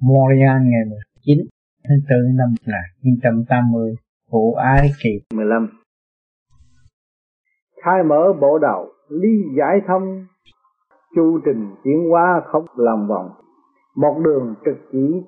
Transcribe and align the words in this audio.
Montreal 0.00 0.60
ngày 0.62 0.84
19 1.24 1.46
tháng 1.88 1.98
4 2.08 2.36
năm 2.36 2.48
1980 2.66 3.94
Phụ 4.30 4.54
Ái 4.54 4.90
Kỳ. 5.02 5.10
15 5.34 5.68
Khai 7.84 8.02
mở 8.02 8.32
bộ 8.40 8.58
đầu 8.58 8.88
lý 9.08 9.28
giải 9.58 9.80
thông, 9.86 10.26
chu 11.14 11.40
trình 11.44 11.74
tiến 11.84 12.10
hóa 12.10 12.42
không 12.46 12.64
lòng 12.76 13.08
vòng. 13.08 13.30
Một 13.96 14.20
đường 14.24 14.54
trực 14.64 14.76
chỉ 14.92 15.22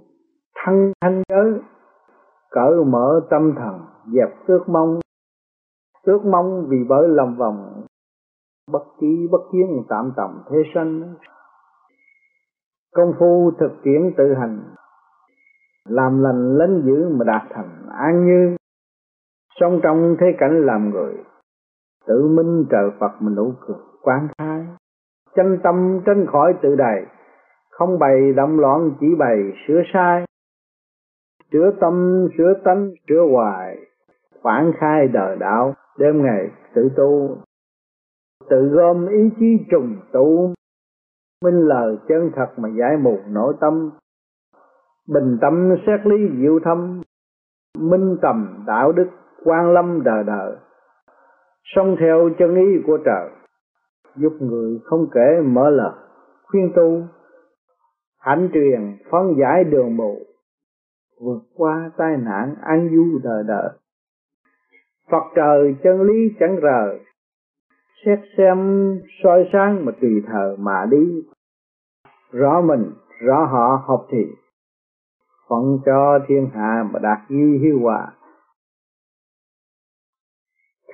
thân 0.65 0.93
thanh 1.01 1.23
giới, 1.29 1.53
cởi 2.51 2.85
mở 2.87 3.21
tâm 3.31 3.55
thần, 3.57 3.81
dẹp 4.13 4.47
ước 4.47 4.65
mong. 4.69 5.01
Ước 6.03 6.25
mong 6.25 6.67
vì 6.69 6.79
bởi 6.89 7.09
lòng 7.09 7.37
vòng, 7.39 7.85
bất 8.73 8.85
kỳ 9.01 9.27
bất 9.31 9.43
kiến 9.53 9.85
tạm 9.89 10.13
tầm 10.17 10.43
thế 10.51 10.57
sanh 10.75 11.15
công 12.95 13.13
phu 13.19 13.51
thực 13.61 13.73
tiễn 13.83 14.13
tự 14.17 14.35
hành, 14.35 14.61
làm 15.89 16.23
lành 16.23 16.57
lấn 16.57 16.83
dữ 16.87 17.09
mà 17.09 17.25
đạt 17.25 17.43
thành 17.51 17.87
an 17.99 18.27
như. 18.27 18.57
Song 19.61 19.81
trong 19.83 20.17
thế 20.21 20.27
cảnh 20.39 20.67
làm 20.67 20.91
người, 20.91 21.15
tự 22.07 22.29
minh 22.29 22.65
trời 22.71 22.91
phật 23.01 23.13
mình 23.21 23.35
nụ 23.35 23.53
cười 23.61 23.77
quán 24.03 24.29
khai 24.39 24.67
chân 25.39 25.59
tâm 25.63 26.01
tránh 26.07 26.27
khỏi 26.27 26.55
tự 26.63 26.77
đầy 26.77 27.07
không 27.71 27.99
bày 27.99 28.33
động 28.37 28.61
loạn 28.61 28.91
chỉ 29.01 29.07
bày 29.19 29.37
sửa 29.69 29.83
sai. 29.93 30.25
Sửa 31.53 31.71
tâm, 31.81 32.27
sửa 32.39 32.55
tánh, 32.65 32.91
sửa 33.09 33.27
hoài, 33.33 33.77
phản 34.43 34.73
khai 34.81 35.09
đời 35.09 35.37
đạo 35.41 35.75
đêm 35.99 36.23
ngày 36.23 36.51
tự 36.75 36.89
tu. 36.97 37.37
Tự 38.51 38.69
gom 38.69 39.07
ý 39.07 39.31
chí 39.41 39.65
trùng 39.71 39.97
tụ 40.13 40.55
minh 41.45 41.67
lời 41.69 41.97
chân 42.09 42.31
thật 42.37 42.49
mà 42.57 42.69
giải 42.69 42.97
mù 42.97 43.19
nội 43.29 43.55
tâm. 43.61 43.91
Bình 45.09 45.39
tâm 45.41 45.77
xét 45.87 46.07
lý 46.07 46.17
diệu 46.41 46.59
thâm. 46.65 47.03
Minh 47.79 48.17
tầm 48.23 48.65
đạo 48.67 48.93
đức 48.93 49.09
quan 49.45 49.73
lâm 49.73 50.03
đời 50.05 50.25
đời 50.25 50.57
song 51.65 51.97
theo 52.01 52.31
chân 52.39 52.55
ý 52.55 52.83
của 52.87 52.99
trời 53.05 53.31
giúp 54.17 54.33
người 54.41 54.81
không 54.85 55.07
kể 55.15 55.41
mở 55.45 55.71
lời, 55.71 55.93
khuyên 56.45 56.73
tu. 56.77 57.03
Hạnh 58.21 58.49
truyền 58.53 58.97
phân 59.11 59.35
giải 59.41 59.65
đường 59.65 59.97
mù, 59.97 60.19
vượt 61.21 61.43
qua 61.55 61.91
tai 61.97 62.17
nạn 62.17 62.55
an 62.63 62.89
du 62.93 63.19
đời 63.23 63.45
đời 63.47 63.69
Phật 65.11 65.23
trời 65.37 65.77
chân 65.83 66.03
lý 66.03 66.35
chẳng 66.41 66.57
rời 66.57 67.01
xét 68.05 68.19
xem 68.37 68.59
soi 69.23 69.49
sáng 69.53 69.85
mà 69.85 69.93
tùy 70.01 70.11
thờ 70.27 70.57
mà 70.59 70.87
đi. 70.91 71.23
Rõ 72.33 72.61
mình, 72.61 72.93
rõ 73.21 73.45
họ 73.45 73.85
học 73.87 74.07
thì 74.11 74.25
phận 75.49 75.79
cho 75.87 76.19
thiên 76.29 76.51
hạ 76.55 76.85
mà 76.93 76.99
đạt 76.99 77.19
di 77.29 77.59
hiếu 77.63 77.79
hòa. 77.83 78.13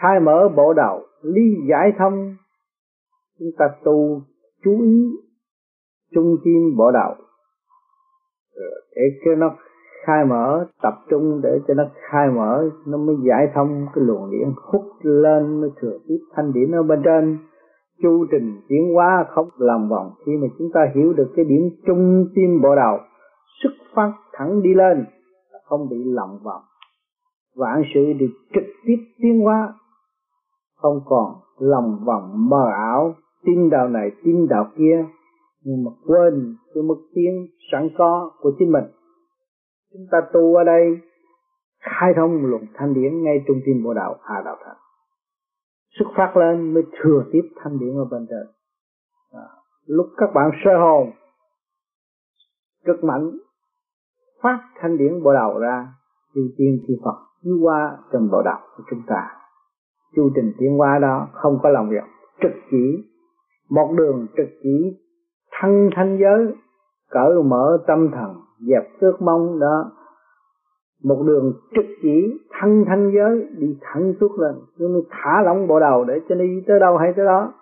Khai 0.00 0.20
mở 0.20 0.48
bộ 0.56 0.72
đầu 0.72 1.06
lý 1.22 1.42
giải 1.70 1.92
thông, 1.98 2.36
chúng 3.38 3.50
ta 3.58 3.64
tu 3.84 4.22
chú 4.64 4.82
ý 4.82 5.10
trung 6.14 6.36
tim 6.44 6.76
bộ 6.76 6.90
đầu 6.90 7.14
để 8.96 9.02
cho 9.24 9.34
nó 9.34 9.56
khai 10.06 10.24
mở, 10.24 10.66
tập 10.82 10.94
trung 11.10 11.40
để 11.42 11.60
cho 11.68 11.74
nó 11.74 11.84
khai 12.10 12.28
mở, 12.30 12.70
nó 12.86 12.98
mới 12.98 13.16
giải 13.28 13.48
thông 13.54 13.86
cái 13.94 14.04
luồng 14.04 14.30
điện 14.30 14.52
hút 14.56 14.84
lên, 15.02 15.60
mới 15.60 15.70
thừa 15.80 15.98
tiếp 16.08 16.18
thanh 16.34 16.52
điển 16.52 16.72
ở 16.72 16.82
bên 16.82 17.02
trên. 17.04 17.38
Chu 18.02 18.24
trình 18.30 18.60
tiến 18.68 18.94
hóa 18.94 19.24
không 19.28 19.48
làm 19.58 19.88
vòng 19.88 20.10
khi 20.26 20.32
mà 20.42 20.46
chúng 20.58 20.68
ta 20.74 20.80
hiểu 20.94 21.12
được 21.12 21.32
cái 21.36 21.44
điểm 21.44 21.70
trung 21.86 22.26
tim 22.34 22.60
bộ 22.62 22.76
đầu, 22.76 22.98
xuất 23.62 23.72
phát 23.94 24.12
thẳng 24.32 24.62
đi 24.62 24.74
lên, 24.74 25.04
không 25.64 25.88
bị 25.88 25.96
lòng 26.04 26.38
vòng 26.44 26.62
vạn 27.56 27.82
sự 27.94 28.12
được 28.12 28.30
trực 28.54 28.64
tiếp 28.86 28.96
tiến 29.18 29.40
hóa, 29.40 29.72
không 30.76 31.00
còn 31.04 31.34
lòng 31.58 31.98
vòng 32.06 32.48
mờ 32.50 32.70
ảo 32.72 33.14
tin 33.44 33.70
đạo 33.70 33.88
này 33.88 34.10
tin 34.24 34.48
đạo 34.48 34.66
kia, 34.76 35.04
nhưng 35.64 35.84
mà 35.84 35.90
quên 36.06 36.56
cái 36.74 36.82
mức 36.82 36.96
tiến 37.14 37.46
sẵn 37.72 37.88
có 37.98 38.30
của 38.40 38.52
chính 38.58 38.72
mình 38.72 38.84
chúng 39.94 40.06
ta 40.10 40.18
tu 40.32 40.54
ở 40.54 40.64
đây 40.64 41.00
khai 41.80 42.12
thông 42.16 42.46
luồng 42.46 42.66
thanh 42.74 42.94
điển 42.94 43.22
ngay 43.22 43.44
trung 43.46 43.60
tim 43.66 43.82
bộ 43.84 43.94
đạo 43.94 44.16
hà 44.22 44.42
đạo 44.44 44.56
thật 44.64 44.74
xuất 45.98 46.06
phát 46.16 46.36
lên 46.36 46.74
mới 46.74 46.82
thừa 47.00 47.24
tiếp 47.32 47.42
thanh 47.56 47.78
điển 47.78 47.96
ở 47.96 48.04
bên 48.10 48.26
trên. 48.30 48.46
À, 49.32 49.46
lúc 49.86 50.06
các 50.16 50.30
bạn 50.34 50.50
sơ 50.64 50.78
hồn 50.78 51.10
cực 52.84 53.04
mạnh 53.04 53.30
phát 54.42 54.58
thanh 54.80 54.98
điển 54.98 55.22
bộ 55.22 55.32
đầu 55.32 55.58
ra 55.58 55.88
chư 56.34 56.40
tiên 56.56 56.84
chư 56.88 56.94
Phật 57.04 57.18
chiếu 57.42 57.58
qua 57.62 57.98
trong 58.12 58.28
bộ 58.30 58.42
đầu 58.42 58.58
của 58.76 58.82
chúng 58.90 59.02
ta. 59.06 59.30
Chu 60.16 60.30
trình 60.34 60.52
tiến 60.58 60.78
hóa 60.78 60.98
đó 61.02 61.28
không 61.32 61.58
có 61.62 61.68
lòng 61.68 61.90
vọng 61.90 62.10
trực 62.42 62.52
chỉ. 62.70 63.10
Một 63.70 63.94
đường 63.96 64.26
trực 64.36 64.48
chỉ 64.62 65.00
thân 65.60 65.90
thanh 65.96 66.18
giới 66.20 66.54
cởi 67.10 67.42
mở 67.44 67.78
tâm 67.86 68.10
thần 68.12 68.43
dẹp 68.68 69.00
ước 69.00 69.22
mong 69.22 69.58
đó. 69.60 69.92
Một 71.04 71.22
đường 71.26 71.52
trực 71.74 71.84
chỉ 72.02 72.40
thân 72.60 72.84
thanh 72.86 73.12
giới 73.14 73.46
đi 73.58 73.78
thẳng 73.80 74.14
suốt 74.20 74.38
lên 74.38 74.54
nhưng 74.78 75.02
thả 75.10 75.42
lỏng 75.42 75.66
bộ 75.66 75.80
đầu 75.80 76.04
để 76.04 76.20
cho 76.28 76.34
đi 76.34 76.62
tới 76.66 76.80
đâu 76.80 76.96
hay 76.96 77.12
tới 77.16 77.24
đó. 77.24 77.52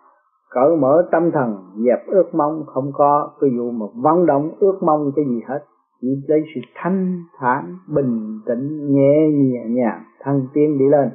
Cởi 0.51 0.77
mở 0.77 1.09
tâm 1.13 1.31
thần, 1.31 1.57
dẹp 1.87 2.07
ước 2.07 2.35
mong 2.35 2.65
không 2.67 2.91
có 2.95 3.31
cái 3.41 3.51
vụ 3.59 3.71
mà 3.71 3.87
vận 3.95 4.27
động 4.27 4.51
ước 4.61 4.83
mong 4.83 5.13
cái 5.17 5.25
gì 5.25 5.41
hết. 5.49 5.65
Chỉ 6.01 6.09
lấy 6.29 6.41
sự 6.55 6.61
thanh 6.75 7.23
thản, 7.39 7.77
bình 7.95 8.41
tĩnh, 8.47 8.95
nhẹ 8.95 9.29
nhẹ 9.31 9.65
nhàng, 9.69 10.03
thăng 10.21 10.47
tiến 10.55 10.79
đi 10.79 10.85
lên. 10.89 11.11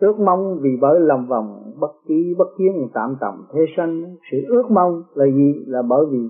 Ước 0.00 0.20
mong 0.20 0.58
vì 0.60 0.70
bởi 0.80 1.00
lòng 1.00 1.26
vòng 1.28 1.72
bất 1.80 1.92
kỳ 2.08 2.34
bất 2.38 2.48
kiến 2.58 2.88
tạm 2.94 3.16
tầm 3.20 3.46
thế 3.52 3.60
sanh, 3.76 4.16
sự 4.30 4.38
ước 4.48 4.70
mong 4.70 5.02
là 5.14 5.24
gì? 5.26 5.64
Là 5.66 5.82
bởi 5.88 6.06
vì 6.10 6.28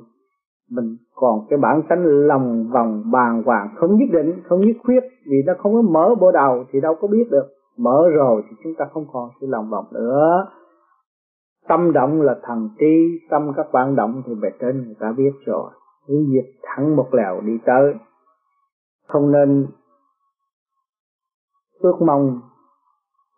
mình 0.72 0.96
còn 1.14 1.46
cái 1.50 1.58
bản 1.58 1.82
tánh 1.88 2.04
lòng 2.04 2.70
vòng 2.72 3.02
bàng 3.12 3.42
hoàng, 3.42 3.68
không 3.76 3.96
nhất 3.96 4.08
định, 4.12 4.42
không 4.48 4.60
nhất 4.60 4.76
quyết, 4.84 5.00
vì 5.26 5.42
nó 5.46 5.52
không 5.58 5.72
có 5.72 5.82
mở 5.82 6.14
bộ 6.20 6.32
đầu 6.32 6.64
thì 6.72 6.80
đâu 6.80 6.94
có 7.00 7.08
biết 7.08 7.28
được. 7.30 7.46
Mở 7.78 8.08
rồi 8.14 8.42
thì 8.48 8.56
chúng 8.64 8.74
ta 8.78 8.84
không 8.92 9.06
còn 9.12 9.30
sự 9.40 9.46
lòng 9.50 9.70
vòng 9.70 9.84
nữa. 9.92 10.46
Tâm 11.68 11.92
động 11.92 12.22
là 12.22 12.36
thần 12.42 12.68
trí, 12.78 13.20
tâm 13.30 13.52
các 13.56 13.66
bạn 13.72 13.96
động 13.96 14.22
thì 14.26 14.34
bề 14.42 14.48
trên 14.60 14.84
người 14.84 14.96
ta 15.00 15.12
biết 15.16 15.32
rồi. 15.44 15.70
Cứ 16.06 16.26
diệt 16.32 16.44
thẳng 16.62 16.96
một 16.96 17.14
lèo 17.14 17.40
đi 17.40 17.58
tới. 17.66 17.94
Không 19.08 19.32
nên 19.32 19.66
ước 21.80 22.02
mong 22.06 22.40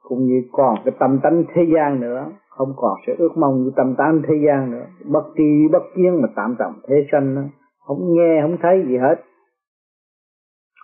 cũng 0.09 0.27
như 0.27 0.43
còn 0.53 0.75
cái 0.85 0.95
tâm 1.01 1.19
tánh 1.23 1.45
thế 1.55 1.63
gian 1.75 2.01
nữa, 2.01 2.31
không 2.49 2.73
còn 2.77 2.93
sẽ 3.07 3.15
ước 3.19 3.33
mong 3.37 3.63
như 3.63 3.71
tâm 3.77 3.95
tánh 3.99 4.23
thế 4.29 4.35
gian 4.47 4.71
nữa. 4.71 4.87
Bất 5.05 5.25
kỳ 5.37 5.69
bất 5.73 5.83
kiến 5.97 6.23
mà 6.23 6.29
tạm 6.37 6.57
tạm 6.59 6.73
thế 6.89 7.07
sanh 7.13 7.35
đó. 7.35 7.43
không 7.87 8.15
nghe, 8.15 8.43
không 8.43 8.57
thấy 8.63 8.85
gì 8.89 8.97
hết. 8.97 9.15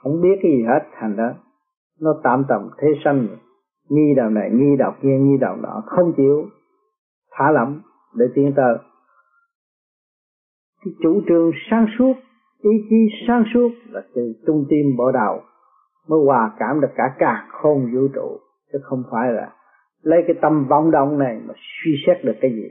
Không 0.03 0.21
biết 0.21 0.39
cái 0.43 0.53
gì 0.53 0.63
hết, 0.63 0.81
thành 1.01 1.17
đó 1.17 1.31
nó 2.01 2.15
tạm 2.23 2.45
tạm 2.49 2.71
thế 2.79 2.89
sanh. 3.05 3.27
Nghi 3.89 4.15
đạo 4.17 4.31
này, 4.31 4.51
nghi 4.53 4.77
đạo 4.79 4.95
kia, 5.03 5.19
nghi 5.21 5.37
đạo 5.41 5.57
nọ, 5.57 5.83
không 5.87 6.13
chịu 6.17 6.47
thả 7.33 7.51
lỏng 7.51 7.81
để 8.15 8.27
tiến 8.35 8.53
tới. 8.57 8.77
Cái 10.85 10.95
chủ 11.03 11.21
trương 11.29 11.51
sáng 11.71 11.87
suốt, 11.99 12.13
ý 12.59 12.71
chí 12.91 12.97
sáng 13.29 13.45
suốt 13.55 13.69
là 13.91 14.03
từ 14.15 14.33
trung 14.47 14.65
tim 14.69 14.97
bỏ 14.99 15.13
đầu 15.13 15.41
mới 16.09 16.21
hòa 16.27 16.53
cảm 16.59 16.81
được 16.81 16.91
cả 16.97 17.05
cả 17.19 17.47
không 17.51 17.87
vũ 17.95 18.09
trụ 18.15 18.39
chứ 18.73 18.79
không 18.83 19.03
phải 19.11 19.33
là 19.33 19.53
lấy 20.03 20.23
cái 20.27 20.37
tâm 20.43 20.67
vọng 20.69 20.91
động 20.91 21.19
này 21.19 21.41
mà 21.47 21.55
suy 21.57 21.93
xét 22.07 22.25
được 22.25 22.37
cái 22.41 22.51
gì. 22.51 22.69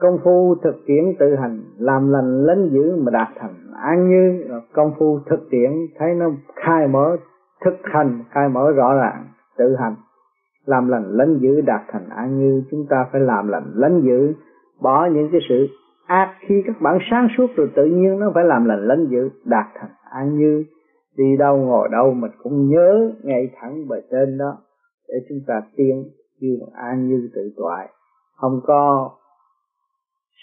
Công 0.00 0.18
phu 0.24 0.54
thực 0.62 0.86
tiễn 0.86 1.04
tự 1.18 1.34
hành, 1.36 1.62
làm 1.78 2.12
lành 2.12 2.44
lấn 2.46 2.70
dữ 2.72 2.96
mà 2.96 3.10
đạt 3.10 3.28
thành 3.36 3.54
an 3.82 4.10
như 4.10 4.44
công 4.72 4.94
phu 4.98 5.20
thực 5.26 5.50
tiễn, 5.50 5.70
thấy 5.98 6.14
nó 6.14 6.30
khai 6.56 6.88
mở, 6.88 7.16
thực 7.64 7.76
hành, 7.82 8.24
khai 8.30 8.48
mở 8.48 8.70
rõ 8.70 8.94
ràng, 8.94 9.24
tự 9.58 9.76
hành, 9.76 9.94
làm 10.66 10.88
lành 10.88 11.04
lấn 11.10 11.38
dữ 11.38 11.60
đạt 11.60 11.80
thành 11.88 12.08
an 12.08 12.38
như, 12.38 12.62
chúng 12.70 12.86
ta 12.90 13.06
phải 13.12 13.20
làm 13.20 13.48
lành 13.48 13.72
lấn 13.74 14.00
dữ, 14.00 14.32
bỏ 14.80 15.06
những 15.06 15.28
cái 15.32 15.40
sự 15.48 15.66
ác 16.06 16.34
khi 16.40 16.62
các 16.66 16.80
bạn 16.80 16.98
sáng 17.10 17.28
suốt 17.36 17.46
rồi 17.56 17.70
tự 17.74 17.84
nhiên 17.84 18.18
nó 18.18 18.30
phải 18.34 18.44
làm 18.44 18.64
lành 18.64 18.86
lấn 18.86 19.06
dữ 19.06 19.30
đạt 19.44 19.66
thành 19.74 19.90
an 20.10 20.38
như 20.38 20.64
đi 21.16 21.36
đâu 21.38 21.56
ngồi 21.56 21.88
đâu 21.92 22.14
mình 22.14 22.30
cũng 22.42 22.68
nhớ 22.68 23.12
ngay 23.22 23.50
thẳng 23.60 23.88
bề 23.88 23.96
trên 24.10 24.38
đó 24.38 24.56
để 25.08 25.14
chúng 25.28 25.38
ta 25.46 25.62
tiên 25.76 26.04
như 26.40 26.58
an 26.74 27.08
như 27.08 27.30
tự 27.34 27.52
toại 27.56 27.88
không 28.42 28.60
có 28.64 29.10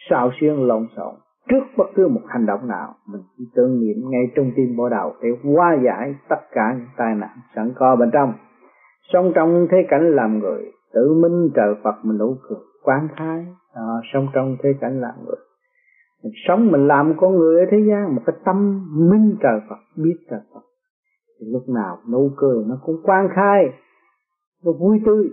sao 0.10 0.32
xuyên 0.40 0.56
lộn 0.56 0.88
xộn. 0.96 1.16
Trước 1.50 1.64
bất 1.78 1.86
cứ 1.96 2.08
một 2.08 2.22
hành 2.28 2.46
động 2.46 2.68
nào 2.68 2.96
mình 3.08 3.22
chỉ 3.38 3.44
tưởng 3.56 3.80
niệm 3.80 3.98
ngay 4.10 4.24
trong 4.36 4.52
tim 4.56 4.76
bộ 4.78 4.90
đầu 4.90 5.14
để 5.22 5.30
hóa 5.44 5.78
giải 5.86 6.16
tất 6.30 6.40
cả 6.52 6.76
những 6.78 6.88
tai 6.98 7.16
nạn 7.16 7.38
sẵn 7.56 7.74
có 7.76 7.96
bên 7.96 8.10
trong. 8.14 8.34
Song 9.14 9.32
trong 9.36 9.68
thế 9.72 9.78
cảnh 9.90 10.12
làm 10.12 10.40
người 10.40 10.72
tự 10.94 11.14
minh 11.14 11.50
trời 11.56 11.76
Phật 11.84 11.96
mình 12.04 12.18
nụ 12.18 12.36
cười 12.50 12.60
quán 12.84 13.08
thái 13.18 13.46
à, 13.74 13.84
song 14.14 14.28
trong 14.34 14.58
thế 14.64 14.70
cảnh 14.82 15.02
làm 15.02 15.14
người 15.26 15.36
mình 16.24 16.34
sống 16.48 16.72
mình 16.72 16.88
làm 16.88 17.14
con 17.18 17.36
người 17.36 17.60
ở 17.60 17.66
thế 17.72 17.78
gian 17.90 18.16
một 18.16 18.22
cái 18.26 18.36
tâm 18.46 18.88
minh 19.10 19.36
trời 19.42 19.60
Phật, 19.70 19.76
biết 19.96 20.18
trời 20.30 20.40
Phật, 20.54 20.62
thì 21.40 21.48
lúc 21.52 21.70
nào 21.70 21.98
nụ 22.12 22.32
cười 22.38 22.64
nó 22.68 22.76
cũng 22.86 23.02
quang 23.04 23.30
khai 23.36 23.70
nó 24.66 24.72
vui 24.72 25.02
tươi. 25.06 25.30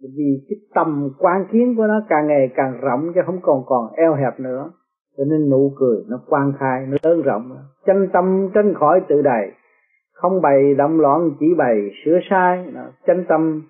Vì 0.00 0.46
cái 0.48 0.56
tầm 0.74 1.10
quan 1.18 1.46
kiến 1.52 1.74
của 1.76 1.86
nó 1.86 2.00
càng 2.08 2.26
ngày 2.26 2.50
càng 2.54 2.80
rộng 2.80 3.12
chứ 3.14 3.20
không 3.26 3.40
còn 3.42 3.62
còn 3.66 3.92
eo 3.92 4.14
hẹp 4.14 4.40
nữa. 4.40 4.70
Cho 5.16 5.24
nên 5.24 5.50
nụ 5.50 5.72
cười 5.76 6.04
nó 6.08 6.20
quang 6.26 6.52
khai, 6.58 6.86
nó 6.88 6.96
lớn 7.02 7.22
rộng. 7.22 7.56
Chân 7.86 8.08
tâm 8.12 8.48
tránh 8.54 8.74
khỏi 8.74 9.00
tự 9.08 9.22
đầy 9.22 9.50
không 10.12 10.42
bày 10.42 10.74
động 10.74 11.00
loạn, 11.00 11.30
chỉ 11.40 11.46
bày 11.58 11.90
sửa 12.04 12.18
sai. 12.30 12.72
Chân 13.06 13.24
tâm 13.28 13.62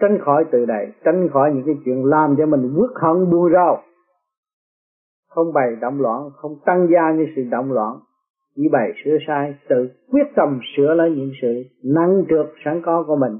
tránh 0.00 0.18
khỏi 0.24 0.44
tự 0.52 0.64
đầy 0.66 0.86
tránh 1.04 1.28
khỏi 1.32 1.52
những 1.54 1.64
cái 1.66 1.74
chuyện 1.84 2.04
làm 2.04 2.34
cho 2.38 2.46
mình 2.46 2.70
vứt 2.74 2.92
hận 2.94 3.30
buông 3.30 3.52
rau 3.52 3.82
không 5.34 5.52
bày 5.52 5.76
động 5.80 6.00
loạn, 6.00 6.30
không 6.36 6.52
tăng 6.64 6.88
gia 6.92 7.12
như 7.12 7.26
sự 7.36 7.42
động 7.50 7.72
loạn. 7.72 7.96
Chỉ 8.56 8.68
bày 8.72 8.92
sửa 9.04 9.16
sai, 9.26 9.54
tự 9.68 9.88
quyết 10.10 10.26
tâm 10.36 10.60
sửa 10.76 10.94
lấy 10.94 11.10
những 11.10 11.30
sự 11.42 11.62
năng 11.84 12.24
trượt 12.28 12.46
sẵn 12.64 12.82
có 12.84 13.04
của 13.06 13.16
mình. 13.16 13.38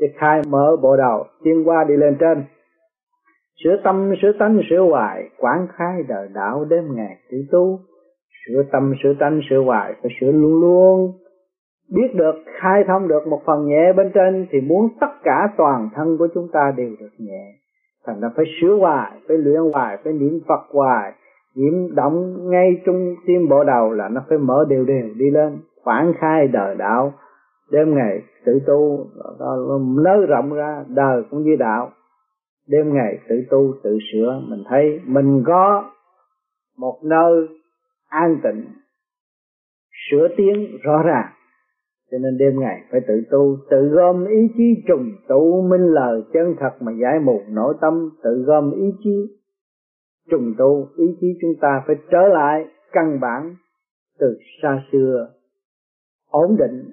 Để 0.00 0.06
khai 0.16 0.42
mở 0.48 0.76
bộ 0.82 0.96
đầu 0.96 1.24
tiến 1.44 1.68
qua 1.68 1.84
đi 1.84 1.96
lên 1.96 2.16
trên. 2.20 2.44
Sửa 3.64 3.76
tâm, 3.84 4.14
sửa 4.22 4.32
tánh, 4.38 4.60
sửa 4.70 4.80
hoài, 4.80 5.28
quán 5.38 5.66
khai 5.76 6.02
đời 6.08 6.28
đạo 6.34 6.64
đêm 6.64 6.84
ngày 6.94 7.16
tự 7.30 7.38
tu. 7.52 7.78
Sửa 8.46 8.62
tâm, 8.72 8.94
sửa 9.02 9.14
tánh, 9.20 9.40
sửa 9.50 9.58
hoài, 9.58 9.94
phải 10.02 10.10
sửa 10.20 10.32
luôn 10.32 10.60
luôn. 10.60 11.12
Biết 11.94 12.14
được, 12.14 12.34
khai 12.60 12.84
thông 12.88 13.08
được 13.08 13.26
một 13.26 13.42
phần 13.46 13.68
nhẹ 13.68 13.92
bên 13.92 14.10
trên, 14.14 14.46
thì 14.50 14.60
muốn 14.60 14.88
tất 15.00 15.12
cả 15.24 15.48
toàn 15.56 15.90
thân 15.94 16.16
của 16.18 16.28
chúng 16.34 16.48
ta 16.52 16.72
đều 16.76 16.90
được 17.00 17.12
nhẹ. 17.18 17.54
Thành 18.06 18.20
ra 18.20 18.28
phải 18.36 18.44
sửa 18.60 18.74
hoài, 18.74 19.12
phải 19.28 19.38
luyện 19.38 19.72
hoài, 19.72 19.98
phải 20.04 20.12
niệm 20.12 20.40
phật 20.48 20.60
hoài 20.72 21.12
nhiễm 21.54 21.94
động 21.94 22.48
ngay 22.50 22.82
trung 22.86 23.14
tim 23.26 23.48
bộ 23.48 23.64
đầu 23.64 23.92
là 23.92 24.08
nó 24.08 24.20
phải 24.28 24.38
mở 24.38 24.64
đều 24.68 24.84
đều, 24.84 25.08
đi 25.16 25.30
lên 25.30 25.58
quán 25.84 26.12
khai 26.20 26.48
đời 26.48 26.76
đạo. 26.78 27.12
Đêm 27.70 27.94
ngày 27.94 28.22
tự 28.44 28.60
tu 28.66 29.06
nới 30.04 30.26
rộng 30.26 30.54
ra, 30.54 30.84
đời 30.88 31.22
cũng 31.30 31.42
như 31.42 31.56
đạo. 31.58 31.90
Đêm 32.68 32.94
ngày 32.94 33.18
tự 33.28 33.36
tu, 33.50 33.74
tự 33.82 33.98
sửa, 34.12 34.42
mình 34.48 34.62
thấy 34.68 35.00
mình 35.06 35.42
có 35.46 35.90
một 36.78 36.98
nơi 37.04 37.48
an 38.08 38.38
tịnh, 38.42 38.64
sửa 40.10 40.28
tiến 40.36 40.78
rõ 40.82 41.02
ràng. 41.02 41.26
Cho 42.10 42.18
nên 42.18 42.38
đêm 42.38 42.60
ngày 42.60 42.80
phải 42.90 43.00
tự 43.08 43.14
tu, 43.30 43.56
tự 43.70 43.88
gom 43.88 44.26
ý 44.26 44.48
chí 44.56 44.82
trùng 44.88 45.10
tụ 45.28 45.62
minh 45.70 45.86
lời 45.86 46.22
chân 46.32 46.54
thật 46.60 46.70
mà 46.80 46.92
giải 46.92 47.18
mù 47.24 47.40
nội 47.48 47.74
tâm, 47.80 48.10
tự 48.22 48.44
gom 48.46 48.72
ý 48.72 48.92
chí 49.04 49.36
trùng 50.30 50.54
tu, 50.58 50.88
ý 50.96 51.04
chí 51.20 51.26
chúng 51.40 51.54
ta 51.60 51.82
phải 51.86 51.96
trở 52.10 52.28
lại 52.28 52.64
căn 52.92 53.20
bản 53.20 53.56
từ 54.18 54.38
xa 54.62 54.82
xưa, 54.92 55.28
ổn 56.28 56.56
định. 56.58 56.90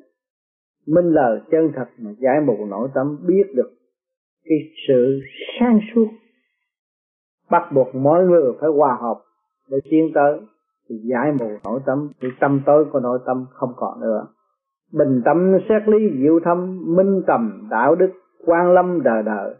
Minh 0.88 1.06
lời 1.06 1.40
chân 1.52 1.72
thật 1.76 1.86
mà 1.98 2.12
giải 2.20 2.42
một 2.46 2.58
nội 2.70 2.90
tâm 2.94 3.18
biết 3.28 3.44
được 3.56 3.72
cái 4.44 4.58
sự 4.88 5.20
sáng 5.60 5.80
suốt. 5.96 6.08
Bắt 7.52 7.72
buộc 7.76 7.96
mỗi 7.96 8.28
người 8.28 8.54
phải 8.62 8.70
hòa 8.70 8.98
hợp 9.02 9.22
để 9.70 9.78
tiến 9.90 10.12
tới 10.14 10.40
thì 10.90 10.96
giải 11.04 11.32
mù 11.40 11.50
nội 11.64 11.80
tâm 11.86 12.10
thì 12.22 12.28
tâm 12.40 12.62
tối 12.66 12.86
của 12.92 13.00
nội 13.00 13.20
tâm 13.26 13.46
không 13.50 13.74
còn 13.76 14.02
nữa. 14.02 14.28
Bình 14.94 15.22
tâm 15.26 15.58
xét 15.70 15.88
lý 15.88 15.98
diệu 16.22 16.40
thâm, 16.44 16.82
minh 16.96 17.22
tầm, 17.28 17.68
đạo 17.72 17.96
đức, 17.96 18.12
quan 18.46 18.74
lâm 18.74 19.04
đời 19.04 19.24
đời 19.24 19.56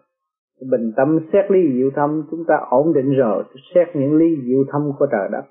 bình 0.70 0.92
tâm 0.98 1.20
xét 1.34 1.52
lý 1.52 1.60
diệu 1.74 1.92
thâm 1.96 2.24
chúng 2.32 2.44
ta 2.48 2.56
ổn 2.70 2.94
định 2.94 3.14
rồi 3.14 3.44
xét 3.76 3.88
những 3.96 4.18
lý 4.18 4.36
diệu 4.46 4.64
thâm 4.72 4.92
của 5.00 5.08
trời 5.12 5.30
đất. 5.32 5.44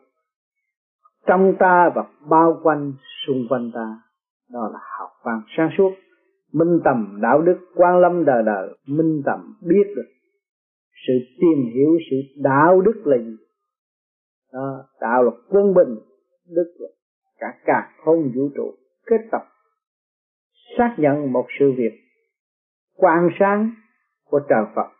Trong 1.26 1.54
ta 1.58 1.90
và 1.94 2.04
bao 2.30 2.60
quanh 2.62 2.92
xung 3.26 3.46
quanh 3.48 3.70
ta 3.74 4.02
đó 4.52 4.70
là 4.72 4.78
học 4.98 5.10
văn 5.24 5.42
sáng 5.56 5.70
suốt. 5.78 5.90
Minh 6.52 6.80
tầm 6.84 7.18
đạo 7.22 7.42
đức 7.42 7.58
quan 7.74 7.98
lâm 7.98 8.24
đời 8.24 8.42
đời 8.46 8.68
minh 8.86 9.22
tầm 9.24 9.54
biết 9.62 9.92
được 9.96 10.08
sự 11.06 11.12
tìm 11.40 11.72
hiểu 11.74 11.98
sự 12.10 12.16
đạo 12.42 12.80
đức 12.80 13.02
là 13.04 13.18
gì. 13.18 13.36
Đó, 14.52 14.84
đạo 15.00 15.22
là 15.22 15.30
quân 15.48 15.74
bình 15.74 15.96
đức 16.56 16.74
là 16.78 16.88
cả 17.38 17.58
cả 17.64 17.92
không 18.04 18.32
vũ 18.34 18.48
trụ. 18.56 18.74
Kết 19.06 19.20
tập 19.30 19.42
xác 20.78 20.94
nhận 20.98 21.32
một 21.32 21.46
sự 21.58 21.72
việc 21.76 21.92
quan 22.96 23.28
sáng 23.38 23.70
của 24.24 24.40
trời 24.48 24.64
Phật 24.74 24.99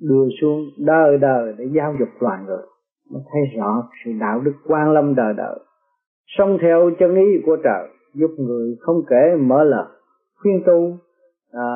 đưa 0.00 0.28
xuống 0.40 0.60
đời 0.78 1.18
đời 1.18 1.54
để 1.58 1.64
giáo 1.76 1.94
dục 1.98 2.08
loài 2.20 2.38
người. 2.46 2.64
Mới 3.10 3.22
thấy 3.32 3.58
rõ 3.58 3.88
sự 4.04 4.10
đạo 4.20 4.40
đức 4.40 4.54
quan 4.66 4.92
lâm 4.92 5.14
đời 5.14 5.34
đời. 5.36 5.58
Sống 6.26 6.58
theo 6.60 6.90
chân 6.98 7.14
ý 7.14 7.42
của 7.46 7.56
trời 7.64 7.88
giúp 8.14 8.30
người 8.38 8.76
không 8.80 9.02
kể 9.08 9.36
mở 9.40 9.64
lời 9.64 9.86
khuyên 10.42 10.62
tu 10.66 10.98
à, 11.52 11.68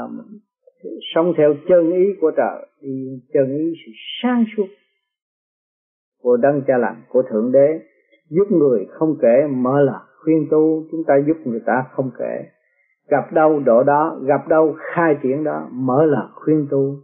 sống 1.15 1.33
theo 1.37 1.55
chân 1.69 1.93
ý 1.93 2.05
của 2.21 2.31
trời 2.37 2.67
thì 2.81 2.89
chân 3.33 3.57
ý 3.57 3.73
sự 3.87 3.93
sáng 4.23 4.45
suốt 4.57 4.67
của 6.23 6.37
đấng 6.37 6.63
cha 6.67 6.79
lành 6.79 7.03
của 7.09 7.23
thượng 7.31 7.53
đế 7.53 7.81
giúp 8.31 8.47
người 8.51 8.87
không 8.91 9.17
kể 9.23 9.47
mở 9.51 9.81
lời 9.81 10.01
khuyên 10.25 10.47
tu 10.51 10.85
chúng 10.91 11.05
ta 11.07 11.15
giúp 11.27 11.37
người 11.45 11.61
ta 11.67 11.85
không 11.91 12.11
kể. 12.19 12.45
Gặp 13.09 13.33
đâu 13.33 13.61
độ 13.61 13.83
đó 13.83 14.19
gặp 14.23 14.49
đâu 14.49 14.75
khai 14.95 15.17
triển 15.23 15.45
đó 15.45 15.69
mở 15.73 16.05
lời 16.05 16.27
khuyên 16.35 16.67
tu 16.71 16.97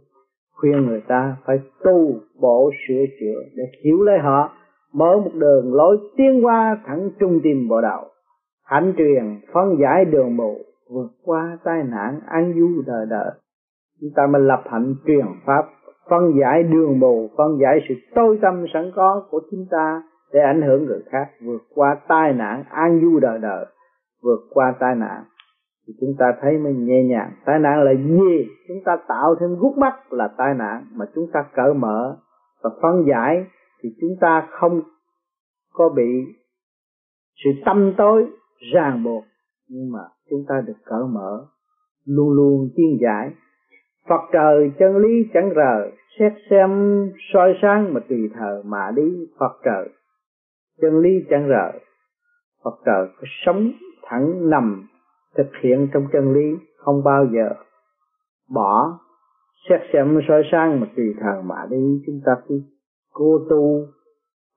khuyên 0.61 0.85
người 0.85 1.01
ta 1.07 1.35
phải 1.45 1.59
tu 1.83 2.13
bổ 2.41 2.71
sửa 2.87 3.05
chữa 3.19 3.41
để 3.55 3.63
hiểu 3.83 4.01
lấy 4.01 4.19
họ, 4.19 4.49
mở 4.93 5.17
một 5.17 5.31
đường 5.33 5.73
lối 5.73 5.97
tiến 6.17 6.45
qua 6.45 6.77
thẳng 6.85 7.09
trung 7.19 7.39
tim 7.43 7.67
bộ 7.69 7.81
đạo. 7.81 8.05
Hạnh 8.65 8.93
truyền, 8.97 9.39
phân 9.53 9.77
giải 9.81 10.05
đường 10.05 10.37
mù 10.37 10.57
vượt 10.93 11.11
qua 11.25 11.57
tai 11.63 11.83
nạn, 11.83 12.19
an 12.27 12.53
du 12.59 12.81
đời 12.85 13.05
đời. 13.09 13.31
Chúng 14.01 14.09
ta 14.15 14.27
mới 14.27 14.41
lập 14.41 14.63
hạnh 14.65 14.95
truyền 15.07 15.25
pháp, 15.45 15.65
phân 16.09 16.39
giải 16.41 16.63
đường 16.63 16.99
mù 16.99 17.29
phân 17.37 17.57
giải 17.61 17.79
sự 17.89 17.95
tối 18.15 18.39
tâm 18.41 18.65
sẵn 18.73 18.91
có 18.95 19.23
của 19.29 19.41
chúng 19.51 19.65
ta 19.71 20.03
để 20.33 20.39
ảnh 20.39 20.61
hưởng 20.61 20.85
người 20.85 21.01
khác 21.11 21.29
vượt 21.45 21.61
qua 21.75 21.97
tai 22.07 22.33
nạn, 22.33 22.63
an 22.69 22.99
du 23.01 23.19
đời 23.19 23.39
đời, 23.39 23.65
vượt 24.23 24.39
qua 24.49 24.73
tai 24.79 24.95
nạn 24.95 25.23
thì 25.91 25.97
chúng 26.01 26.15
ta 26.19 26.25
thấy 26.41 26.57
mới 26.57 26.73
nhẹ 26.73 27.03
nhàng. 27.03 27.31
Tai 27.45 27.59
nạn 27.59 27.83
là 27.83 27.93
gì? 27.93 28.47
Chúng 28.67 28.77
ta 28.85 28.97
tạo 29.07 29.35
thêm 29.39 29.49
gút 29.59 29.77
mắt 29.77 30.13
là 30.13 30.27
tai 30.37 30.53
nạn 30.53 30.85
mà 30.95 31.05
chúng 31.15 31.25
ta 31.33 31.45
cởi 31.53 31.73
mở 31.73 32.17
và 32.63 32.69
phân 32.81 33.05
giải 33.07 33.45
thì 33.83 33.89
chúng 34.01 34.15
ta 34.21 34.47
không 34.51 34.81
có 35.73 35.89
bị 35.89 36.25
sự 37.43 37.49
tâm 37.65 37.93
tối 37.97 38.25
ràng 38.73 39.03
buộc. 39.03 39.23
Nhưng 39.69 39.91
mà 39.91 39.99
chúng 40.29 40.45
ta 40.47 40.61
được 40.67 40.77
cởi 40.85 41.03
mở, 41.13 41.45
luôn 42.05 42.29
luôn 42.29 42.69
tiên 42.75 42.97
giải. 43.01 43.29
Phật 44.09 44.21
trời 44.33 44.71
chân 44.79 44.97
lý 44.97 45.29
chẳng 45.33 45.49
rờ 45.55 45.91
xét 46.19 46.33
xem 46.49 46.69
soi 47.33 47.53
sáng 47.61 47.93
mà 47.93 47.99
tùy 48.09 48.29
thờ 48.33 48.61
mà 48.65 48.91
đi 48.95 49.27
Phật 49.39 49.59
trời. 49.63 49.89
Chân 50.81 50.99
lý 50.99 51.09
chẳng 51.29 51.49
rờ 51.49 51.79
Phật 52.63 52.79
trời 52.85 53.07
có 53.17 53.27
sống 53.45 53.71
thẳng 54.03 54.49
nằm 54.49 54.87
thực 55.37 55.47
hiện 55.61 55.87
trong 55.93 56.07
chân 56.13 56.33
lý 56.33 56.65
không 56.77 57.03
bao 57.03 57.25
giờ 57.33 57.49
bỏ. 58.49 58.99
Xét 59.69 59.81
xem 59.93 60.19
soi 60.27 60.43
sáng 60.51 60.79
mà 60.79 60.87
tùy 60.95 61.05
thần 61.19 61.47
mà 61.47 61.67
đi, 61.69 62.01
chúng 62.05 62.21
ta 62.25 62.31
cứ 62.47 62.61
cố 63.13 63.39
tu 63.49 63.85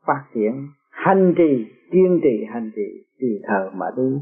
phát 0.07 0.25
triển, 0.35 0.69
hành 0.91 1.35
trì, 1.37 1.67
kiên 1.93 2.21
trì 2.23 2.45
hành 2.53 2.71
trì 2.77 3.05
tùy 3.21 3.41
thờ 3.49 3.71
mà 3.75 3.87
đi. 3.97 4.17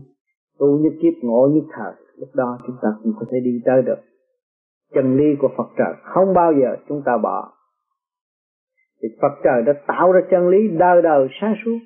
Tu 0.58 0.78
nhất 0.78 0.92
kiếp, 1.02 1.12
ngộ 1.22 1.48
nhất 1.52 1.64
thờ 1.76 1.92
lúc 2.16 2.28
đó 2.34 2.58
chúng 2.66 2.76
ta 2.82 2.88
cũng 3.02 3.12
có 3.20 3.26
thể 3.30 3.38
đi 3.44 3.60
tới 3.64 3.82
được. 3.82 3.98
Chân 4.94 5.16
lý 5.16 5.36
của 5.38 5.48
Phật 5.56 5.68
trời 5.78 5.94
không 6.02 6.34
bao 6.34 6.52
giờ 6.52 6.76
chúng 6.88 7.02
ta 7.04 7.18
bỏ. 7.22 7.52
Thì 9.02 9.08
Phật 9.22 9.32
trời 9.44 9.62
đã 9.66 9.72
tạo 9.86 10.12
ra 10.12 10.20
chân 10.30 10.48
lý 10.48 10.68
đời 10.68 11.02
đời 11.02 11.28
sáng 11.40 11.54
suốt. 11.64 11.78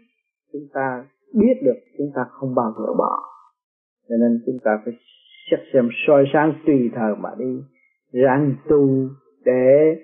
Chúng 0.53 0.69
ta 0.75 1.05
biết 1.35 1.55
được, 1.65 1.77
chúng 1.99 2.11
ta 2.15 2.27
không 2.31 2.55
bao 2.55 2.75
giờ 2.79 2.95
bỏ 2.99 3.23
cho 4.09 4.17
nên 4.21 4.43
chúng 4.47 4.59
ta 4.65 4.71
phải 4.85 4.95
xét 5.51 5.61
xem 5.73 5.89
soi 6.07 6.25
sáng 6.33 6.55
tùy 6.67 6.91
thời 6.95 7.17
mà 7.17 7.31
đi, 7.39 7.63
ráng 8.13 8.55
tu 8.69 9.09
để 9.45 9.97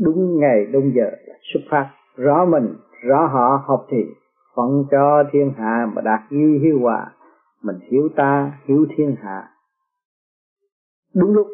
đúng 0.00 0.40
ngày, 0.40 0.66
đúng 0.72 0.92
giờ 0.94 1.10
xuất 1.52 1.60
phát. 1.70 1.90
Rõ 2.16 2.44
mình, 2.44 2.74
rõ 3.02 3.26
họ, 3.26 3.64
học 3.66 3.86
thì 3.90 3.96
phận 4.56 4.84
cho 4.90 5.24
thiên 5.32 5.52
hạ 5.56 5.86
mà 5.94 6.02
đạt 6.02 6.20
duy 6.30 6.58
hiếu 6.58 6.78
hòa. 6.80 7.12
Mình 7.62 7.76
hiểu 7.90 8.08
ta 8.16 8.58
hiểu 8.68 8.86
thiên 8.96 9.16
hạ. 9.22 9.48
Đúng 11.14 11.34
lúc 11.34 11.46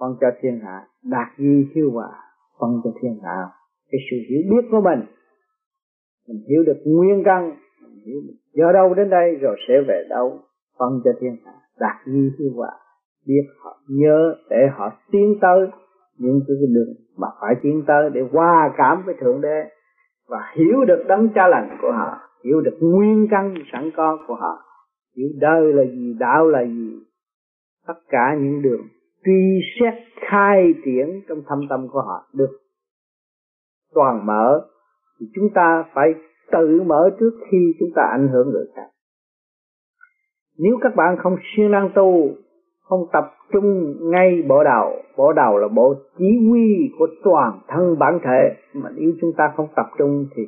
phân 0.00 0.16
cho 0.20 0.26
thiên 0.40 0.60
hạ 0.60 0.86
đạt 1.02 1.28
duy 1.38 1.66
hiếu 1.74 1.90
hòa 1.90 2.10
phân 2.60 2.80
cho 2.84 2.90
thiên 3.02 3.20
hạ. 3.22 3.46
Cái 3.90 4.00
sự 4.10 4.16
hiểu 4.28 4.42
biết 4.50 4.68
của 4.70 4.80
mình 4.80 5.00
mình 6.28 6.44
hiểu 6.48 6.62
được 6.66 6.82
nguyên 6.84 7.22
căn 7.24 7.56
mình 7.94 8.04
hiểu 8.06 8.20
mình 8.26 8.36
do 8.52 8.72
đâu 8.72 8.94
đến 8.94 9.10
đây 9.10 9.34
rồi 9.40 9.56
sẽ 9.68 9.74
về 9.88 10.06
đâu, 10.08 10.38
phân 10.78 11.00
cho 11.04 11.10
thiên 11.20 11.36
hạ. 11.44 11.52
Đạt 11.80 11.96
như 12.06 12.30
hiếu 12.38 12.50
hòa 12.56 12.70
biết 13.26 13.42
họ 13.58 13.78
nhớ 13.88 14.34
để 14.50 14.66
họ 14.76 14.92
tiến 15.10 15.38
tới. 15.40 15.68
Những 16.18 16.40
cái 16.46 16.56
đường 16.74 16.94
mà 17.16 17.28
phải 17.40 17.54
tiến 17.62 17.82
tới 17.86 18.10
để 18.10 18.20
hòa 18.32 18.74
cảm 18.76 19.02
với 19.06 19.14
thượng 19.20 19.40
đế 19.40 19.70
và 20.28 20.38
hiểu 20.56 20.84
được 20.84 21.04
đấng 21.08 21.28
cha 21.34 21.48
lành 21.48 21.78
của 21.82 21.92
họ, 21.92 22.18
hiểu 22.44 22.60
được 22.60 22.76
nguyên 22.80 23.26
căn 23.30 23.54
sẵn 23.72 23.90
có 23.96 24.18
của 24.26 24.34
họ, 24.34 24.58
hiểu 25.16 25.28
đời 25.40 25.72
là 25.72 25.84
gì, 25.84 26.16
đạo 26.18 26.48
là 26.48 26.64
gì, 26.64 26.98
tất 27.86 27.94
cả 28.08 28.36
những 28.40 28.62
đường 28.62 28.80
truy 29.24 29.60
xét, 29.80 29.94
khai 30.30 30.74
triển 30.84 31.20
trong 31.28 31.42
thâm 31.48 31.58
tâm 31.68 31.88
của 31.88 32.00
họ 32.00 32.28
được 32.32 32.50
toàn 33.94 34.26
mở, 34.26 34.66
thì 35.20 35.26
chúng 35.34 35.48
ta 35.54 35.84
phải 35.94 36.14
tự 36.52 36.82
mở 36.86 37.10
trước 37.20 37.32
khi 37.50 37.74
chúng 37.80 37.90
ta 37.94 38.02
ảnh 38.12 38.28
hưởng 38.32 38.50
người 38.50 38.66
khác 38.76 38.88
nếu 40.58 40.78
các 40.82 40.96
bạn 40.96 41.16
không 41.22 41.36
siêng 41.56 41.70
năng 41.70 41.90
tu, 41.94 42.36
không 42.80 43.00
tập 43.12 43.24
trung 43.52 43.96
ngay 44.10 44.42
bộ 44.48 44.64
đầu 44.64 45.02
bộ 45.16 45.32
đầu 45.32 45.58
là 45.58 45.68
bộ 45.68 45.94
chỉ 46.18 46.26
huy 46.48 46.90
của 46.98 47.06
toàn 47.24 47.60
thân 47.68 47.98
bản 47.98 48.18
thể, 48.24 48.56
mà 48.74 48.90
nếu 48.94 49.12
chúng 49.20 49.32
ta 49.36 49.52
không 49.56 49.68
tập 49.76 49.86
trung 49.98 50.26
thì 50.36 50.42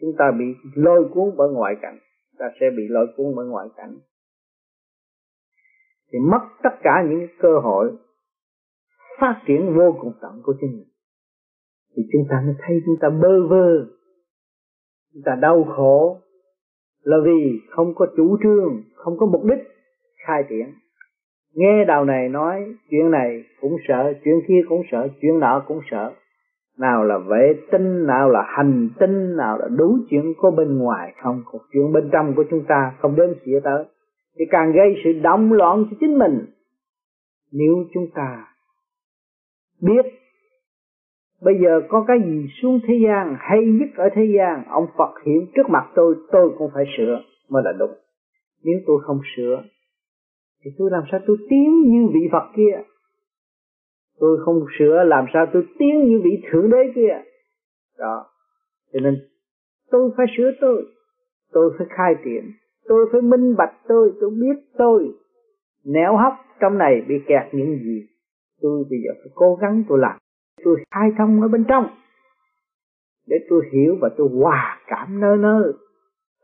chúng 0.00 0.10
ta 0.18 0.24
bị 0.38 0.44
lôi 0.74 1.08
cuốn 1.14 1.34
bởi 1.36 1.48
ngoại 1.52 1.74
cảnh, 1.82 1.98
ta 2.38 2.46
sẽ 2.60 2.66
bị 2.76 2.82
lôi 2.88 3.06
cuốn 3.16 3.26
bởi 3.36 3.46
ngoại 3.46 3.68
cảnh. 3.76 3.96
Thì 6.12 6.18
mất 6.18 6.40
tất 6.62 6.70
cả 6.82 7.04
những 7.08 7.28
cơ 7.40 7.58
hội 7.58 7.92
phát 9.20 9.42
triển 9.46 9.74
vô 9.76 9.96
cùng 10.00 10.12
tận 10.22 10.40
của 10.42 10.54
chính 10.60 10.70
mình. 10.70 10.88
Thì 11.96 12.02
chúng 12.12 12.22
ta 12.30 12.42
mới 12.46 12.54
thấy 12.58 12.80
chúng 12.86 12.96
ta 13.00 13.08
bơ 13.10 13.46
vơ 13.48 13.86
chúng 15.14 15.22
ta 15.22 15.32
đau 15.40 15.64
khổ 15.64 16.20
là 17.02 17.16
vì 17.24 17.60
không 17.70 17.94
có 17.94 18.06
chủ 18.16 18.36
trương, 18.42 18.82
không 18.94 19.18
có 19.18 19.26
mục 19.26 19.44
đích 19.44 19.68
khai 20.26 20.44
triển. 20.48 20.72
Nghe 21.54 21.84
đầu 21.84 22.04
này 22.04 22.28
nói, 22.28 22.74
chuyện 22.90 23.10
này 23.10 23.44
cũng 23.60 23.76
sợ, 23.88 24.12
chuyện 24.24 24.34
kia 24.48 24.60
cũng 24.68 24.82
sợ, 24.90 25.08
chuyện 25.20 25.40
nọ 25.40 25.64
cũng 25.68 25.80
sợ. 25.90 26.12
Nào 26.78 27.04
là 27.04 27.18
vệ 27.18 27.54
tinh, 27.72 28.06
nào 28.06 28.30
là 28.30 28.42
hành 28.46 28.88
tinh, 29.00 29.36
nào 29.36 29.58
là 29.58 29.68
đủ 29.68 29.98
chuyện 30.10 30.34
có 30.38 30.50
bên 30.50 30.78
ngoài 30.78 31.14
không? 31.22 31.42
Còn 31.46 31.62
chuyện 31.72 31.92
bên 31.92 32.08
trong 32.12 32.34
của 32.36 32.44
chúng 32.50 32.64
ta 32.68 32.92
không 32.98 33.16
đến 33.16 33.34
xỉa 33.44 33.60
tới. 33.64 33.84
Thì 34.38 34.44
càng 34.50 34.72
gây 34.72 34.94
sự 35.04 35.12
động 35.22 35.52
loạn 35.52 35.84
cho 35.90 35.96
chính 36.00 36.18
mình. 36.18 36.46
Nếu 37.52 37.84
chúng 37.94 38.06
ta 38.14 38.46
biết 39.82 40.06
bây 41.44 41.54
giờ 41.62 41.80
có 41.88 42.04
cái 42.08 42.18
gì 42.26 42.46
xuống 42.62 42.80
thế 42.86 42.94
gian 43.06 43.36
hay 43.38 43.58
nhất 43.66 43.88
ở 43.96 44.08
thế 44.14 44.24
gian, 44.36 44.64
ông 44.68 44.86
Phật 44.98 45.14
hiện 45.26 45.46
trước 45.54 45.68
mặt 45.68 45.92
tôi 45.94 46.14
tôi 46.32 46.50
cũng 46.58 46.70
phải 46.74 46.84
sửa 46.96 47.22
mới 47.50 47.62
là 47.64 47.72
đúng. 47.78 47.92
Nếu 48.64 48.78
tôi 48.86 48.98
không 49.02 49.20
sửa, 49.36 49.62
thì 50.64 50.70
tôi 50.78 50.90
làm 50.90 51.02
sao 51.10 51.20
tôi 51.26 51.36
tiến 51.50 51.82
như 51.82 52.08
vị 52.14 52.20
Phật 52.32 52.44
kia? 52.56 52.82
Tôi 54.20 54.38
không 54.44 54.64
sửa, 54.78 55.04
làm 55.04 55.24
sao 55.32 55.46
tôi 55.52 55.66
tiến 55.78 56.04
như 56.04 56.20
vị 56.24 56.42
thượng 56.50 56.70
đế 56.70 56.92
kia? 56.94 57.14
Đó. 57.98 58.26
Cho 58.92 59.00
nên, 59.00 59.14
tôi 59.90 60.10
phải 60.16 60.26
sửa 60.36 60.50
tôi. 60.60 60.86
Tôi 61.52 61.74
phải 61.78 61.86
khai 61.90 62.14
triển. 62.24 62.52
Tôi 62.88 63.06
phải 63.12 63.20
minh 63.20 63.54
bạch 63.58 63.74
tôi. 63.88 64.12
Tôi 64.20 64.30
biết 64.30 64.62
tôi. 64.78 65.08
Nẻo 65.84 66.16
hấp 66.16 66.32
trong 66.60 66.78
này 66.78 67.02
bị 67.08 67.14
kẹt 67.26 67.54
những 67.54 67.78
gì 67.78 68.06
tôi 68.64 68.84
bây 68.90 68.98
giờ 69.04 69.10
phải 69.22 69.32
cố 69.34 69.58
gắng 69.60 69.84
tôi 69.88 69.98
làm 69.98 70.18
tôi 70.64 70.76
khai 70.90 71.10
thông 71.18 71.42
ở 71.42 71.48
bên 71.48 71.64
trong. 71.68 71.86
Để 73.26 73.36
tôi 73.50 73.62
hiểu 73.72 73.96
và 74.00 74.08
tôi 74.16 74.28
hòa 74.40 74.80
cảm 74.86 75.20
nơi 75.20 75.36
nơi 75.36 75.72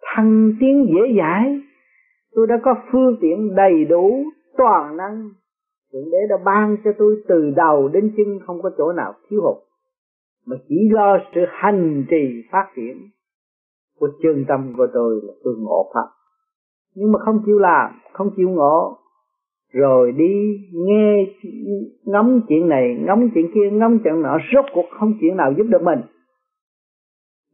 thăng 0.02 0.52
tiến 0.60 0.86
dễ 0.94 1.16
dãi. 1.18 1.60
Tôi 2.34 2.46
đã 2.46 2.60
có 2.62 2.74
phương 2.92 3.16
tiện 3.20 3.54
đầy 3.54 3.84
đủ, 3.84 4.24
toàn 4.56 4.96
năng. 4.96 5.30
Thượng 5.92 6.10
đế 6.10 6.18
đã 6.28 6.36
ban 6.44 6.76
cho 6.84 6.90
tôi 6.98 7.22
từ 7.28 7.50
đầu 7.56 7.88
đến 7.88 8.14
chân 8.16 8.38
không 8.46 8.62
có 8.62 8.70
chỗ 8.78 8.92
nào 8.92 9.14
thiếu 9.28 9.40
hụt. 9.42 9.56
Mà 10.46 10.56
chỉ 10.68 10.88
lo 10.90 11.18
sự 11.34 11.40
hành 11.48 12.04
trì 12.10 12.42
phát 12.52 12.66
triển 12.76 12.96
của 13.98 14.08
chân 14.22 14.44
tâm 14.48 14.72
của 14.76 14.86
tôi 14.94 15.20
là 15.22 15.32
tôi 15.44 15.54
ngộ 15.58 15.90
pháp 15.94 16.06
nhưng 16.94 17.12
mà 17.12 17.18
không 17.24 17.42
chịu 17.46 17.58
làm, 17.58 17.90
không 18.12 18.30
chịu 18.36 18.50
ngộ 18.50 18.98
rồi 19.72 20.12
đi 20.12 20.58
nghe 20.72 21.26
ngắm 22.04 22.40
chuyện 22.48 22.68
này, 22.68 22.96
ngắm 23.06 23.30
chuyện 23.34 23.50
kia, 23.54 23.70
ngắm 23.72 23.98
chuyện 24.04 24.22
nọ, 24.22 24.38
rốt 24.54 24.64
cuộc 24.74 24.86
không 24.90 25.12
chuyện 25.20 25.36
nào 25.36 25.52
giúp 25.56 25.64
được 25.68 25.82
mình. 25.82 26.00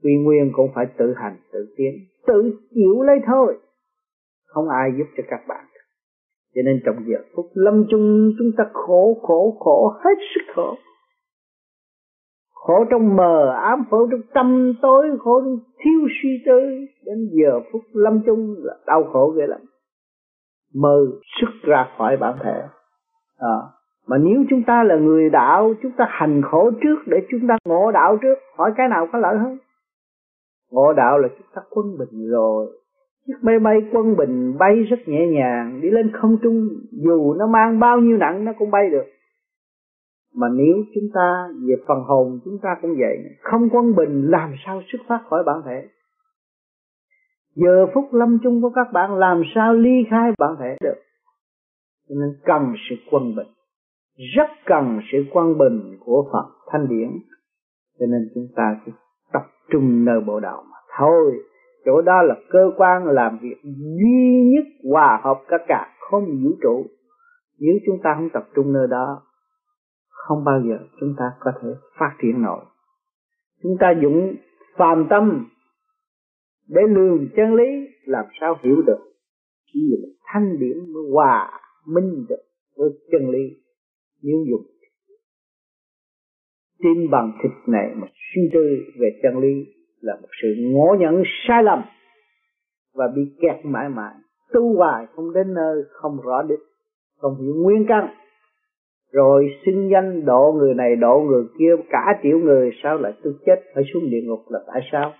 Quy 0.02 0.16
nguyên 0.16 0.50
cũng 0.52 0.70
phải 0.74 0.86
tự 0.98 1.14
hành, 1.16 1.36
tự 1.52 1.74
tiến, 1.76 1.94
tự 2.26 2.58
chịu 2.74 3.02
lấy 3.02 3.18
thôi. 3.26 3.58
Không 4.46 4.68
ai 4.68 4.90
giúp 4.98 5.04
cho 5.16 5.22
các 5.28 5.40
bạn. 5.48 5.64
Cho 6.54 6.62
nên 6.64 6.80
trong 6.84 6.96
giờ 7.06 7.18
phút 7.34 7.46
lâm 7.54 7.84
chung, 7.90 8.32
chúng 8.38 8.50
ta 8.56 8.64
khổ 8.72 9.18
khổ 9.22 9.56
khổ, 9.60 9.92
hết 10.04 10.18
sức 10.34 10.52
khổ. 10.54 10.74
Khổ 12.54 12.84
trong 12.90 13.16
mờ, 13.16 13.52
ám 13.62 13.84
khổ 13.90 14.08
trong 14.10 14.20
tâm 14.34 14.72
tối, 14.82 15.06
khổ 15.18 15.40
trong 15.40 15.58
thiếu 15.78 16.08
suy 16.22 16.30
tư. 16.46 16.60
Đến 17.04 17.30
giờ 17.32 17.60
phút 17.72 17.82
lâm 17.92 18.20
chung 18.26 18.54
là 18.58 18.74
đau 18.86 19.04
khổ 19.12 19.34
ghê 19.38 19.46
lắm 19.46 19.60
mơ 20.82 21.06
xuất 21.40 21.50
ra 21.62 21.86
khỏi 21.98 22.16
bản 22.16 22.34
thể. 22.42 22.62
À, 23.38 23.56
mà 24.06 24.18
nếu 24.18 24.44
chúng 24.50 24.62
ta 24.66 24.84
là 24.84 24.96
người 24.96 25.30
đạo 25.30 25.74
chúng 25.82 25.92
ta 25.92 26.06
hành 26.08 26.42
khổ 26.42 26.70
trước 26.82 26.96
để 27.06 27.18
chúng 27.30 27.40
ta 27.48 27.56
ngộ 27.64 27.92
đạo 27.92 28.18
trước 28.22 28.34
hỏi 28.56 28.72
cái 28.76 28.88
nào 28.88 29.08
có 29.12 29.18
lợi 29.18 29.36
hơn? 29.38 29.58
Ngộ 30.70 30.92
đạo 30.92 31.18
là 31.18 31.28
chúng 31.28 31.46
ta 31.54 31.62
quân 31.70 31.86
bình 31.98 32.30
rồi. 32.30 32.66
Chiếc 33.26 33.34
máy 33.42 33.58
bay 33.58 33.76
quân 33.92 34.16
bình 34.16 34.58
bay 34.58 34.82
rất 34.82 34.96
nhẹ 35.06 35.26
nhàng 35.26 35.80
đi 35.82 35.90
lên 35.90 36.10
không 36.12 36.36
trung 36.42 36.68
dù 36.92 37.34
nó 37.34 37.46
mang 37.46 37.80
bao 37.80 37.98
nhiêu 37.98 38.16
nặng 38.16 38.44
nó 38.44 38.52
cũng 38.58 38.70
bay 38.70 38.90
được. 38.90 39.04
Mà 40.34 40.46
nếu 40.56 40.76
chúng 40.94 41.10
ta 41.14 41.48
về 41.68 41.74
phần 41.88 41.98
hồn 42.06 42.40
chúng 42.44 42.58
ta 42.62 42.76
cũng 42.82 42.94
vậy. 42.98 43.18
Không 43.42 43.68
quân 43.72 43.94
bình 43.94 44.26
làm 44.30 44.54
sao 44.66 44.82
xuất 44.92 44.98
phát 45.08 45.18
khỏi 45.30 45.42
bản 45.46 45.56
thể? 45.66 45.88
Giờ 47.56 47.86
phút 47.94 48.14
lâm 48.14 48.38
chung 48.42 48.62
của 48.62 48.70
các 48.74 48.92
bạn, 48.92 49.14
làm 49.14 49.42
sao 49.54 49.74
ly 49.74 50.04
khai 50.10 50.32
bản 50.38 50.56
thể 50.60 50.76
được? 50.80 51.00
Cho 52.08 52.14
nên 52.20 52.28
cần 52.44 52.74
sự 52.90 52.96
quân 53.10 53.36
bình. 53.36 53.46
Rất 54.36 54.50
cần 54.66 55.00
sự 55.12 55.18
quân 55.32 55.58
bình 55.58 55.98
của 56.04 56.28
Phật 56.32 56.46
Thanh 56.72 56.88
Điển. 56.88 57.10
Cho 57.98 58.06
nên 58.06 58.20
chúng 58.34 58.46
ta 58.56 58.80
chỉ 58.86 58.92
tập 59.32 59.42
trung 59.70 60.04
nơi 60.04 60.20
bộ 60.20 60.40
đạo 60.40 60.64
mà 60.70 60.76
thôi. 60.98 61.32
Chỗ 61.84 62.02
đó 62.02 62.22
là 62.22 62.34
cơ 62.50 62.70
quan 62.76 63.06
làm 63.06 63.38
việc 63.42 63.56
duy 63.64 64.50
nhất 64.54 64.64
hòa 64.92 65.20
hợp 65.24 65.42
các 65.48 65.60
cả, 65.68 65.88
không 66.10 66.24
vũ 66.24 66.50
trụ. 66.62 66.86
Nếu 67.60 67.74
chúng 67.86 67.96
ta 68.04 68.14
không 68.14 68.28
tập 68.32 68.48
trung 68.54 68.72
nơi 68.72 68.86
đó, 68.90 69.22
không 70.10 70.44
bao 70.44 70.60
giờ 70.68 70.78
chúng 71.00 71.14
ta 71.18 71.24
có 71.40 71.52
thể 71.62 71.68
phát 71.98 72.10
triển 72.22 72.42
nổi. 72.42 72.64
Chúng 73.62 73.76
ta 73.80 73.94
dụng 74.02 74.34
phàm 74.76 75.06
tâm 75.10 75.46
để 76.68 76.82
lường 76.88 77.28
chân 77.36 77.54
lý, 77.54 77.88
làm 78.04 78.24
sao 78.40 78.58
hiểu 78.62 78.82
được? 78.86 78.98
Chỉ 79.72 79.80
là 79.90 80.08
thanh 80.32 80.58
điển 80.58 80.92
mới 80.92 81.02
hòa 81.12 81.60
minh 81.86 82.26
được 82.28 82.42
với 82.76 82.90
chân 83.12 83.30
lý, 83.30 83.56
nếu 84.22 84.36
dùng 84.50 84.66
tin 86.82 87.10
bằng 87.10 87.32
thịt 87.42 87.52
này 87.66 87.90
mà 87.94 88.06
suy 88.34 88.42
tư 88.52 88.60
về 89.00 89.08
chân 89.22 89.38
lý 89.38 89.66
là 90.00 90.14
một 90.22 90.28
sự 90.42 90.48
ngộ 90.58 90.96
nhận 91.00 91.22
sai 91.48 91.62
lầm 91.62 91.82
và 92.94 93.04
bị 93.16 93.22
kẹt 93.40 93.64
mãi 93.64 93.88
mãi, 93.88 94.14
tu 94.52 94.76
hoài 94.76 95.06
không 95.14 95.32
đến 95.32 95.54
nơi, 95.54 95.82
không 95.90 96.16
rõ 96.24 96.42
đích, 96.42 96.58
không 97.18 97.40
hiểu 97.40 97.54
nguyên 97.54 97.84
căn. 97.88 98.08
Rồi 99.12 99.48
xưng 99.66 99.90
danh 99.92 100.24
độ 100.24 100.54
người 100.58 100.74
này, 100.74 100.96
độ 100.96 101.20
người 101.20 101.44
kia, 101.58 101.84
cả 101.90 102.20
triệu 102.22 102.38
người, 102.38 102.70
sao 102.82 102.98
lại 102.98 103.12
tôi 103.22 103.34
chết? 103.46 103.62
Phải 103.74 103.84
xuống 103.92 104.10
địa 104.10 104.22
ngục 104.24 104.40
là 104.48 104.60
tại 104.66 104.80
sao? 104.92 105.12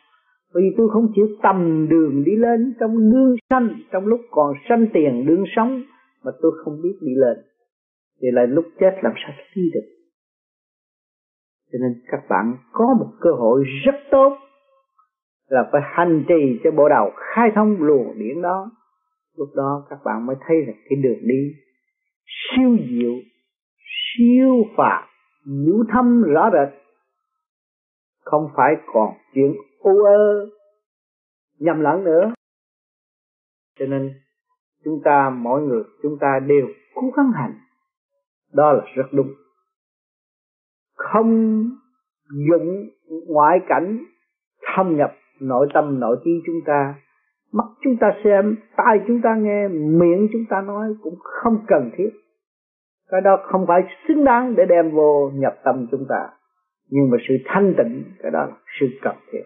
Vì 0.54 0.62
tôi 0.76 0.88
không 0.92 1.12
chịu 1.14 1.26
tầm 1.42 1.88
đường 1.90 2.24
đi 2.24 2.32
lên 2.36 2.74
trong 2.80 3.12
đương 3.12 3.36
sanh, 3.50 3.68
trong 3.92 4.06
lúc 4.06 4.20
còn 4.30 4.54
sanh 4.68 4.86
tiền 4.92 5.26
đương 5.26 5.44
sống, 5.56 5.82
mà 6.24 6.32
tôi 6.42 6.52
không 6.64 6.82
biết 6.82 6.96
đi 7.00 7.14
lên. 7.16 7.36
Thì 8.20 8.28
lại 8.32 8.46
lúc 8.46 8.64
chết 8.80 8.92
làm 9.02 9.12
sao 9.16 9.34
đi 9.54 9.70
được? 9.74 9.86
Cho 11.72 11.78
nên 11.82 12.02
các 12.10 12.20
bạn 12.28 12.56
có 12.72 12.94
một 13.00 13.12
cơ 13.20 13.30
hội 13.30 13.64
rất 13.84 13.94
tốt 14.10 14.36
là 15.48 15.68
phải 15.72 15.80
hành 15.84 16.24
trì 16.28 16.60
cho 16.64 16.70
bộ 16.70 16.88
đầu 16.88 17.10
khai 17.16 17.50
thông 17.54 17.76
luồng 17.82 18.18
điển 18.18 18.42
đó. 18.42 18.70
Lúc 19.36 19.48
đó 19.54 19.86
các 19.90 19.98
bạn 20.04 20.26
mới 20.26 20.36
thấy 20.46 20.56
là 20.66 20.72
cái 20.88 20.96
đường 21.02 21.18
đi 21.22 21.54
siêu 22.26 22.76
diệu, 22.90 23.14
siêu 24.16 24.64
phạt 24.76 25.06
nhũ 25.46 25.84
thâm 25.92 26.22
rõ 26.22 26.50
rệt. 26.52 26.74
Không 28.24 28.48
phải 28.56 28.74
còn 28.86 29.14
chuyện 29.34 29.54
u 29.87 30.05
ơ, 30.05 30.49
nhầm 31.59 31.81
lẫn 31.81 32.05
nữa. 32.05 32.33
Cho 33.78 33.87
nên, 33.87 34.14
chúng 34.85 35.00
ta 35.05 35.31
mỗi 35.31 35.62
người, 35.62 35.83
chúng 36.02 36.19
ta 36.21 36.40
đều 36.47 36.66
cố 36.95 37.02
gắng 37.16 37.33
hành. 37.35 37.55
Đó 38.52 38.73
là 38.73 38.85
rất 38.95 39.07
đúng. 39.12 39.28
Không 40.95 41.62
dụng 42.49 42.88
ngoại 43.26 43.61
cảnh, 43.69 44.05
thâm 44.62 44.97
nhập 44.97 45.12
nội 45.40 45.69
tâm, 45.75 46.00
nội 46.00 46.16
trí 46.25 46.31
chúng 46.47 46.61
ta. 46.66 46.95
Mắt 47.52 47.66
chúng 47.85 47.97
ta 48.00 48.12
xem, 48.25 48.57
tai 48.76 49.00
chúng 49.09 49.21
ta 49.23 49.37
nghe, 49.37 49.69
miệng 49.69 50.28
chúng 50.33 50.45
ta 50.50 50.61
nói 50.61 50.95
cũng 51.02 51.14
không 51.23 51.64
cần 51.69 51.90
thiết. 51.97 52.11
Cái 53.09 53.21
đó 53.21 53.38
không 53.43 53.66
phải 53.66 53.83
xứng 54.09 54.25
đáng 54.25 54.55
để 54.57 54.64
đem 54.69 54.90
vô 54.90 55.31
nhập 55.35 55.55
tâm 55.64 55.87
chúng 55.90 56.07
ta. 56.09 56.28
Nhưng 56.90 57.11
mà 57.11 57.16
sự 57.28 57.35
thanh 57.45 57.75
tịnh, 57.78 58.05
cái 58.23 58.31
đó 58.31 58.47
là 58.47 58.57
sự 58.81 58.87
cần 59.02 59.16
thiết 59.33 59.43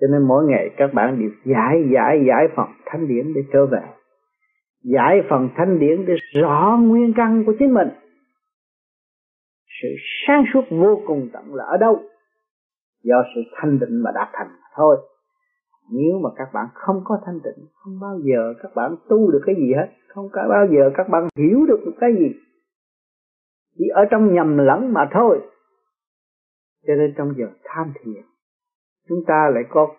cho 0.00 0.06
nên 0.06 0.22
mỗi 0.22 0.44
ngày 0.44 0.70
các 0.76 0.94
bạn 0.94 1.18
đều 1.18 1.30
giải 1.44 1.88
giải 1.94 2.24
giải 2.28 2.48
phần 2.56 2.66
thanh 2.86 3.08
điển 3.08 3.34
để 3.34 3.40
trở 3.52 3.66
về. 3.66 3.80
Giải 4.84 5.22
phần 5.30 5.48
thanh 5.56 5.78
điển 5.78 6.06
để 6.06 6.14
rõ 6.34 6.78
nguyên 6.80 7.12
căn 7.16 7.44
của 7.46 7.54
chính 7.58 7.74
mình. 7.74 7.88
Sự 9.82 9.88
sáng 10.26 10.44
suốt 10.52 10.62
vô 10.70 11.00
cùng 11.06 11.28
tận 11.32 11.54
là 11.54 11.64
ở 11.64 11.76
đâu? 11.76 12.02
Do 13.02 13.24
sự 13.34 13.40
thanh 13.54 13.78
định 13.78 14.02
mà 14.02 14.10
đạt 14.14 14.28
thành 14.32 14.48
thôi. 14.74 14.96
Nếu 15.92 16.18
mà 16.22 16.30
các 16.36 16.48
bạn 16.54 16.66
không 16.74 17.00
có 17.04 17.18
thanh 17.26 17.40
tịnh, 17.44 17.66
không 17.74 18.00
bao 18.00 18.18
giờ 18.22 18.54
các 18.62 18.74
bạn 18.74 18.96
tu 19.08 19.30
được 19.30 19.42
cái 19.46 19.54
gì 19.54 19.72
hết. 19.76 19.88
Không 20.08 20.28
có 20.32 20.42
bao 20.48 20.66
giờ 20.70 20.90
các 20.94 21.08
bạn 21.08 21.28
hiểu 21.36 21.66
được 21.66 21.80
cái 22.00 22.10
gì. 22.18 22.32
Chỉ 23.78 23.84
ở 23.94 24.04
trong 24.10 24.34
nhầm 24.34 24.58
lẫn 24.58 24.92
mà 24.92 25.08
thôi. 25.12 25.40
Cho 26.86 26.94
nên 26.94 27.14
trong 27.16 27.34
giờ 27.38 27.46
tham 27.64 27.92
thiền 27.94 28.22
chúng 29.08 29.24
ta 29.26 29.50
lại 29.54 29.64
có 29.68 29.94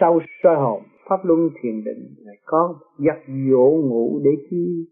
sau 0.00 0.20
soi 0.42 0.56
hồn, 0.56 0.82
pháp 1.08 1.24
luân 1.24 1.50
thiền 1.62 1.84
định, 1.84 2.14
lại 2.18 2.36
có 2.44 2.78
giấc 2.98 3.18
dỗ 3.26 3.70
ngủ 3.70 4.20
để 4.24 4.30
chi, 4.50 4.86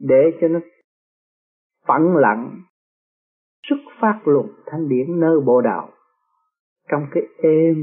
để 0.00 0.30
cho 0.40 0.48
nó 0.48 0.60
phẳng 1.86 2.16
lặng, 2.16 2.62
xuất 3.68 3.76
phát 4.00 4.20
luồng 4.24 4.48
thanh 4.66 4.88
điển 4.88 5.20
nơi 5.20 5.40
bộ 5.40 5.60
đạo 5.60 5.90
trong 6.90 7.06
cái 7.10 7.22
êm 7.42 7.74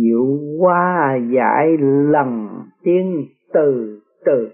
dịu 0.00 0.38
qua 0.58 1.18
giải 1.34 1.76
lần 2.10 2.48
tiên 2.82 3.26
từ 3.52 4.00
từ 4.24 4.50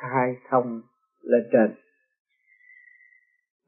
khai 0.00 0.36
thông 0.50 0.80
lên 1.22 1.42
trên. 1.52 1.74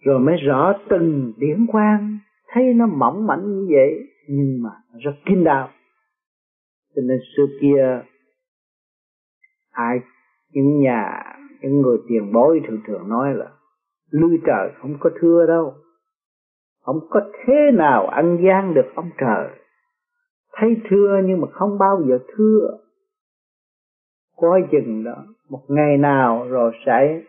Rồi 0.05 0.21
mới 0.21 0.37
rõ 0.37 0.75
từng 0.89 1.33
điển 1.37 1.67
quang 1.67 2.19
thấy 2.49 2.75
nó 2.75 2.87
mỏng 2.87 3.27
mảnh 3.27 3.43
như 3.47 3.67
vậy 3.71 4.09
nhưng 4.29 4.63
mà 4.63 4.71
rất 4.99 5.15
kín 5.27 5.45
đạo 5.45 5.69
cho 6.97 7.03
nên 7.03 7.19
xưa 7.37 7.47
kia, 7.61 8.03
ai, 9.71 10.01
những 10.51 10.81
nhà, 10.81 11.23
những 11.61 11.81
người 11.81 11.99
tiền 12.09 12.33
bối 12.33 12.61
thường 12.69 12.81
thường 12.87 13.09
nói 13.09 13.35
là, 13.35 13.47
lư 14.11 14.29
trời 14.47 14.73
không 14.79 14.97
có 15.01 15.11
thưa 15.21 15.47
đâu. 15.47 15.75
Không 16.83 17.01
có 17.11 17.21
thế 17.45 17.71
nào 17.75 18.07
ăn 18.07 18.39
gian 18.45 18.75
được 18.75 18.87
ông 18.95 19.11
trời. 19.19 19.49
Thấy 20.53 20.77
thưa 20.91 21.21
nhưng 21.25 21.41
mà 21.41 21.47
không 21.53 21.79
bao 21.79 22.03
giờ 22.09 22.19
thưa. 22.37 22.79
Coi 24.37 24.63
chừng 24.73 25.05
đó, 25.05 25.25
một 25.49 25.63
ngày 25.69 25.97
nào 25.99 26.47
rồi 26.49 26.73
sẽ 26.87 27.23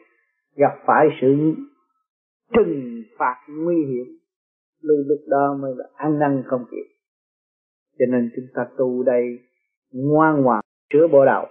gặp 0.55 0.73
phải 0.85 1.07
sự 1.21 1.53
trừng 2.53 3.03
phạt 3.17 3.35
nguy 3.49 3.85
hiểm 3.85 4.05
lúc 4.83 4.97
lúc 5.07 5.19
đó 5.27 5.57
mới 5.61 5.71
là 5.75 5.85
ăn 5.95 6.19
năn 6.19 6.43
không 6.45 6.65
kịp. 6.71 6.95
Cho 7.99 8.05
nên 8.11 8.31
chúng 8.35 8.45
ta 8.55 8.65
tu 8.77 9.03
đây 9.03 9.39
ngoan 9.91 10.41
ngoãn 10.41 10.61
chữa 10.93 11.07
bộ 11.11 11.25
đầu 11.25 11.45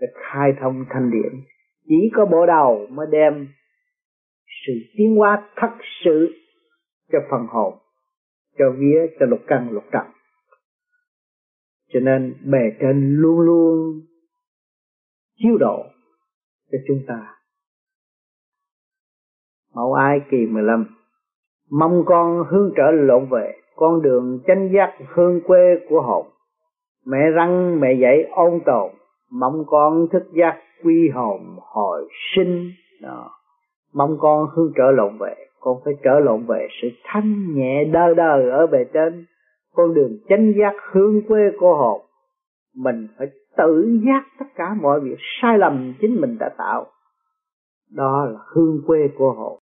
để 0.00 0.06
khai 0.14 0.52
thông 0.60 0.84
thanh 0.90 1.10
điển. 1.10 1.40
Chỉ 1.84 2.10
có 2.16 2.26
bộ 2.26 2.46
đầu 2.46 2.86
mới 2.90 3.06
đem 3.10 3.48
sự 4.66 4.72
tiến 4.96 5.16
hóa 5.16 5.50
thật 5.56 5.72
sự 6.04 6.28
cho 7.12 7.18
phần 7.30 7.46
hồn, 7.48 7.78
cho 8.58 8.64
vía, 8.78 9.00
cho 9.20 9.26
lục 9.26 9.40
căn, 9.46 9.70
lục 9.72 9.84
trần. 9.92 10.06
Cho 11.92 12.00
nên 12.00 12.34
bề 12.44 12.58
trên 12.80 13.16
luôn 13.16 13.40
luôn 13.40 14.00
chiếu 15.36 15.56
độ 15.60 15.84
cho 16.72 16.78
chúng 16.88 17.02
ta. 17.06 17.36
Mẫu 19.74 19.92
ai 19.92 20.20
kỳ 20.30 20.46
15 20.46 21.03
mong 21.70 22.04
con 22.06 22.44
hướng 22.48 22.72
trở 22.76 22.90
lộn 22.90 23.26
về, 23.30 23.54
con 23.76 24.02
đường 24.02 24.40
chánh 24.46 24.70
giác 24.74 24.92
hương 25.14 25.40
quê 25.40 25.78
của 25.88 26.00
hồn. 26.00 26.26
Mẹ 27.06 27.30
răng, 27.34 27.80
mẹ 27.80 27.92
dạy 27.92 28.24
ôn 28.30 28.60
tồn, 28.66 28.90
mong 29.30 29.64
con 29.66 30.08
thức 30.12 30.22
giác 30.32 30.60
quy 30.84 31.08
hồn 31.08 31.40
hồi 31.60 32.08
sinh 32.36 32.70
đó. 33.02 33.30
mong 33.94 34.16
con 34.20 34.46
hướng 34.54 34.72
trở 34.76 34.90
lộn 34.90 35.18
về, 35.18 35.34
con 35.60 35.76
phải 35.84 35.94
trở 36.02 36.20
lộn 36.20 36.46
về 36.46 36.68
sự 36.82 36.88
thanh 37.04 37.54
nhẹ 37.54 37.84
đơ 37.84 38.14
đờ 38.14 38.50
ở 38.50 38.66
bề 38.66 38.84
trên. 38.92 39.26
Con 39.74 39.94
đường 39.94 40.18
chánh 40.28 40.52
giác 40.58 40.74
hương 40.92 41.22
quê 41.28 41.40
của 41.60 41.74
hồn, 41.74 42.00
mình 42.76 43.08
phải 43.18 43.26
tự 43.56 43.98
giác 44.06 44.24
tất 44.38 44.46
cả 44.54 44.74
mọi 44.80 45.00
việc 45.00 45.16
sai 45.42 45.58
lầm 45.58 45.94
chính 46.00 46.20
mình 46.20 46.36
đã 46.38 46.48
tạo. 46.58 46.86
Đó 47.90 48.24
là 48.24 48.40
hương 48.54 48.80
quê 48.86 49.08
của 49.18 49.32
hồn 49.32 49.58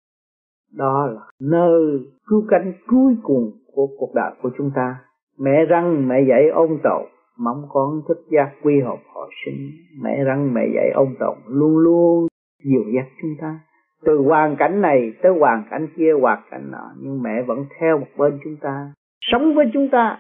đó 0.72 1.06
là 1.06 1.20
nơi 1.40 2.00
cứu 2.26 2.44
cánh 2.48 2.72
cuối 2.86 3.16
cùng 3.22 3.52
của 3.72 3.86
cuộc 3.98 4.14
đời 4.14 4.30
của 4.42 4.50
chúng 4.58 4.70
ta. 4.74 4.96
Mẹ 5.38 5.64
răng 5.64 6.08
mẹ 6.08 6.22
dạy 6.28 6.48
ôn 6.48 6.78
tồn 6.82 7.02
mong 7.38 7.62
con 7.68 8.02
thức 8.08 8.18
giác 8.30 8.52
quy 8.62 8.80
hợp 8.80 8.98
họ 9.14 9.28
sinh. 9.44 9.70
Mẹ 10.02 10.24
răng 10.24 10.54
mẹ 10.54 10.62
dạy 10.74 10.90
ôn 10.94 11.14
tồn 11.20 11.38
luôn 11.46 11.78
luôn 11.78 12.26
dìu 12.64 12.84
dắt 12.94 13.06
chúng 13.22 13.30
ta. 13.40 13.60
Từ 14.04 14.18
hoàn 14.18 14.56
cảnh 14.56 14.80
này 14.80 15.12
tới 15.22 15.32
hoàn 15.38 15.64
cảnh 15.70 15.88
kia, 15.96 16.12
hoàn 16.20 16.42
cảnh 16.50 16.70
nọ, 16.70 16.90
nhưng 17.00 17.22
mẹ 17.22 17.42
vẫn 17.42 17.64
theo 17.80 17.98
một 17.98 18.06
bên 18.16 18.38
chúng 18.44 18.56
ta, 18.60 18.92
sống 19.20 19.54
với 19.54 19.66
chúng 19.72 19.88
ta 19.92 20.18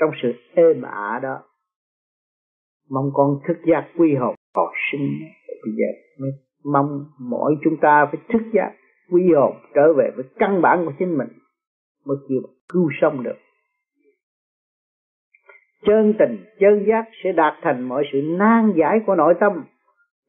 trong 0.00 0.10
sự 0.22 0.32
êm 0.54 0.82
ả 0.82 1.20
đó. 1.22 1.42
Mong 2.90 3.10
con 3.14 3.38
thức 3.48 3.56
giác 3.66 3.88
quy 3.98 4.14
hợp 4.14 4.34
họ 4.56 4.72
sinh. 4.92 5.08
Bây 5.48 5.72
giờ 5.76 6.24
mong 6.72 7.04
mỗi 7.18 7.56
chúng 7.64 7.76
ta 7.80 8.06
phải 8.06 8.20
thức 8.28 8.42
giác 8.52 8.72
quy 9.10 9.32
hồn 9.36 9.56
trở 9.74 9.92
về 9.92 10.10
với 10.16 10.24
căn 10.38 10.62
bản 10.62 10.84
của 10.86 10.92
chính 10.98 11.18
mình, 11.18 11.28
mới 12.06 12.16
kêu 12.28 12.38
cứu 12.68 12.90
sống 13.00 13.22
được. 13.22 13.36
Chân 15.86 16.14
tình, 16.18 16.44
chân 16.60 16.84
giác 16.88 17.04
sẽ 17.24 17.32
đạt 17.32 17.54
thành 17.62 17.88
mọi 17.88 18.04
sự 18.12 18.22
nan 18.38 18.72
giải 18.76 19.00
của 19.06 19.14
nội 19.14 19.34
tâm 19.40 19.52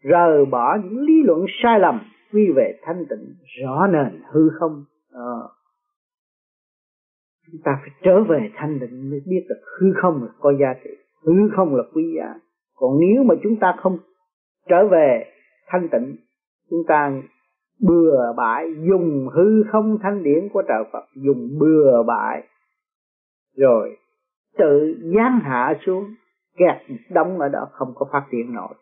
rời 0.02 0.46
bỏ 0.46 0.78
những 0.84 1.00
lý 1.00 1.24
luận 1.24 1.46
sai 1.64 1.80
lầm 1.80 2.00
quy 2.34 2.52
về 2.56 2.80
thanh 2.82 3.06
tịnh, 3.10 3.36
rõ 3.62 3.88
nền, 3.88 4.22
hư 4.32 4.50
không. 4.60 4.84
À. 5.14 5.40
chúng 7.52 7.62
ta 7.64 7.72
phải 7.82 7.90
trở 8.04 8.24
về 8.24 8.50
thanh 8.56 8.80
tịnh 8.80 9.10
mới 9.10 9.20
biết 9.26 9.46
được 9.50 9.62
hư 9.80 9.88
không 10.02 10.24
là 10.24 10.30
có 10.40 10.54
giá 10.60 10.74
trị, 10.84 10.90
hư 11.26 11.34
không 11.56 11.76
là 11.76 11.84
quý 11.94 12.04
giá. 12.18 12.34
Còn 12.76 13.00
nếu 13.00 13.24
mà 13.24 13.36
chúng 13.44 13.56
ta 13.56 13.76
không 13.78 13.98
trở 14.70 14.88
về 14.88 15.26
thanh 15.68 15.90
tịnh, 15.92 16.16
chúng 16.70 16.84
ta 16.88 17.22
bừa 17.82 18.34
bãi, 18.38 18.66
dùng 18.90 19.30
hư 19.34 19.64
không 19.72 19.98
thanh 20.02 20.24
điển 20.24 20.50
của 20.54 20.62
trời 20.68 20.84
Phật, 20.92 21.06
dùng 21.16 21.50
bừa 21.60 22.04
bãi, 22.04 22.44
rồi 23.58 23.98
tự 24.58 24.96
giáng 25.16 25.40
hạ 25.44 25.74
xuống, 25.86 26.06
kẹt 26.58 26.76
đóng 27.10 27.40
ở 27.40 27.50
đó, 27.50 27.68
không 27.72 27.94
có 27.96 28.06
phát 28.12 28.24
triển 28.32 28.54
nổi. 28.54 28.74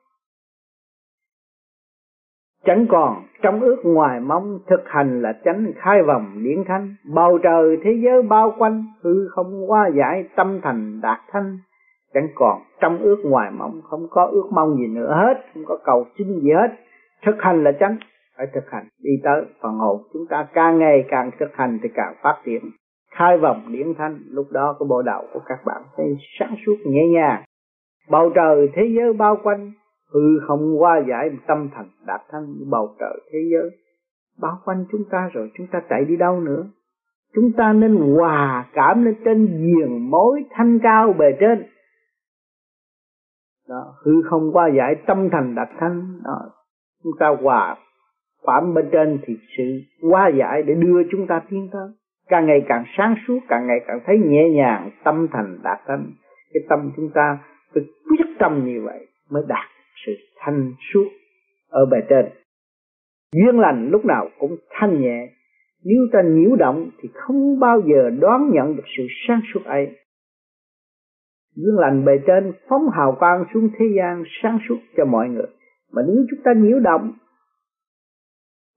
Chẳng 2.65 2.85
còn, 2.89 3.23
trong 3.41 3.61
ước 3.61 3.77
ngoài 3.83 4.19
mong 4.19 4.59
thực 4.67 4.81
hành 4.85 5.21
là 5.21 5.33
tránh 5.45 5.71
khai 5.75 6.03
vòng 6.03 6.43
điển 6.43 6.63
thanh 6.67 6.95
bầu 7.13 7.37
trời 7.43 7.77
thế 7.83 7.91
giới 8.03 8.21
bao 8.21 8.55
quanh, 8.57 8.85
hư 9.01 9.27
không 9.27 9.71
qua 9.71 9.89
giải, 9.97 10.29
tâm 10.35 10.59
thành 10.63 11.01
đạt 11.01 11.19
thanh. 11.31 11.57
Chẳng 12.13 12.27
còn, 12.35 12.61
trong 12.79 12.97
ước 12.97 13.17
ngoài 13.23 13.51
mong 13.57 13.81
không 13.83 14.07
có 14.09 14.25
ước 14.25 14.49
mong 14.51 14.75
gì 14.75 14.87
nữa 14.87 15.15
hết, 15.15 15.45
không 15.53 15.63
có 15.65 15.77
cầu 15.83 16.05
xin 16.17 16.39
gì 16.39 16.51
hết, 16.51 16.75
thực 17.25 17.35
hành 17.39 17.63
là 17.63 17.71
tránh 17.79 17.97
phải 18.37 18.47
thực 18.53 18.69
hành, 18.69 18.87
đi 19.03 19.11
tới 19.23 19.45
phần 19.61 19.73
hồn. 19.73 20.01
Chúng 20.13 20.27
ta 20.29 20.47
càng 20.53 20.79
ngày 20.79 21.05
càng 21.09 21.31
thực 21.39 21.53
hành 21.53 21.79
thì 21.83 21.89
càng 21.93 22.15
phát 22.23 22.41
triển. 22.45 22.61
Khai 23.11 23.37
vòng 23.37 23.65
điển 23.71 23.93
thanh, 23.97 24.19
lúc 24.29 24.47
đó 24.51 24.75
cái 24.79 24.87
bộ 24.89 25.01
đầu 25.01 25.23
của 25.33 25.39
các 25.45 25.59
bạn 25.65 25.83
sẽ 25.97 26.03
sáng 26.39 26.55
suốt 26.65 26.75
nhẹ 26.85 27.07
nhàng. 27.07 27.43
Bầu 28.09 28.31
trời 28.35 28.69
thế 28.73 28.83
giới 28.97 29.13
bao 29.13 29.37
quanh, 29.43 29.71
hư 30.13 30.39
không 30.47 30.81
qua 30.81 31.01
giải 31.09 31.29
tâm 31.47 31.69
thần 31.75 31.85
đạt 32.05 32.21
thân 32.29 32.55
bầu 32.69 32.95
trời 32.99 33.19
thế 33.31 33.39
giới. 33.51 33.69
Bao 34.41 34.61
quanh 34.65 34.85
chúng 34.91 35.03
ta 35.09 35.29
rồi, 35.33 35.51
chúng 35.57 35.67
ta 35.71 35.81
chạy 35.89 36.05
đi 36.05 36.15
đâu 36.15 36.39
nữa? 36.39 36.63
Chúng 37.35 37.51
ta 37.57 37.73
nên 37.73 37.95
hòa 37.95 38.65
cảm 38.73 39.05
lên 39.05 39.15
trên 39.25 39.45
giềng 39.45 40.09
mối 40.09 40.45
thanh 40.51 40.79
cao 40.83 41.13
bề 41.13 41.25
trên. 41.39 41.63
Đó, 43.69 43.93
hư 44.05 44.11
không 44.29 44.51
qua 44.53 44.69
giải 44.77 44.95
tâm 45.07 45.29
thành 45.31 45.55
đạt 45.55 45.69
thanh, 45.79 46.21
đó, 46.23 46.39
chúng 47.03 47.13
ta 47.19 47.35
hòa 47.41 47.77
phạm 48.45 48.73
bên 48.73 48.89
trên 48.91 49.19
thì 49.25 49.37
sự 49.57 49.63
hóa 50.01 50.31
giải 50.39 50.63
để 50.63 50.73
đưa 50.73 51.03
chúng 51.11 51.27
ta 51.27 51.41
tiến 51.49 51.69
tới. 51.71 51.89
Càng 52.29 52.45
ngày 52.45 52.65
càng 52.67 52.83
sáng 52.97 53.15
suốt, 53.27 53.39
càng 53.47 53.67
ngày 53.67 53.79
càng 53.87 53.99
thấy 54.05 54.17
nhẹ 54.17 54.49
nhàng, 54.49 54.89
tâm 55.03 55.27
thành 55.31 55.59
đạt 55.63 55.79
thanh. 55.87 56.11
Cái 56.53 56.63
tâm 56.69 56.91
chúng 56.95 57.09
ta 57.13 57.37
phải 57.73 57.83
quyết 58.09 58.25
tâm 58.39 58.65
như 58.65 58.81
vậy 58.85 59.07
mới 59.29 59.43
đạt 59.47 59.65
sự 60.05 60.11
thanh 60.37 60.73
suốt 60.93 61.07
ở 61.69 61.85
bề 61.85 61.97
trên. 62.09 62.25
Duyên 63.33 63.59
lành 63.59 63.89
lúc 63.91 64.05
nào 64.05 64.29
cũng 64.39 64.57
thanh 64.69 65.01
nhẹ. 65.01 65.29
Nếu 65.83 66.07
ta 66.13 66.21
nhiễu 66.21 66.55
động 66.55 66.89
thì 67.01 67.09
không 67.13 67.59
bao 67.59 67.81
giờ 67.81 68.09
đoán 68.19 68.49
nhận 68.53 68.75
được 68.75 68.83
sự 68.97 69.03
sáng 69.27 69.41
suốt 69.53 69.65
ấy. 69.65 69.87
Duyên 71.55 71.75
lành 71.79 72.05
bề 72.05 72.17
trên 72.27 72.53
phóng 72.69 72.89
hào 72.93 73.15
quang 73.19 73.45
xuống 73.53 73.69
thế 73.77 73.85
gian 73.97 74.23
sáng 74.43 74.59
suốt 74.69 74.77
cho 74.97 75.05
mọi 75.05 75.29
người. 75.29 75.47
Mà 75.91 76.01
nếu 76.07 76.25
chúng 76.29 76.39
ta 76.43 76.53
nhiễu 76.53 76.79
động 76.79 77.13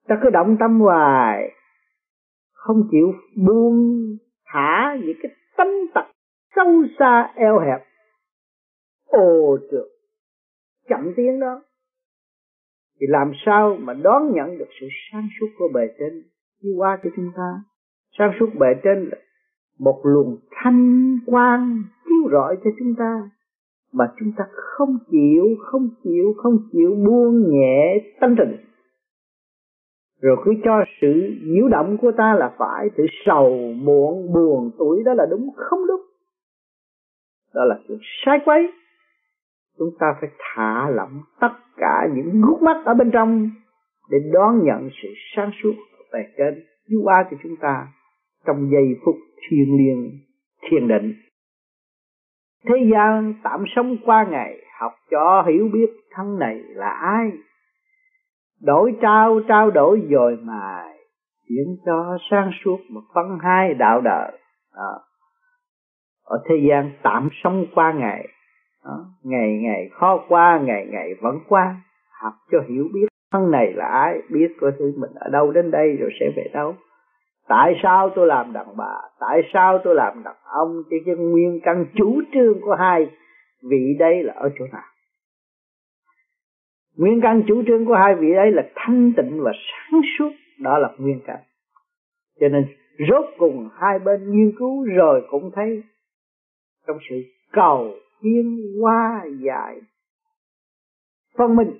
ta 0.08 0.18
cứ 0.22 0.30
động 0.30 0.56
tâm 0.60 0.80
hoài. 0.80 1.52
Không 2.52 2.88
chịu 2.90 3.12
buông 3.36 4.00
thả 4.46 4.96
những 5.00 5.16
cái 5.22 5.32
tâm 5.56 5.66
tật 5.94 6.04
sâu 6.56 6.84
xa, 6.98 7.32
eo 7.34 7.58
hẹp. 7.58 7.80
Ô 9.06 9.58
trượt. 9.70 9.86
Chậm 10.88 11.12
tiến 11.16 11.40
đó. 11.40 11.62
Thì 13.00 13.06
làm 13.08 13.32
sao 13.46 13.76
mà 13.80 13.94
đón 13.94 14.32
nhận 14.34 14.58
được 14.58 14.68
sự 14.80 14.86
sáng 15.12 15.28
suốt 15.40 15.46
của 15.58 15.68
bề 15.74 15.88
trên? 15.98 16.22
Đi 16.62 16.70
qua 16.76 16.98
cho 17.02 17.10
chúng 17.16 17.30
ta. 17.36 17.62
Sáng 18.18 18.32
suốt 18.40 18.46
bề 18.58 18.66
trên 18.84 19.08
là 19.10 19.18
một 19.78 20.00
luồng 20.04 20.36
thanh 20.50 21.18
quang 21.26 21.82
chiếu 22.04 22.30
rọi 22.32 22.56
cho 22.64 22.70
chúng 22.78 22.94
ta. 22.98 23.30
Mà 23.92 24.12
chúng 24.18 24.32
ta 24.36 24.44
không 24.52 24.98
chịu 25.10 25.44
không 25.58 25.88
chịu 26.04 26.34
không 26.36 26.56
chịu 26.72 26.94
buông 27.06 27.50
nhẹ 27.50 27.98
tâm 28.20 28.34
tình 28.38 28.56
rồi 30.20 30.36
cứ 30.44 30.54
cho 30.64 30.84
sự 31.00 31.36
nhiễu 31.44 31.68
động 31.68 31.96
của 32.00 32.12
ta 32.16 32.34
là 32.38 32.54
phải, 32.58 32.88
sự 32.96 33.06
sầu 33.26 33.72
muộn, 33.76 34.32
buồn 34.32 34.70
tuổi 34.78 35.02
đó 35.04 35.14
là 35.14 35.26
đúng 35.30 35.50
không 35.56 35.86
đúng? 35.86 36.00
Đó 37.54 37.64
là 37.64 37.78
sự 37.88 37.98
sai 38.24 38.38
quấy. 38.44 38.72
Chúng 39.78 39.90
ta 39.98 40.06
phải 40.20 40.30
thả 40.38 40.90
lỏng 40.90 41.20
tất 41.40 41.52
cả 41.76 42.08
những 42.14 42.40
gút 42.40 42.62
mắt 42.62 42.82
ở 42.84 42.94
bên 42.94 43.10
trong 43.10 43.50
để 44.10 44.18
đón 44.32 44.64
nhận 44.64 44.90
sự 45.02 45.08
sáng 45.36 45.50
suốt 45.62 45.72
về 46.12 46.26
trên. 46.38 46.64
Chiếu 46.88 47.00
qua 47.04 47.26
cho 47.30 47.36
chúng 47.42 47.56
ta 47.60 47.88
trong 48.46 48.70
giây 48.72 48.96
phút 49.04 49.14
thiêng 49.48 49.76
liêng 49.76 50.10
thiền 50.70 50.88
định. 50.88 51.14
Thế 52.64 52.74
gian 52.92 53.34
tạm 53.42 53.64
sống 53.76 53.96
qua 54.04 54.26
ngày, 54.30 54.56
học 54.80 54.92
cho 55.10 55.44
hiểu 55.48 55.68
biết 55.72 55.90
thân 56.10 56.38
này 56.38 56.60
là 56.68 56.88
ai? 56.88 57.30
Đổi 58.62 58.94
trao 59.02 59.40
trao 59.48 59.70
đổi 59.70 60.02
dồi 60.10 60.36
mài 60.42 60.98
chuyển 61.48 61.76
cho 61.86 62.18
sang 62.30 62.50
suốt 62.64 62.78
một 62.90 63.00
phân 63.14 63.38
hai 63.42 63.74
đạo 63.74 64.00
đời. 64.00 64.38
Đó. 64.76 65.00
ở 66.24 66.42
thế 66.48 66.54
gian 66.68 66.90
tạm 67.02 67.28
sống 67.44 67.66
qua 67.74 67.92
ngày, 67.92 68.28
đó. 68.84 69.04
ngày 69.24 69.58
ngày 69.62 69.88
khó 69.92 70.24
qua, 70.28 70.60
ngày 70.62 70.86
ngày 70.90 71.14
vẫn 71.22 71.38
qua. 71.48 71.76
Học 72.22 72.32
cho 72.52 72.58
hiểu 72.68 72.88
biết 72.94 73.06
thân 73.32 73.50
này 73.50 73.72
là 73.72 73.86
ai, 73.86 74.22
biết 74.30 74.56
coi 74.60 74.72
thứ 74.78 74.92
mình 74.96 75.10
ở 75.14 75.30
đâu 75.30 75.52
đến 75.52 75.70
đây 75.70 75.96
rồi 76.00 76.10
sẽ 76.20 76.26
về 76.36 76.44
đâu. 76.52 76.74
Tại 77.48 77.74
sao 77.82 78.10
tôi 78.14 78.26
làm 78.26 78.52
đàn 78.52 78.76
bà? 78.76 78.94
Tại 79.20 79.42
sao 79.52 79.78
tôi 79.84 79.94
làm 79.94 80.22
đàn 80.22 80.34
ông? 80.44 80.82
Chứ 80.90 80.96
cái 81.06 81.14
nguyên 81.14 81.60
căn 81.62 81.84
chủ 81.94 82.20
trương 82.32 82.60
của 82.60 82.74
hai 82.78 83.06
vị 83.70 83.96
đây 83.98 84.22
là 84.22 84.32
ở 84.36 84.50
chỗ 84.58 84.64
nào? 84.72 84.89
Nguyên 86.96 87.20
căn 87.22 87.42
chủ 87.48 87.62
trương 87.66 87.86
của 87.86 87.94
hai 87.94 88.14
vị 88.14 88.32
ấy 88.32 88.50
là 88.52 88.62
thanh 88.74 89.12
tịnh 89.16 89.40
và 89.42 89.52
sáng 89.52 90.00
suốt. 90.18 90.30
Đó 90.58 90.78
là 90.78 90.88
nguyên 90.98 91.20
căn. 91.26 91.36
Cho 92.40 92.48
nên 92.48 92.66
rốt 93.08 93.24
cùng 93.38 93.68
hai 93.74 93.98
bên 93.98 94.30
nghiên 94.30 94.52
cứu 94.58 94.84
rồi 94.84 95.26
cũng 95.30 95.50
thấy 95.54 95.82
trong 96.86 96.98
sự 97.10 97.16
cầu 97.52 97.94
thiên 98.22 98.60
hoa 98.80 99.24
dài 99.40 99.80
phân 101.38 101.56
minh 101.56 101.70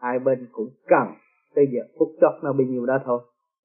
hai 0.00 0.18
bên 0.18 0.48
cũng 0.52 0.68
cần 0.86 1.08
tới 1.54 1.66
giờ 1.72 1.80
phút 1.98 2.08
chót 2.20 2.32
nó 2.42 2.52
bao 2.52 2.66
nhiêu 2.66 2.86
đó 2.86 2.98
thôi. 3.04 3.20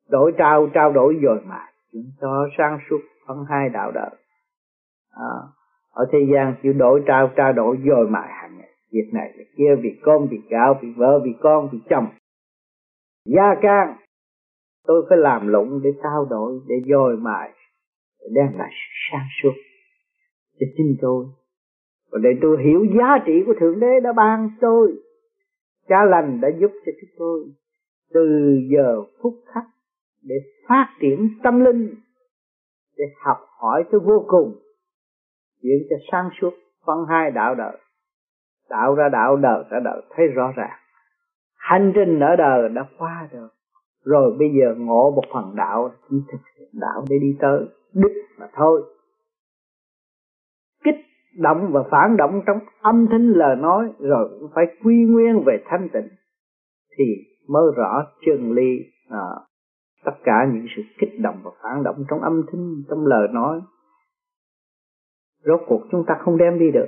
Đổi 0.09 0.33
trao 0.37 0.67
trao 0.73 0.91
đổi 0.91 1.17
rồi 1.21 1.39
mà 1.45 1.65
chúng 1.93 2.11
cho 2.21 2.47
sáng 2.57 2.79
suốt 2.89 2.99
phân 3.27 3.45
hai 3.49 3.69
đạo 3.69 3.91
đời. 3.91 4.09
À, 5.11 5.35
ở 5.91 6.05
thế 6.11 6.19
gian 6.33 6.55
chịu 6.63 6.73
đổi 6.73 7.03
trao 7.07 7.31
trao 7.35 7.53
đổi 7.53 7.77
rồi 7.83 8.07
mà 8.09 8.21
hàng 8.21 8.57
ngày 8.57 8.69
việc 8.95 9.10
này, 9.13 9.34
việc 9.38 9.51
kia 9.58 9.75
việc 9.81 9.99
con 10.01 10.27
việc 10.31 10.41
gạo 10.49 10.79
việc 10.81 10.93
vợ 10.95 11.19
việc 11.25 11.36
con 11.39 11.69
việc 11.71 11.79
chồng. 11.89 12.08
Gia 13.25 13.55
can, 13.62 13.95
tôi 14.88 15.05
phải 15.10 15.17
làm 15.17 15.47
lụng 15.47 15.81
để 15.84 15.89
trao 16.03 16.25
đổi, 16.29 16.60
để 16.67 16.75
dồi 16.89 17.17
mài 17.17 17.51
để 18.19 18.27
đem 18.36 18.58
lại 18.58 18.71
sang 19.12 19.27
suốt 19.43 19.53
cho 20.60 20.65
chính 20.77 20.95
tôi. 21.01 21.25
Và 22.12 22.19
để 22.23 22.29
tôi 22.41 22.63
hiểu 22.63 22.86
giá 22.97 23.17
trị 23.25 23.34
của 23.45 23.53
thượng 23.60 23.79
đế 23.79 23.99
đã 24.03 24.13
ban 24.13 24.49
tôi, 24.62 24.93
cha 25.88 26.05
lành 26.05 26.41
đã 26.41 26.49
giúp 26.60 26.71
cho 26.86 26.91
chúng 27.01 27.10
tôi 27.17 27.45
từ 28.13 28.21
giờ 28.75 29.01
phút 29.21 29.34
khắc 29.53 29.63
để 30.23 30.36
phát 30.67 30.95
triển 31.01 31.29
tâm 31.43 31.65
linh, 31.65 31.95
để 32.97 33.05
học 33.25 33.38
hỏi 33.60 33.84
tới 33.91 33.99
vô 33.99 34.25
cùng, 34.27 34.55
chuyển 35.62 35.88
cho 35.89 35.95
sáng 36.12 36.29
suốt 36.41 36.51
phân 36.86 36.97
hai 37.10 37.31
đạo 37.31 37.55
đời 37.55 37.77
tạo 38.69 38.95
ra 38.95 39.10
đạo 39.10 39.36
đời 39.36 39.63
ra 39.69 39.80
đời. 39.80 40.01
Thấy 40.15 40.28
rõ 40.28 40.51
ràng. 40.56 40.80
Hành 41.58 41.91
trình 41.95 42.19
ở 42.19 42.36
đời 42.36 42.69
đã 42.69 42.86
qua 42.97 43.28
rồi. 43.32 43.49
Rồi 44.06 44.36
bây 44.39 44.49
giờ 44.60 44.75
ngộ 44.78 45.12
một 45.12 45.23
phần 45.34 45.56
đạo 45.56 45.91
chỉ 46.10 46.15
thực 46.32 46.41
hiện 46.60 46.69
đạo 46.73 47.06
để 47.10 47.19
đi 47.21 47.38
tới. 47.39 47.60
Đích 47.93 48.17
mà 48.39 48.47
thôi. 48.54 48.84
Kích 50.84 50.95
động 51.38 51.69
và 51.71 51.84
phản 51.91 52.17
động 52.17 52.41
trong 52.47 52.60
âm 52.82 53.08
thanh 53.12 53.32
lời 53.32 53.56
nói 53.56 53.89
rồi 53.99 54.30
cũng 54.39 54.49
phải 54.56 54.65
quy 54.84 54.95
nguyên 55.06 55.43
về 55.45 55.63
thanh 55.65 55.89
tịnh 55.93 56.08
thì 56.97 57.04
mới 57.47 57.63
rõ 57.75 58.06
chân 58.25 58.51
lý 58.51 58.80
à, 59.10 59.25
tất 60.06 60.12
cả 60.23 60.47
những 60.54 60.65
sự 60.75 60.82
kích 60.99 61.19
động 61.19 61.36
và 61.43 61.51
phản 61.63 61.84
động 61.84 62.06
trong 62.10 62.21
âm 62.21 62.41
thanh 62.51 62.84
trong 62.89 63.06
lời 63.06 63.28
nói. 63.32 63.62
Rốt 65.43 65.62
cuộc 65.67 65.82
chúng 65.91 66.06
ta 66.08 66.17
không 66.19 66.38
đem 66.38 66.60
đi 66.60 66.71
được 66.71 66.88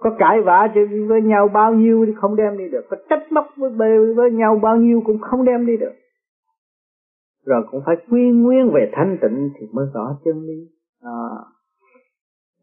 có 0.00 0.16
cãi 0.18 0.40
vã 0.40 0.68
với 1.08 1.22
nhau 1.22 1.48
bao 1.48 1.74
nhiêu 1.74 2.06
thì 2.06 2.12
không 2.16 2.36
đem 2.36 2.58
đi 2.58 2.64
được. 2.68 2.86
Có 2.90 2.96
trách 3.10 3.32
móc 3.32 3.46
với, 3.56 3.70
bê 3.70 4.14
với 4.16 4.30
nhau 4.30 4.58
bao 4.62 4.76
nhiêu 4.76 5.02
cũng 5.06 5.18
không 5.18 5.44
đem 5.44 5.66
đi 5.66 5.76
được. 5.76 5.92
Rồi 7.46 7.62
cũng 7.70 7.82
phải 7.86 7.96
quy 8.10 8.30
nguyên 8.30 8.70
về 8.74 8.90
thanh 8.92 9.18
tịnh 9.22 9.50
thì 9.60 9.66
mới 9.72 9.86
rõ 9.94 10.18
chân 10.24 10.42
lý. 10.42 10.68
À, 11.02 11.18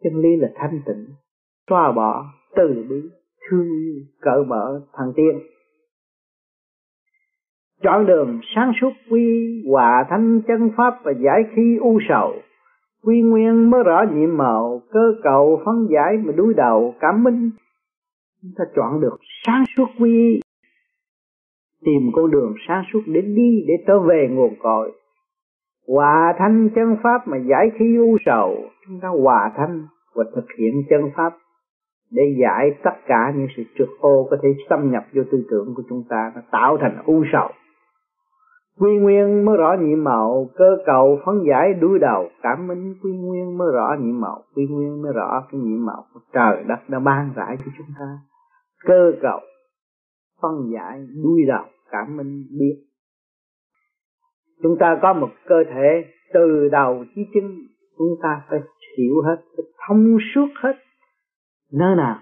chân 0.03 0.13
lý 0.21 0.29
là 0.35 0.47
thanh 0.55 0.81
tịnh. 0.85 1.05
Xóa 1.69 1.91
bỏ 1.91 2.25
từ 2.55 2.85
bi 2.89 3.09
thương 3.49 3.67
yêu 3.67 3.95
cởi 4.21 4.43
mở 4.47 4.81
thằng 4.93 5.13
tiên 5.15 5.39
chọn 7.83 8.05
đường 8.05 8.39
sáng 8.55 8.71
suốt 8.81 8.91
quy 9.11 9.63
hòa 9.71 10.05
thanh 10.09 10.41
chân 10.47 10.69
pháp 10.77 10.99
và 11.03 11.11
giải 11.11 11.43
khi 11.55 11.77
u 11.81 11.99
sầu 12.09 12.33
quy 13.07 13.21
nguyên 13.21 13.69
mới 13.69 13.83
rõ 13.83 14.03
nhiệm 14.13 14.37
màu, 14.37 14.81
cơ 14.91 15.13
cầu 15.23 15.61
phân 15.65 15.87
giải 15.89 16.17
mà 16.25 16.33
đuối 16.35 16.53
đầu 16.53 16.93
cảm 16.99 17.23
minh. 17.23 17.49
Chúng 18.41 18.51
ta 18.57 18.63
chọn 18.75 19.01
được 19.01 19.17
sáng 19.45 19.63
suốt 19.77 19.87
quy 19.99 20.41
tìm 21.85 22.11
con 22.13 22.31
đường 22.31 22.53
sáng 22.67 22.83
suốt 22.93 22.99
để 23.05 23.21
đi, 23.21 23.65
để 23.67 23.73
trở 23.87 23.99
về 23.99 24.27
nguồn 24.31 24.53
cội. 24.59 24.91
Hòa 25.87 26.33
thanh 26.37 26.69
chân 26.75 26.97
pháp 27.03 27.27
mà 27.27 27.37
giải 27.37 27.71
khí 27.79 27.97
u 27.97 28.17
sầu. 28.25 28.55
Chúng 28.87 28.99
ta 29.01 29.07
hòa 29.07 29.51
thanh 29.57 29.85
và 30.15 30.23
thực 30.35 30.45
hiện 30.57 30.73
chân 30.89 31.01
pháp 31.15 31.33
để 32.11 32.23
giải 32.41 32.71
tất 32.83 32.95
cả 33.07 33.33
những 33.35 33.47
sự 33.57 33.63
trượt 33.77 33.89
ô 33.99 34.27
có 34.29 34.37
thể 34.43 34.49
xâm 34.69 34.91
nhập 34.91 35.03
vô 35.13 35.23
tư 35.31 35.43
tưởng 35.49 35.73
của 35.75 35.83
chúng 35.89 36.03
ta, 36.09 36.31
nó 36.35 36.41
tạo 36.51 36.77
thành 36.81 37.03
u 37.05 37.23
sầu 37.33 37.49
quy 38.79 38.97
nguyên 38.97 39.45
mới 39.45 39.57
rõ 39.57 39.75
nhiệm 39.81 40.03
màu, 40.03 40.49
cơ 40.55 40.77
cầu 40.85 41.19
phấn 41.25 41.35
giải 41.49 41.73
đuôi 41.73 41.99
đầu, 41.99 42.29
cảm 42.41 42.67
minh 42.67 42.95
quy 43.03 43.11
nguyên 43.11 43.57
mới 43.57 43.67
rõ 43.73 43.95
nhiệm 43.99 44.19
màu, 44.21 44.43
quy 44.55 44.67
nguyên 44.69 45.01
mới 45.01 45.13
rõ 45.13 45.47
cái 45.51 45.61
nhiệm 45.61 45.85
màu 45.85 46.05
của 46.13 46.19
trời 46.33 46.63
đất 46.67 46.89
đã 46.89 46.99
ban 46.99 47.33
rải 47.35 47.57
cho 47.57 47.71
chúng 47.77 47.87
ta. 47.99 48.19
Cơ 48.83 49.11
cầu 49.21 49.39
phân 50.41 50.71
giải 50.73 51.07
đuôi 51.23 51.41
đầu, 51.47 51.65
cảm 51.91 52.17
minh 52.17 52.47
biết. 52.59 52.83
Chúng 54.63 54.77
ta 54.79 54.99
có 55.01 55.13
một 55.13 55.29
cơ 55.45 55.63
thể 55.73 56.05
từ 56.33 56.69
đầu 56.71 57.05
chí 57.15 57.21
chân 57.33 57.43
chúng 57.97 58.15
ta 58.23 58.41
phải 58.49 58.59
hiểu 58.97 59.21
hết, 59.25 59.35
phải 59.55 59.65
thông 59.87 60.17
suốt 60.35 60.47
hết 60.63 60.73
nơi 61.71 61.95
nào 61.95 62.19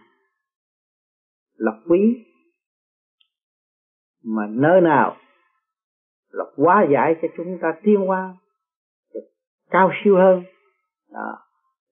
là 1.58 1.72
quý, 1.90 2.26
mà 4.24 4.48
nơi 4.50 4.82
nào 4.82 5.16
là 6.36 6.46
quá 6.56 6.86
giải 6.92 7.16
cho 7.22 7.28
chúng 7.38 7.58
ta 7.62 7.74
tiến 7.84 7.96
hóa 7.96 8.34
cao 9.72 9.92
siêu 10.04 10.16
hơn. 10.16 10.44
Đó. 11.14 11.38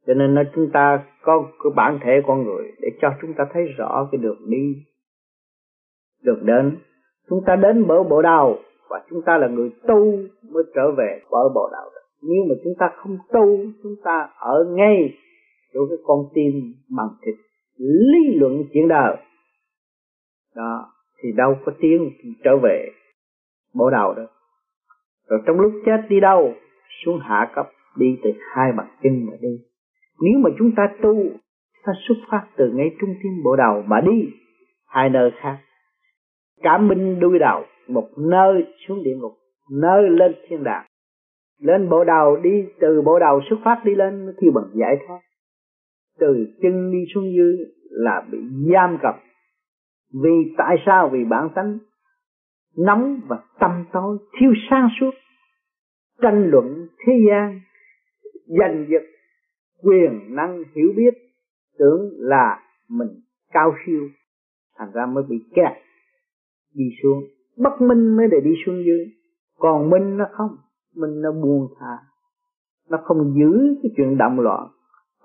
cho 0.08 0.14
nên 0.14 0.36
là 0.36 0.44
chúng 0.56 0.70
ta 0.74 1.04
có 1.22 1.46
cái 1.64 1.72
bản 1.76 2.00
thể 2.04 2.22
con 2.28 2.44
người 2.44 2.72
để 2.82 2.90
cho 3.02 3.10
chúng 3.22 3.34
ta 3.34 3.44
thấy 3.54 3.64
rõ 3.78 4.08
cái 4.12 4.22
đường 4.22 4.50
đi, 4.50 4.76
đường 6.24 6.46
đến. 6.46 6.78
Chúng 7.30 7.44
ta 7.46 7.56
đến 7.56 7.88
bờ 7.88 8.04
bộ 8.04 8.22
đầu 8.22 8.60
và 8.90 9.02
chúng 9.10 9.22
ta 9.26 9.38
là 9.38 9.48
người 9.48 9.72
tu 9.88 10.06
mới 10.52 10.64
trở 10.76 10.92
về 10.98 11.22
bờ 11.32 11.50
bộ 11.56 11.70
đạo. 11.72 11.90
nếu 12.22 12.44
mà 12.50 12.56
chúng 12.64 12.74
ta 12.80 12.92
không 12.96 13.18
tu, 13.34 13.58
chúng 13.84 13.96
ta 14.04 14.30
ở 14.40 14.66
ngay 14.70 15.18
chỗ 15.74 15.80
cái 15.90 15.98
con 16.04 16.18
tim 16.34 16.74
bằng 16.98 17.10
thịt, 17.22 17.36
lý 17.78 18.36
luận 18.36 18.64
chuyện 18.74 18.88
đời. 18.88 19.16
Đó. 20.56 20.90
Thì 21.22 21.32
đâu 21.32 21.56
có 21.66 21.72
tiếng 21.80 22.12
trở 22.44 22.58
về 22.58 22.90
bộ 23.74 23.90
đầu 23.90 24.14
đó. 24.14 24.24
Rồi 25.30 25.40
trong 25.46 25.60
lúc 25.60 25.72
chết 25.86 25.98
đi 26.10 26.20
đâu, 26.20 26.54
xuống 27.06 27.20
hạ 27.20 27.52
cấp, 27.56 27.70
đi 27.98 28.18
từ 28.24 28.30
hai 28.56 28.72
bàn 28.78 28.88
chân 29.04 29.26
mà 29.26 29.34
đi. 29.42 29.60
Nếu 30.22 30.40
mà 30.40 30.50
chúng 30.60 30.72
ta 30.76 30.90
tu, 31.02 31.16
ta 31.86 31.94
xuất 32.08 32.16
phát 32.32 32.48
từ 32.58 32.72
ngay 32.74 32.96
trung 33.02 33.10
tâm 33.24 33.32
bộ 33.44 33.56
đầu 33.56 33.84
mà 33.88 34.02
đi, 34.02 34.30
hai 34.88 35.10
nơi 35.10 35.32
khác. 35.42 35.58
Cảm 36.62 36.88
minh 36.88 37.20
đuôi 37.20 37.40
đầu, 37.40 37.64
một 37.88 38.10
nơi 38.18 38.66
xuống 38.88 39.04
địa 39.04 39.16
ngục, 39.16 39.34
nơi 39.72 40.10
lên 40.10 40.36
thiên 40.48 40.64
đàng. 40.64 40.86
Lên 41.60 41.90
bộ 41.90 42.04
đầu 42.04 42.38
đi, 42.38 42.66
từ 42.80 43.02
bộ 43.02 43.20
đầu 43.20 43.42
xuất 43.50 43.58
phát 43.64 43.82
đi 43.86 43.96
lên 43.96 44.34
khi 44.42 44.48
bằng 44.54 44.70
giải 44.74 44.98
thoát. 45.08 45.20
Từ 46.20 46.48
chân 46.62 46.92
đi 46.92 47.00
xuống 47.14 47.34
dưới 47.34 47.58
là 47.90 48.24
bị 48.32 48.38
giam 48.74 48.98
cầm. 49.02 49.16
Vì 50.24 50.54
tại 50.58 50.76
sao? 50.86 51.10
Vì 51.10 51.24
bản 51.24 51.50
tánh 51.56 51.78
nóng 52.78 53.22
và 53.28 53.40
tâm 53.60 53.86
tối, 53.94 54.18
thiếu 54.40 54.52
sáng 54.70 54.90
suốt. 55.00 55.12
Tranh 56.22 56.50
luận 56.52 56.88
thế 57.06 57.14
gian, 57.30 57.62
giành 58.46 58.86
giật, 58.90 59.04
quyền 59.84 60.36
năng 60.36 60.64
hiểu 60.76 60.94
biết, 60.96 61.14
tưởng 61.80 62.12
là 62.18 62.60
mình 62.90 63.10
cao 63.52 63.76
siêu. 63.86 64.10
Thành 64.78 64.92
ra 64.94 65.06
mới 65.06 65.24
bị 65.30 65.36
kẹt, 65.56 65.72
đi 66.74 66.86
xuống. 67.04 67.24
Bất 67.58 67.82
minh 67.82 68.18
mới 68.18 68.28
để 68.32 68.38
đi 68.44 68.52
xuống 68.66 68.84
dưới. 68.86 69.06
Còn 69.58 69.90
minh 69.90 70.18
nó 70.18 70.26
không, 70.32 70.58
minh 70.96 71.22
nó 71.22 71.32
buông 71.32 71.68
thả 71.80 72.14
nó 72.90 72.98
không 73.04 73.34
giữ 73.36 73.76
cái 73.84 73.92
chuyện 73.98 74.18
động 74.18 74.40
loạn 74.40 74.68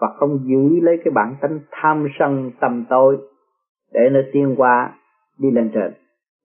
và 0.00 0.08
không 0.16 0.38
giữ 0.44 0.80
lấy 0.80 0.96
cái 1.04 1.12
bản 1.14 1.36
tính 1.42 1.60
tham 1.70 2.06
sân 2.18 2.50
tầm 2.60 2.84
tối 2.90 3.18
để 3.92 4.00
nó 4.12 4.20
tiên 4.32 4.54
qua 4.56 4.94
đi 5.38 5.50
lên 5.50 5.70
trên 5.74 5.92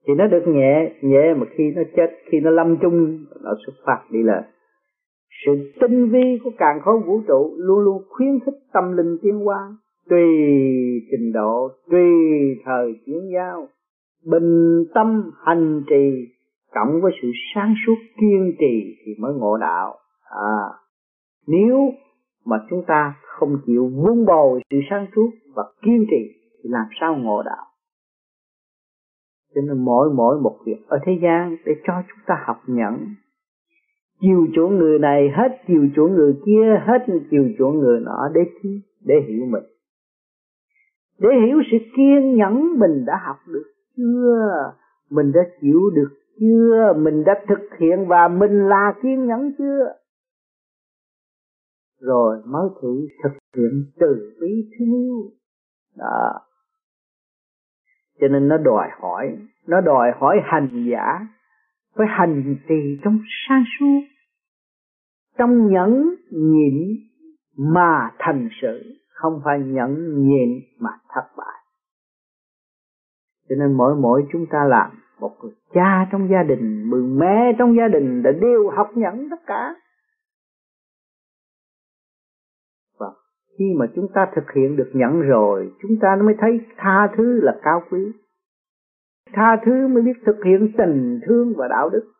thì 0.07 0.13
nó 0.13 0.27
được 0.27 0.43
nhẹ 0.47 0.93
nhẹ 1.01 1.33
mà 1.33 1.45
khi 1.57 1.63
nó 1.75 1.81
chết, 1.95 2.09
khi 2.25 2.39
nó 2.39 2.49
lâm 2.49 2.77
chung, 2.81 3.25
nó 3.43 3.51
xuất 3.65 3.73
phát 3.85 3.99
đi 4.11 4.23
lên 4.23 4.43
sự 5.45 5.71
tinh 5.81 6.09
vi 6.09 6.39
của 6.43 6.51
càng 6.57 6.79
khôn 6.81 7.03
vũ 7.05 7.21
trụ 7.27 7.55
luôn 7.57 7.79
luôn 7.79 8.03
khuyến 8.09 8.39
khích 8.39 8.59
tâm 8.73 8.97
linh 8.97 9.17
tiến 9.21 9.39
hóa 9.39 9.77
tùy 10.09 10.25
trình 11.11 11.31
độ, 11.33 11.69
tùy 11.91 12.09
thời 12.65 12.93
chuyển 13.05 13.21
giao. 13.33 13.67
Bình 14.25 14.83
tâm 14.93 15.31
hành 15.45 15.83
trì, 15.89 16.27
cộng 16.73 17.01
với 17.01 17.11
sự 17.21 17.27
sáng 17.55 17.73
suốt 17.85 17.95
kiên 18.21 18.55
trì 18.59 18.95
thì 19.05 19.11
mới 19.19 19.33
ngộ 19.33 19.57
đạo. 19.57 19.95
À 20.29 20.83
nếu 21.47 21.93
mà 22.45 22.57
chúng 22.69 22.83
ta 22.87 23.13
không 23.21 23.57
chịu 23.65 23.91
vun 23.95 24.25
bồi 24.25 24.61
sự 24.71 24.77
sáng 24.89 25.07
suốt 25.15 25.29
và 25.55 25.63
kiên 25.81 26.05
trì 26.11 26.33
thì 26.63 26.69
làm 26.69 26.85
sao 26.99 27.15
ngộ 27.15 27.43
đạo? 27.45 27.65
Cho 29.55 29.61
nên 29.61 29.85
mỗi 29.85 30.09
mỗi 30.13 30.41
một 30.41 30.57
việc 30.65 30.87
ở 30.87 30.99
thế 31.05 31.19
gian 31.23 31.57
để 31.65 31.71
cho 31.87 31.93
chúng 32.07 32.19
ta 32.27 32.35
học 32.45 32.57
nhẫn. 32.67 32.95
Chiều 34.21 34.47
chuộng 34.55 34.77
người 34.77 34.99
này 34.99 35.29
hết, 35.37 35.57
chiều 35.67 35.87
chuộng 35.95 36.13
người 36.13 36.33
kia 36.45 36.81
hết, 36.87 37.05
chiều 37.31 37.49
chuộng 37.57 37.79
người 37.79 37.99
nọ 37.99 38.29
để 38.33 38.41
để 39.05 39.15
hiểu 39.27 39.45
mình. 39.45 39.63
Để 41.19 41.29
hiểu 41.45 41.57
sự 41.71 41.77
kiên 41.95 42.35
nhẫn 42.35 42.79
mình 42.79 43.05
đã 43.05 43.13
học 43.25 43.37
được 43.47 43.63
chưa? 43.97 44.73
Mình 45.09 45.31
đã 45.31 45.41
chịu 45.61 45.79
được 45.93 46.09
chưa? 46.39 46.93
Mình 46.97 47.23
đã 47.23 47.33
thực 47.47 47.69
hiện 47.79 48.07
và 48.07 48.27
mình 48.27 48.67
là 48.69 48.93
kiên 49.03 49.27
nhẫn 49.27 49.51
chưa? 49.57 49.93
Rồi 52.01 52.37
mới 52.45 52.69
thử 52.81 53.07
thực 53.23 53.33
hiện 53.55 53.85
từ 53.99 54.35
bi 54.41 54.69
thương 54.77 54.93
yêu. 54.93 55.31
Đó 55.97 56.39
cho 58.23 58.29
nên 58.29 58.47
nó 58.47 58.57
đòi 58.57 58.89
hỏi, 58.99 59.37
nó 59.67 59.81
đòi 59.81 60.11
hỏi 60.19 60.41
hành 60.43 60.85
giả 60.91 61.27
phải 61.95 62.07
hành 62.09 62.55
trì 62.69 62.99
trong 63.03 63.19
sáng 63.47 63.63
suốt 63.79 64.01
trong 65.37 65.67
nhẫn 65.67 66.15
nhịn 66.31 66.73
mà 67.57 68.11
thành 68.19 68.49
sự, 68.61 68.83
không 69.13 69.41
phải 69.45 69.59
nhẫn 69.59 69.95
nhịn 70.27 70.49
mà 70.79 70.89
thất 71.15 71.23
bại. 71.37 71.59
Cho 73.49 73.55
nên 73.59 73.77
mỗi 73.77 73.95
mỗi 73.95 74.25
chúng 74.31 74.45
ta 74.51 74.63
làm, 74.63 74.91
một 75.19 75.31
người 75.41 75.51
cha 75.73 76.07
trong 76.11 76.29
gia 76.31 76.43
đình 76.43 76.83
một 76.89 76.97
mẹ 77.19 77.53
trong 77.59 77.75
gia 77.77 77.87
đình 77.87 78.23
đã 78.23 78.31
đều 78.31 78.69
học 78.69 78.89
nhẫn 78.95 79.27
tất 79.29 79.39
cả. 79.45 79.75
Khi 83.63 83.73
mà 83.79 83.85
chúng 83.95 84.07
ta 84.13 84.31
thực 84.35 84.51
hiện 84.55 84.75
được 84.75 84.89
nhận 84.93 85.21
rồi, 85.21 85.71
chúng 85.81 85.91
ta 86.01 86.17
mới 86.25 86.35
thấy 86.39 86.59
tha 86.77 87.09
thứ 87.17 87.39
là 87.41 87.59
cao 87.63 87.81
quý. 87.91 87.99
Tha 89.33 89.57
thứ 89.65 89.87
mới 89.87 90.03
biết 90.03 90.19
thực 90.25 90.35
hiện 90.45 90.71
tình 90.77 91.19
thương 91.27 91.53
và 91.57 91.67
đạo 91.69 91.89
đức. 91.89 92.11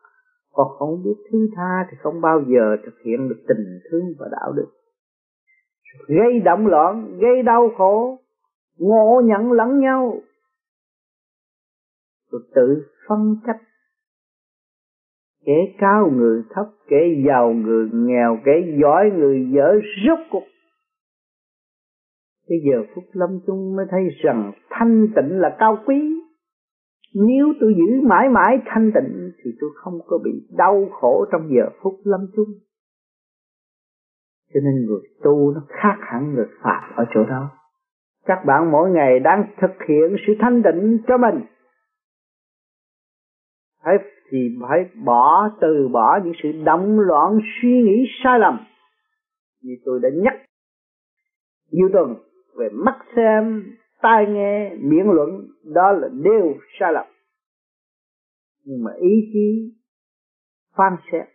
Còn 0.52 0.66
không 0.78 1.02
biết 1.04 1.16
thứ 1.32 1.48
tha 1.56 1.86
thì 1.90 1.96
không 2.02 2.20
bao 2.20 2.42
giờ 2.46 2.76
thực 2.84 2.94
hiện 3.04 3.28
được 3.28 3.44
tình 3.48 3.80
thương 3.90 4.04
và 4.18 4.26
đạo 4.32 4.52
đức. 4.52 4.66
Gây 6.08 6.40
động 6.40 6.66
loạn, 6.66 7.18
gây 7.18 7.42
đau 7.42 7.70
khổ, 7.76 8.18
ngộ 8.78 9.22
nhận 9.24 9.52
lẫn 9.52 9.80
nhau. 9.80 10.20
Rồi 12.30 12.42
tự 12.54 12.86
phân 13.08 13.36
cách. 13.46 13.60
Kẻ 15.46 15.74
cao 15.78 16.10
người 16.10 16.42
thấp, 16.50 16.66
kẻ 16.88 17.00
giàu 17.26 17.52
người 17.52 17.88
nghèo, 17.92 18.38
kẻ 18.44 18.52
giỏi 18.80 19.10
người 19.10 19.50
dở 19.54 19.72
rốt 20.06 20.18
cuộc 20.30 20.53
bây 22.48 22.58
giờ 22.66 22.82
phút 22.94 23.04
lâm 23.12 23.40
chung 23.46 23.76
mới 23.76 23.86
thấy 23.90 24.00
rằng 24.24 24.52
thanh 24.70 25.06
tịnh 25.16 25.40
là 25.40 25.56
cao 25.58 25.78
quý. 25.86 26.20
Nếu 27.14 27.46
tôi 27.60 27.74
giữ 27.76 28.00
mãi 28.08 28.28
mãi 28.28 28.58
thanh 28.66 28.90
tịnh 28.94 29.32
thì 29.44 29.50
tôi 29.60 29.70
không 29.74 29.94
có 30.06 30.18
bị 30.24 30.30
đau 30.56 30.88
khổ 30.92 31.26
trong 31.32 31.48
giờ 31.56 31.70
phút 31.82 31.94
lâm 32.04 32.20
chung. 32.36 32.48
Cho 34.54 34.60
nên 34.64 34.86
người 34.86 35.00
tu 35.22 35.50
nó 35.54 35.60
khác 35.68 35.96
hẳn 36.00 36.34
người 36.34 36.46
phạm 36.62 36.92
ở 36.96 37.04
chỗ 37.14 37.24
đó. 37.24 37.50
Các 38.26 38.44
bạn 38.46 38.70
mỗi 38.70 38.90
ngày 38.90 39.20
đang 39.20 39.44
thực 39.60 39.72
hiện 39.88 40.16
sự 40.26 40.32
thanh 40.40 40.62
tịnh 40.62 40.98
cho 41.06 41.18
mình. 41.18 41.40
Phải 43.84 43.94
thì 44.30 44.38
phải 44.68 44.84
bỏ, 45.04 45.50
từ 45.60 45.88
bỏ 45.92 46.20
những 46.24 46.34
sự 46.42 46.52
động 46.64 47.00
loạn 47.00 47.38
suy 47.62 47.82
nghĩ 47.82 48.04
sai 48.24 48.38
lầm. 48.38 48.60
Như 49.62 49.72
tôi 49.84 50.00
đã 50.02 50.08
nhắc 50.22 50.34
nhiều 51.70 51.88
tuần 51.92 52.14
về 52.58 52.68
mắt 52.72 52.98
xem, 53.16 53.72
tai 54.02 54.26
nghe, 54.28 54.74
miệng 54.80 55.10
luận, 55.10 55.48
đó 55.64 55.92
là 55.92 56.08
đều 56.12 56.54
sai 56.80 56.92
lầm. 56.92 57.06
Nhưng 58.64 58.84
mà 58.84 58.90
ý 59.00 59.30
chí 59.32 59.74
phán 60.76 60.92
xét 61.12 61.26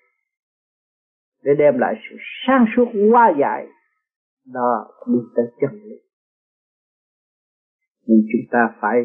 để 1.43 1.51
đem 1.58 1.77
lại 1.77 1.95
sự 2.10 2.15
sáng 2.47 2.65
suốt 2.75 2.86
qua 3.12 3.34
giải, 3.39 3.67
đó 4.53 4.88
đi 5.08 5.19
tới 5.36 5.45
chân 5.62 5.69
lý. 5.84 5.95
Nhưng 8.05 8.21
chúng 8.32 8.51
ta 8.51 8.60
phải 8.82 9.03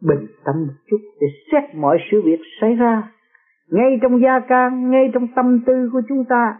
bình 0.00 0.26
tâm 0.44 0.54
một 0.66 0.74
chút 0.90 1.00
để 1.20 1.26
xét 1.52 1.74
mọi 1.74 1.98
sự 2.10 2.22
việc 2.24 2.40
xảy 2.60 2.74
ra, 2.74 3.12
ngay 3.70 3.98
trong 4.02 4.20
gia 4.22 4.40
can, 4.48 4.90
ngay 4.90 5.10
trong 5.14 5.26
tâm 5.36 5.62
tư 5.66 5.90
của 5.92 6.02
chúng 6.08 6.24
ta. 6.28 6.58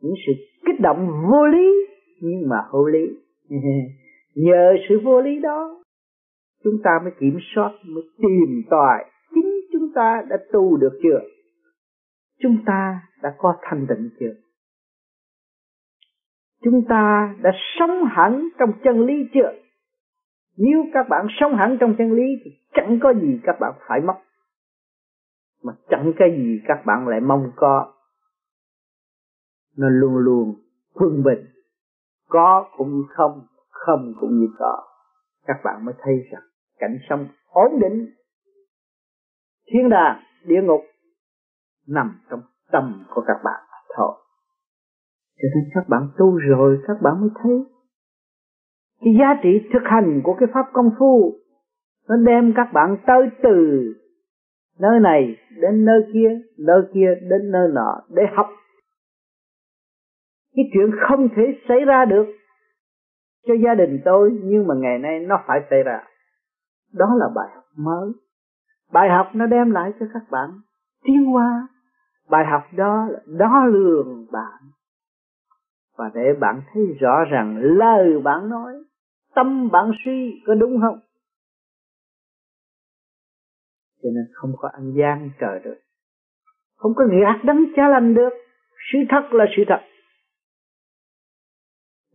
Những 0.00 0.14
sự 0.26 0.32
kích 0.66 0.80
động 0.80 1.22
vô 1.30 1.46
lý 1.46 1.86
nhưng 2.20 2.48
mà 2.48 2.56
hữu 2.70 2.86
lý. 2.86 3.08
nhờ 4.34 4.74
sự 4.88 5.00
vô 5.04 5.22
lý 5.22 5.40
đó, 5.40 5.82
chúng 6.64 6.74
ta 6.84 6.90
mới 7.02 7.12
kiểm 7.20 7.38
soát, 7.54 7.70
mới 7.84 8.04
tìm 8.16 8.62
tòi. 8.70 9.04
Chính 9.34 9.60
chúng 9.72 9.92
ta 9.94 10.22
đã 10.28 10.36
tu 10.52 10.76
được 10.76 11.00
chưa? 11.02 11.20
Chúng 12.42 12.56
ta 12.66 13.00
đã 13.22 13.34
có 13.38 13.54
thanh 13.62 13.86
tịnh 13.88 14.10
chưa? 14.20 14.34
Chúng 16.64 16.84
ta 16.88 17.34
đã 17.42 17.50
sống 17.78 18.04
hẳn 18.10 18.48
trong 18.58 18.70
chân 18.84 19.06
lý 19.06 19.14
chưa? 19.34 19.52
Nếu 20.56 20.84
các 20.94 21.06
bạn 21.08 21.26
sống 21.40 21.54
hẳn 21.56 21.76
trong 21.80 21.94
chân 21.98 22.12
lý 22.12 22.24
thì 22.44 22.50
chẳng 22.74 22.98
có 23.02 23.14
gì 23.14 23.40
các 23.42 23.56
bạn 23.60 23.72
phải 23.88 24.00
mất. 24.00 24.14
Mà 25.62 25.72
chẳng 25.88 26.12
cái 26.16 26.28
gì 26.36 26.60
các 26.68 26.82
bạn 26.86 27.08
lại 27.08 27.20
mong 27.20 27.50
có. 27.56 27.92
Nó 29.76 29.88
luôn 29.88 30.16
luôn 30.16 30.54
quân 30.94 31.22
bình. 31.22 31.46
Có 32.28 32.70
cũng 32.76 33.02
không 33.08 33.46
không 33.86 34.12
cũng 34.20 34.30
như 34.40 34.46
có. 34.58 34.82
Các 35.46 35.56
bạn 35.64 35.84
mới 35.84 35.94
thấy 36.02 36.14
rằng 36.32 36.42
cảnh 36.78 36.98
sống 37.08 37.26
ổn 37.48 37.80
định. 37.80 38.06
Thiên 39.72 39.88
đàng, 39.88 40.22
địa 40.44 40.62
ngục 40.62 40.80
nằm 41.88 42.20
trong 42.30 42.40
tâm 42.72 43.04
của 43.14 43.22
các 43.26 43.36
bạn 43.44 43.62
thôi. 43.96 44.12
Cho 45.36 45.48
nên 45.54 45.64
các 45.74 45.88
bạn 45.88 46.08
tu 46.18 46.36
rồi, 46.36 46.78
các 46.86 46.96
bạn 47.02 47.20
mới 47.20 47.30
thấy 47.42 47.52
cái 49.04 49.14
giá 49.20 49.40
trị 49.42 49.68
thực 49.72 49.82
hành 49.84 50.20
của 50.24 50.36
cái 50.40 50.48
pháp 50.54 50.66
công 50.72 50.90
phu, 50.98 51.34
nó 52.08 52.16
đem 52.16 52.52
các 52.56 52.68
bạn 52.72 52.96
tới 53.06 53.28
từ 53.42 53.82
nơi 54.78 55.00
này 55.00 55.36
đến 55.60 55.84
nơi 55.84 56.00
kia 56.12 56.28
nơi 56.58 56.82
kia 56.94 57.14
đến 57.30 57.50
nơi 57.50 57.68
nọ 57.72 58.02
để 58.08 58.22
học. 58.36 58.46
Cái 60.54 60.64
chuyện 60.72 60.90
không 61.08 61.28
thể 61.36 61.42
xảy 61.68 61.84
ra 61.84 62.04
được 62.04 62.26
cho 63.46 63.54
gia 63.64 63.74
đình 63.74 64.00
tôi, 64.04 64.38
nhưng 64.42 64.66
mà 64.66 64.74
ngày 64.74 64.98
nay 64.98 65.20
nó 65.20 65.44
phải 65.46 65.60
xảy 65.70 65.82
ra. 65.82 66.00
Đó 66.92 67.06
là 67.18 67.26
bài 67.34 67.48
học 67.54 67.64
mới. 67.76 68.12
Bài 68.92 69.08
học 69.10 69.30
nó 69.34 69.46
đem 69.46 69.70
lại 69.70 69.92
cho 70.00 70.06
các 70.14 70.22
bạn 70.30 70.50
tiến 71.04 71.24
hóa. 71.24 71.68
Bài 72.30 72.44
học 72.46 72.62
đó 72.76 73.06
là 73.10 73.18
đo 73.26 73.66
lường 73.66 74.26
bạn. 74.32 74.62
Và 75.98 76.10
để 76.14 76.34
bạn 76.40 76.62
thấy 76.72 76.82
rõ 77.00 77.24
rằng 77.24 77.58
lời 77.62 78.20
bạn 78.24 78.48
nói, 78.48 78.74
tâm 79.34 79.70
bạn 79.70 79.90
suy, 80.04 80.42
có 80.46 80.54
đúng 80.54 80.80
không? 80.80 81.00
Cho 84.02 84.08
nên 84.14 84.24
không 84.34 84.52
có 84.58 84.68
ăn 84.68 84.92
gian 84.96 85.30
trời 85.40 85.60
được. 85.64 85.78
Không 86.76 86.94
có 86.94 87.04
gạt 87.22 87.44
đấng 87.44 87.64
cha 87.76 87.88
lành 87.88 88.14
được. 88.14 88.30
Sự 88.92 88.98
thật 89.08 89.28
là 89.32 89.44
sự 89.56 89.62
thật 89.68 89.80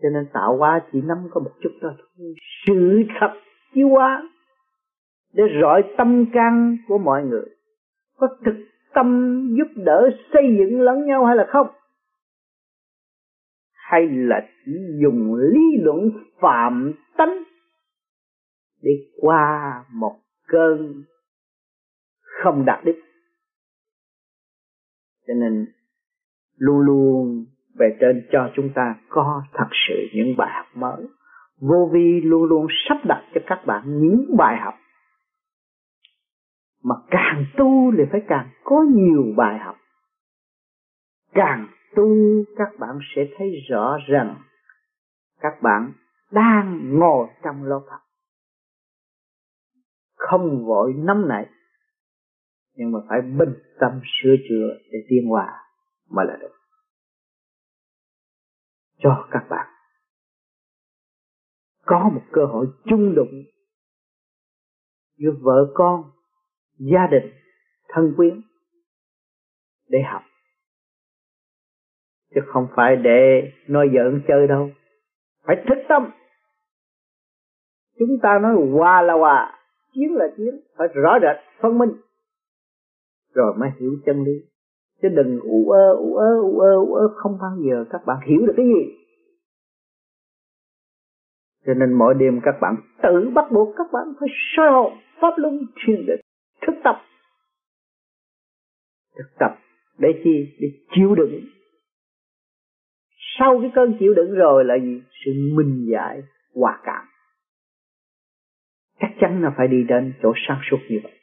cho 0.01 0.09
nên 0.09 0.27
tạo 0.33 0.57
hóa 0.57 0.81
chỉ 0.91 1.01
nắm 1.01 1.17
có 1.31 1.41
một 1.41 1.51
chút 1.61 1.69
đó 1.81 1.89
thôi. 1.97 2.33
Sự 2.67 3.03
thật 3.19 3.33
chiếu 3.73 3.89
hóa 3.89 4.29
để 5.33 5.43
rọi 5.61 5.83
tâm 5.97 6.25
can 6.33 6.77
của 6.87 6.97
mọi 6.97 7.23
người. 7.23 7.45
Có 8.17 8.27
thực 8.45 8.55
tâm 8.93 9.39
giúp 9.57 9.83
đỡ 9.85 10.09
xây 10.33 10.43
dựng 10.59 10.81
lẫn 10.81 11.05
nhau 11.05 11.25
hay 11.25 11.35
là 11.35 11.45
không? 11.49 11.67
Hay 13.73 14.07
là 14.09 14.49
chỉ 14.65 14.71
dùng 15.03 15.35
lý 15.35 15.77
luận 15.79 16.09
phạm 16.39 16.93
tánh 17.17 17.43
để 18.81 18.91
qua 19.21 19.85
một 19.93 20.15
cơn 20.47 21.03
không 22.21 22.65
đạt 22.65 22.85
đích? 22.85 22.99
Cho 25.27 25.33
nên 25.33 25.65
luôn 26.57 26.79
luôn 26.79 27.45
về 27.79 27.97
trên 27.99 28.27
cho 28.31 28.49
chúng 28.55 28.69
ta 28.75 28.95
có 29.09 29.43
thật 29.53 29.67
sự 29.87 29.95
những 30.13 30.37
bài 30.37 30.51
học 30.53 30.65
mới. 30.75 31.07
Vô 31.61 31.89
vi 31.93 32.21
luôn 32.23 32.43
luôn 32.43 32.67
sắp 32.89 32.97
đặt 33.05 33.23
cho 33.33 33.41
các 33.47 33.65
bạn 33.65 33.83
những 33.85 34.37
bài 34.37 34.57
học. 34.57 34.73
Mà 36.83 36.95
càng 37.11 37.45
tu 37.57 37.91
thì 37.97 38.03
phải 38.11 38.21
càng 38.27 38.49
có 38.63 38.85
nhiều 38.95 39.23
bài 39.35 39.59
học. 39.59 39.75
Càng 41.33 41.67
tu 41.95 42.07
các 42.57 42.69
bạn 42.79 42.99
sẽ 43.15 43.21
thấy 43.37 43.51
rõ 43.69 43.97
rằng 44.07 44.35
các 45.39 45.61
bạn 45.61 45.91
đang 46.31 46.99
ngồi 46.99 47.27
trong 47.43 47.63
lớp 47.63 47.81
học 47.89 48.01
không 50.17 50.65
vội 50.65 50.93
nắm 50.97 51.27
nảy, 51.27 51.49
nhưng 52.75 52.91
mà 52.91 52.99
phải 53.09 53.21
bình 53.21 53.53
tâm 53.79 53.91
sửa 54.03 54.35
chữa 54.49 54.67
để 54.91 54.99
tiến 55.09 55.27
hòa 55.29 55.53
mà 56.09 56.23
là 56.23 56.37
được 56.41 56.56
cho 58.97 59.27
các 59.31 59.47
bạn. 59.49 59.67
Có 61.85 62.09
một 62.13 62.21
cơ 62.31 62.45
hội 62.45 62.67
chung 62.85 63.15
đụng 63.15 63.43
giữa 65.17 65.31
vợ 65.41 65.71
con, 65.73 66.11
gia 66.77 67.07
đình, 67.11 67.33
thân 67.87 68.13
quyến 68.17 68.41
để 69.89 69.99
học. 70.11 70.21
Chứ 72.35 72.41
không 72.47 72.67
phải 72.75 72.95
để 72.95 73.51
nói 73.67 73.89
giỡn 73.93 74.21
chơi 74.27 74.47
đâu. 74.47 74.69
Phải 75.43 75.55
thích 75.69 75.85
tâm. 75.89 76.11
Chúng 77.99 78.19
ta 78.23 78.39
nói 78.39 78.55
hòa 78.71 79.01
là 79.01 79.13
hòa, 79.13 79.59
chiến 79.93 80.15
là 80.15 80.25
chiến, 80.37 80.59
phải 80.77 80.87
rõ 80.93 81.19
rệt, 81.21 81.61
phân 81.61 81.77
minh. 81.77 81.89
Rồi 83.33 83.53
mới 83.57 83.69
hiểu 83.79 83.91
chân 84.05 84.23
lý 84.23 84.56
chứ 85.01 85.07
đừng 85.09 85.39
ủ 85.39 85.69
ơ 85.69 85.93
ủ 85.93 86.15
ơ 86.15 86.39
ủ 86.41 86.59
ơ 86.59 86.75
ủ 86.75 86.93
ơ 86.93 87.07
không 87.15 87.37
bao 87.41 87.57
giờ 87.67 87.85
các 87.89 88.01
bạn 88.05 88.17
hiểu 88.27 88.45
được 88.47 88.53
cái 88.57 88.65
gì. 88.65 88.97
Cho 91.65 91.73
nên 91.73 91.93
mỗi 91.93 92.13
đêm 92.13 92.39
các 92.43 92.55
bạn 92.61 92.75
tự 93.03 93.31
bắt 93.35 93.45
buộc 93.51 93.75
các 93.77 93.87
bạn 93.93 94.03
phải 94.19 94.29
soi 94.55 94.71
hồn, 94.71 94.93
pháp 95.21 95.33
luân 95.37 95.59
thiền 95.85 96.05
định 96.05 96.19
thức 96.61 96.73
tập. 96.83 96.95
Thực 99.17 99.27
tập 99.39 99.57
để 99.97 100.09
chi? 100.23 100.55
Để 100.59 100.67
chịu 100.95 101.15
đựng. 101.15 101.41
Sau 103.39 103.59
cái 103.61 103.71
cơn 103.75 103.97
chịu 103.99 104.13
đựng 104.13 104.33
rồi 104.33 104.65
là 104.65 104.75
gì? 104.83 105.01
Sự 105.25 105.31
minh 105.53 105.87
giải, 105.91 106.21
hòa 106.55 106.81
cảm. 106.83 107.05
Chắc 108.99 109.11
chắn 109.19 109.41
là 109.41 109.53
phải 109.57 109.67
đi 109.67 109.83
đến 109.83 110.13
chỗ 110.23 110.33
sáng 110.47 110.59
suốt 110.71 110.77
như 110.89 110.99
vậy. 111.03 111.19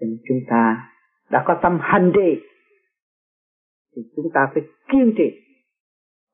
Nên 0.00 0.18
chúng 0.28 0.38
ta 0.50 0.92
đã 1.30 1.44
có 1.46 1.58
tâm 1.62 1.78
hành 1.80 2.12
trì, 2.14 2.46
thì 3.96 4.02
chúng 4.16 4.26
ta 4.34 4.40
phải 4.54 4.62
kiên 4.92 5.14
trì 5.18 5.24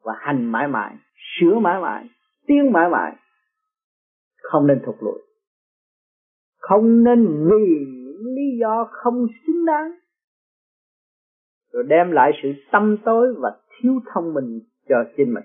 và 0.05 0.13
hành 0.19 0.53
mãi 0.53 0.69
mãi, 0.69 0.97
sửa 1.17 1.59
mãi 1.59 1.81
mãi, 1.81 2.09
tiến 2.47 2.73
mãi 2.73 2.89
mãi. 2.91 3.17
Không 4.43 4.67
nên 4.67 4.83
thụt 4.87 4.95
lùi. 5.01 5.23
Không 6.59 7.05
nên 7.05 7.27
vì 7.27 7.87
những 8.05 8.35
lý 8.37 8.59
do 8.61 8.89
không 8.91 9.27
xứng 9.47 9.65
đáng, 9.65 9.93
rồi 11.73 11.85
đem 11.89 12.11
lại 12.11 12.33
sự 12.43 12.49
tâm 12.73 12.97
tối 13.05 13.35
và 13.39 13.51
thiếu 13.71 14.01
thông 14.15 14.35
minh 14.35 14.61
cho 14.89 14.97
chính 15.17 15.35
mình. 15.35 15.45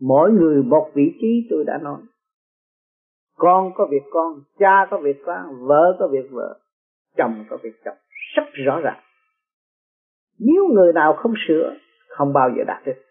Mỗi 0.00 0.32
người 0.32 0.62
một 0.62 0.90
vị 0.94 1.12
trí 1.20 1.46
tôi 1.50 1.64
đã 1.64 1.78
nói. 1.82 2.00
Con 3.34 3.70
có 3.74 3.86
việc 3.90 4.02
con, 4.10 4.40
cha 4.58 4.86
có 4.90 4.98
việc 5.02 5.16
con, 5.26 5.66
vợ 5.66 5.96
có 5.98 6.08
việc 6.12 6.30
vợ 6.30 6.60
chồng 7.16 7.44
có 7.50 7.58
việc 7.62 7.84
chồng 7.84 7.96
rất 8.36 8.44
rõ 8.66 8.80
ràng. 8.80 9.00
Nếu 10.38 10.64
người 10.74 10.92
nào 10.92 11.14
không 11.16 11.34
sửa, 11.48 11.74
không 12.08 12.32
bao 12.32 12.50
giờ 12.56 12.64
đạt 12.66 12.82
được. 12.86 13.02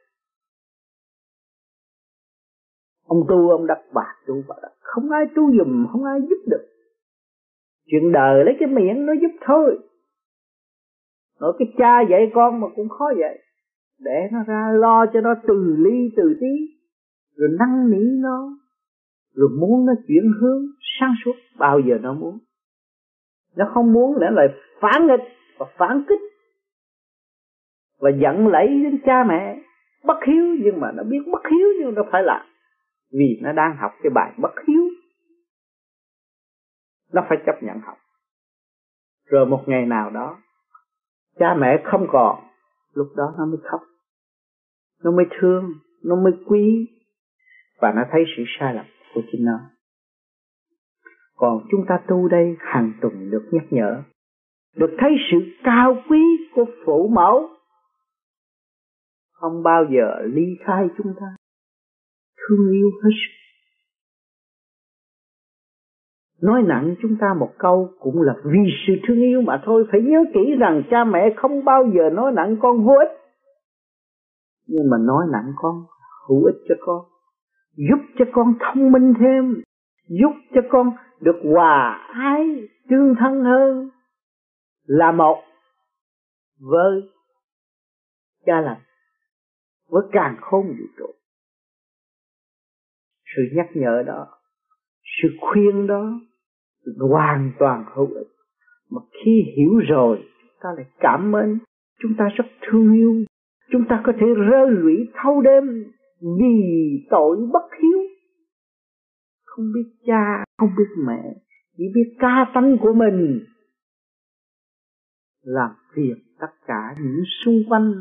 Ông 3.05 3.19
tu, 3.29 3.49
ông 3.49 3.67
đặt 3.67 3.79
bạc 3.93 4.15
tu 4.27 4.43
bà 4.47 4.55
đặt 4.61 4.71
không 4.81 5.11
ai 5.11 5.25
tu 5.35 5.51
dùm 5.57 5.87
không 5.91 6.03
ai 6.03 6.19
giúp 6.29 6.37
được. 6.47 6.67
Chuyện 7.85 8.11
đời 8.11 8.45
lấy 8.45 8.55
cái 8.59 8.67
miệng 8.67 9.05
nó 9.05 9.13
giúp 9.21 9.31
thôi. 9.41 9.79
Nói 11.39 11.53
cái 11.59 11.67
cha 11.77 12.01
dạy 12.09 12.31
con 12.33 12.61
mà 12.61 12.67
cũng 12.75 12.89
khó 12.89 13.05
vậy 13.17 13.39
để 13.99 14.29
nó 14.31 14.43
ra 14.47 14.71
lo 14.73 15.05
cho 15.13 15.21
nó 15.21 15.35
từ 15.47 15.75
ly, 15.77 16.09
từ 16.17 16.37
tí. 16.41 16.77
Rồi 17.35 17.49
năn 17.59 17.91
nỉ 17.91 18.21
nó. 18.21 18.57
Rồi 19.33 19.49
muốn 19.59 19.85
nó 19.85 19.93
chuyển 20.07 20.31
hướng 20.41 20.61
sáng 20.99 21.13
suốt, 21.25 21.35
bao 21.57 21.79
giờ 21.79 21.97
nó 22.01 22.13
muốn 22.13 22.37
nó 23.55 23.71
không 23.73 23.93
muốn 23.93 24.19
để 24.19 24.27
lại 24.31 24.47
phản 24.81 25.07
nghịch 25.07 25.27
và 25.57 25.65
phản 25.77 26.03
kích 26.09 26.19
và 27.99 28.09
giận 28.09 28.47
lẫy 28.47 28.67
đến 28.67 29.01
cha 29.05 29.23
mẹ. 29.23 29.61
Bất 30.03 30.17
hiếu 30.27 30.45
nhưng 30.63 30.79
mà 30.79 30.91
nó 30.91 31.03
biết 31.03 31.19
bất 31.31 31.41
hiếu 31.51 31.67
nhưng 31.79 31.93
nó 31.93 32.01
phải 32.11 32.23
làm. 32.23 32.45
Vì 33.11 33.39
nó 33.41 33.51
đang 33.51 33.77
học 33.77 33.91
cái 34.03 34.09
bài 34.09 34.33
bất 34.37 34.51
hiếu. 34.67 34.83
Nó 37.13 37.25
phải 37.29 37.37
chấp 37.45 37.63
nhận 37.63 37.79
học. 37.79 37.97
Rồi 39.25 39.45
một 39.45 39.63
ngày 39.67 39.85
nào 39.85 40.09
đó, 40.09 40.37
cha 41.39 41.55
mẹ 41.59 41.81
không 41.83 42.07
còn. 42.09 42.39
Lúc 42.93 43.07
đó 43.15 43.33
nó 43.37 43.45
mới 43.45 43.57
khóc. 43.63 43.81
Nó 45.03 45.11
mới 45.11 45.25
thương, 45.39 45.73
nó 46.03 46.15
mới 46.15 46.33
quý. 46.45 46.87
Và 47.81 47.91
nó 47.91 48.01
thấy 48.11 48.23
sự 48.37 48.43
sai 48.59 48.73
lầm 48.73 48.85
của 49.13 49.21
chính 49.31 49.45
nó 49.45 49.59
còn 51.39 51.65
chúng 51.71 51.85
ta 51.87 51.99
tu 52.07 52.27
đây 52.27 52.55
hàng 52.59 52.93
tuần 53.01 53.31
được 53.31 53.43
nhắc 53.51 53.63
nhở. 53.69 54.03
Được 54.75 54.95
thấy 54.99 55.11
sự 55.31 55.37
cao 55.63 55.97
quý 56.09 56.21
của 56.55 56.65
phụ 56.85 57.07
mẫu. 57.07 57.49
Không 59.31 59.63
bao 59.63 59.85
giờ 59.91 60.21
ly 60.23 60.45
khai 60.65 60.87
chúng 60.97 61.13
ta. 61.19 61.25
Thương 62.37 62.71
yêu 62.71 62.89
hết 63.03 63.09
sức. 63.09 63.39
Nói 66.41 66.63
nặng 66.67 66.95
chúng 67.01 67.15
ta 67.21 67.33
một 67.39 67.51
câu 67.57 67.89
cũng 67.99 68.21
là 68.21 68.33
vì 68.45 68.59
sự 68.87 68.93
thương 69.07 69.21
yêu 69.21 69.41
mà 69.41 69.61
thôi. 69.65 69.85
Phải 69.91 70.01
nhớ 70.01 70.23
kỹ 70.33 70.55
rằng 70.59 70.83
cha 70.91 71.03
mẹ 71.03 71.33
không 71.37 71.65
bao 71.65 71.83
giờ 71.95 72.09
nói 72.13 72.31
nặng 72.35 72.57
con 72.61 72.85
vô 72.85 72.93
ích. 72.93 73.17
Nhưng 74.67 74.89
mà 74.89 74.97
nói 74.97 75.25
nặng 75.31 75.53
con 75.55 75.75
hữu 76.27 76.43
ích 76.43 76.57
cho 76.69 76.75
con. 76.79 77.05
Giúp 77.75 78.05
cho 78.19 78.25
con 78.31 78.53
thông 78.59 78.91
minh 78.91 79.13
thêm. 79.19 79.63
Giúp 80.07 80.33
cho 80.53 80.61
con 80.69 80.91
được 81.21 81.39
hòa 81.43 82.07
ái 82.13 82.67
tương 82.89 83.15
thân 83.19 83.43
hơn 83.43 83.89
là 84.83 85.11
một 85.11 85.43
với 86.59 87.01
cha 88.45 88.61
lành 88.61 88.81
với 89.87 90.03
càng 90.11 90.37
khôn 90.41 90.67
vũ 90.67 90.85
trụ. 90.97 91.05
Sự 93.35 93.41
nhắc 93.55 93.67
nhở 93.73 94.03
đó 94.05 94.27
sự 95.21 95.27
khuyên 95.41 95.87
đó 95.87 96.19
hoàn 96.99 97.51
toàn 97.59 97.85
hữu 97.95 98.13
ích. 98.13 98.27
Mà 98.89 99.01
khi 99.11 99.43
hiểu 99.57 99.79
rồi 99.89 100.17
chúng 100.17 100.57
ta 100.61 100.69
lại 100.75 100.85
cảm 100.99 101.35
ơn 101.35 101.57
chúng 102.01 102.11
ta 102.17 102.25
rất 102.35 102.45
thương 102.61 102.93
yêu. 102.93 103.23
Chúng 103.71 103.85
ta 103.89 104.01
có 104.05 104.13
thể 104.19 104.27
rơi 104.49 104.67
lụy 104.69 104.95
thâu 105.13 105.41
đêm 105.41 105.63
vì 106.21 106.63
tội 107.09 107.37
bất 107.53 107.69
hiếu. 107.81 107.99
Không 109.45 109.65
biết 109.73 109.89
cha 110.05 110.43
không 110.59 110.69
biết 110.77 111.03
mẹ, 111.07 111.33
chỉ 111.77 111.83
biết 111.95 112.15
ca 112.19 112.51
tánh 112.53 112.77
của 112.81 112.93
mình. 112.93 113.45
Làm 115.43 115.71
phiền 115.93 116.15
tất 116.39 116.51
cả 116.67 116.95
những 116.99 117.23
xung 117.45 117.63
quanh 117.69 117.93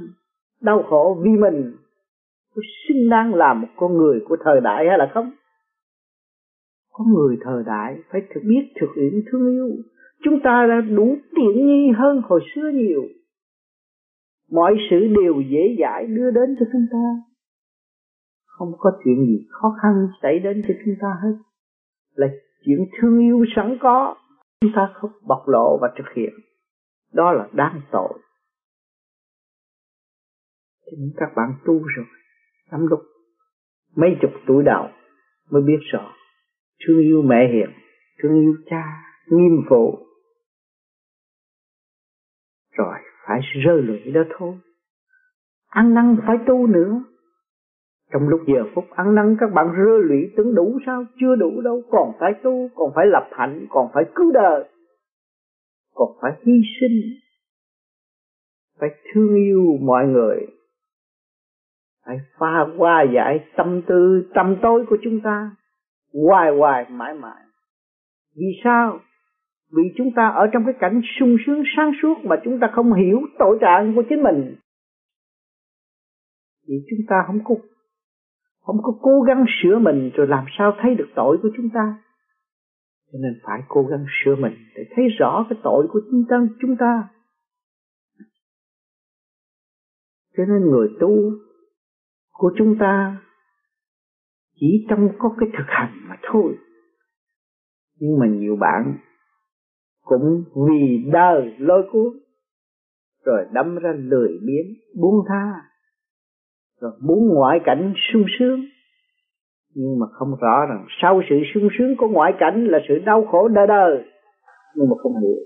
đau 0.61 0.83
khổ 0.91 1.23
vì 1.25 1.31
mình. 1.31 1.77
Có 2.55 2.63
xứng 2.89 3.09
đáng 3.11 3.35
làm 3.35 3.61
một 3.61 3.69
con 3.77 3.97
người 3.97 4.21
của 4.29 4.37
thời 4.45 4.61
đại 4.61 4.85
hay 4.89 4.99
là 4.99 5.11
không? 5.15 5.31
Có 6.93 7.05
người 7.05 7.37
thời 7.45 7.63
đại 7.67 7.99
phải 8.11 8.21
thực 8.35 8.41
biết, 8.45 8.73
thực 8.81 8.89
hiện, 8.97 9.23
thương 9.31 9.51
yêu. 9.51 9.69
Chúng 10.25 10.41
ta 10.45 10.67
đã 10.69 10.81
đủ 10.81 11.17
tiện 11.37 11.67
nghi 11.67 11.93
hơn 11.97 12.23
hồi 12.25 12.41
xưa 12.55 12.71
nhiều. 12.75 13.03
Mọi 14.51 14.77
sự 14.91 14.97
đều 14.99 15.35
dễ 15.51 15.77
dãi 15.81 16.07
đưa 16.07 16.31
đến 16.31 16.57
cho 16.61 16.67
chúng 16.73 16.87
ta. 16.93 17.05
Không 18.47 18.73
có 18.79 18.91
chuyện 19.05 19.27
gì 19.27 19.47
khó 19.51 19.77
khăn 19.83 20.09
xảy 20.23 20.39
đến 20.39 20.63
cho 20.69 20.75
chúng 20.85 20.95
ta 21.01 21.09
hết. 21.23 21.37
Là 22.15 22.27
chuyện 22.65 22.79
thương 23.01 23.19
yêu 23.19 23.45
sẵn 23.57 23.79
có, 23.81 24.17
chúng 24.61 24.73
ta 24.75 24.93
không 24.95 25.11
bộc 25.27 25.49
lộ 25.49 25.79
và 25.83 25.89
thực 25.99 26.05
hiện. 26.17 26.33
Đó 27.13 27.33
là 27.33 27.49
đáng 27.53 27.81
tội. 27.93 28.19
Cho 30.87 30.97
các 31.17 31.29
bạn 31.37 31.55
tu 31.65 31.83
rồi, 31.97 32.07
lắm 32.71 32.87
lúc, 32.87 33.01
mấy 33.97 34.11
chục 34.23 34.31
tuổi 34.47 34.65
đầu 34.65 34.89
mới 35.51 35.63
biết 35.63 35.79
rõ, 35.93 36.13
thương 36.87 37.01
yêu 37.01 37.23
mẹ 37.23 37.49
hiền, 37.53 37.71
thương 38.23 38.41
yêu 38.41 38.57
cha 38.71 38.85
nghiêm 39.27 39.63
phụ. 39.69 40.07
Rồi 42.73 42.99
phải 43.27 43.41
rơi 43.65 43.83
lụy 43.83 44.13
đó 44.13 44.23
thôi. 44.39 44.59
Ăn 45.69 45.95
năn 45.95 46.17
phải 46.27 46.37
tu 46.47 46.67
nữa 46.67 47.03
trong 48.13 48.29
lúc 48.29 48.41
giờ 48.47 48.65
phút 48.75 48.85
ăn 48.91 49.15
năn, 49.15 49.37
các 49.41 49.53
bạn 49.55 49.67
rơi 49.73 50.03
lụy, 50.03 50.33
tưởng 50.37 50.55
đủ 50.55 50.79
sao? 50.87 51.05
Chưa 51.21 51.37
đủ 51.37 51.61
đâu, 51.61 51.83
còn 51.91 52.13
phải 52.21 52.33
tu, 52.43 52.69
còn 52.75 52.93
phải 52.95 53.07
lập 53.07 53.29
hạnh, 53.33 53.67
còn 53.71 53.89
phải 53.95 54.05
cứu 54.15 54.33
đời, 54.33 54.65
còn 55.95 56.09
phải 56.23 56.33
hy 56.47 56.53
sinh, 56.81 57.01
phải 58.81 58.91
thương 59.13 59.35
yêu 59.35 59.63
mọi 59.81 60.07
người. 60.07 60.47
Phải 62.07 62.17
pha 62.39 62.67
qua 62.79 63.05
giải 63.15 63.45
tâm 63.57 63.83
tư, 63.87 64.31
tâm 64.35 64.57
tối 64.63 64.85
của 64.91 64.99
chúng 65.03 65.21
ta 65.21 65.51
hoài 66.15 66.53
hoài 66.59 66.87
mãi 66.91 67.15
mãi. 67.15 67.43
Vì 68.37 68.47
sao? 68.65 69.01
Vì 69.77 69.83
chúng 69.97 70.11
ta 70.17 70.29
ở 70.29 70.47
trong 70.53 70.65
cái 70.65 70.75
cảnh 70.81 71.01
sung 71.21 71.37
sướng, 71.47 71.63
sáng 71.77 71.93
suốt 72.03 72.15
mà 72.25 72.37
chúng 72.45 72.59
ta 72.61 72.71
không 72.73 72.93
hiểu 72.93 73.21
tội 73.39 73.59
trạng 73.61 73.95
của 73.95 74.03
chính 74.09 74.23
mình. 74.23 74.55
Vì 76.69 76.75
chúng 76.91 77.07
ta 77.09 77.17
không 77.27 77.39
có 77.45 77.55
không 78.69 78.83
có 78.83 78.93
cố 79.03 79.21
gắng 79.21 79.45
sửa 79.63 79.79
mình 79.79 80.11
rồi 80.15 80.27
làm 80.27 80.45
sao 80.59 80.73
thấy 80.83 80.95
được 80.95 81.09
tội 81.17 81.39
của 81.43 81.49
chúng 81.57 81.69
ta? 81.75 82.03
Cho 83.13 83.19
nên 83.23 83.33
phải 83.43 83.61
cố 83.69 83.83
gắng 83.91 84.05
sửa 84.25 84.37
mình 84.37 84.53
để 84.77 84.83
thấy 84.97 85.05
rõ 85.19 85.47
cái 85.51 85.59
tội 85.63 85.87
của 85.91 86.01
chúng 86.11 86.25
ta 86.29 86.37
chúng 86.61 86.77
ta. 86.77 87.09
Cho 90.37 90.45
nên 90.45 90.71
người 90.71 90.89
tu 91.01 91.17
của 92.33 92.53
chúng 92.59 92.77
ta 92.81 93.23
chỉ 94.61 94.87
trong 94.91 95.09
có 95.19 95.35
cái 95.41 95.49
thực 95.59 95.67
hành 95.67 95.93
mà 96.09 96.17
thôi. 96.23 96.59
Nhưng 98.01 98.19
mà 98.19 98.27
nhiều 98.27 98.57
bạn 98.57 98.99
cũng 100.01 100.45
vì 100.69 101.11
đời 101.13 101.55
lôi 101.59 101.89
cuốn, 101.93 102.19
rồi 103.25 103.47
đâm 103.53 103.77
ra 103.77 103.93
lười 103.97 104.29
biếng, 104.47 104.67
buông 105.01 105.25
tha 105.29 105.68
rồi 106.81 106.93
muốn 107.01 107.29
ngoại 107.35 107.59
cảnh 107.65 107.95
sung 108.13 108.25
sướng. 108.39 108.61
Nhưng 109.75 109.99
mà 109.99 110.07
không 110.13 110.29
rõ 110.41 110.67
rằng 110.69 110.87
sau 111.03 111.23
sự 111.31 111.37
sung 111.55 111.69
sướng 111.79 111.97
của 111.97 112.09
ngoại 112.09 112.33
cảnh 112.39 112.67
là 112.67 112.79
sự 112.89 112.99
đau 113.05 113.27
khổ 113.31 113.49
đời 113.49 113.67
đời 113.67 114.05
nhưng 114.79 114.89
mà 114.89 114.97
không 115.03 115.13
hiểu. 115.21 115.39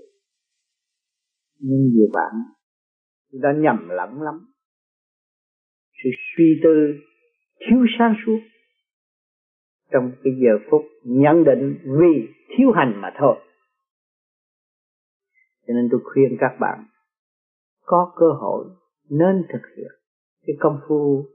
Nhưng 1.59 1.79
nhiều 1.93 2.07
bạn 2.13 2.33
đã 3.31 3.49
nhầm 3.57 3.89
lẫn 3.89 4.21
lắm. 4.21 4.35
Sự 6.03 6.09
suy 6.37 6.59
tư 6.63 6.93
thiếu 7.59 7.85
sáng 7.99 8.15
suốt. 8.25 8.39
Trong 9.91 10.11
cái 10.23 10.33
giờ 10.43 10.67
phút 10.71 10.81
nhận 11.03 11.43
định 11.43 11.77
vì 11.83 12.27
thiếu 12.57 12.71
hành 12.71 13.01
mà 13.01 13.13
thôi. 13.17 13.35
Cho 15.67 15.73
nên 15.73 15.87
tôi 15.91 16.01
khuyên 16.03 16.37
các 16.39 16.57
bạn, 16.59 16.85
có 17.85 18.13
cơ 18.15 18.25
hội 18.39 18.65
nên 19.09 19.43
thực 19.53 19.61
hiện 19.77 20.02
cái 20.47 20.55
công 20.59 20.79
phu 20.87 21.25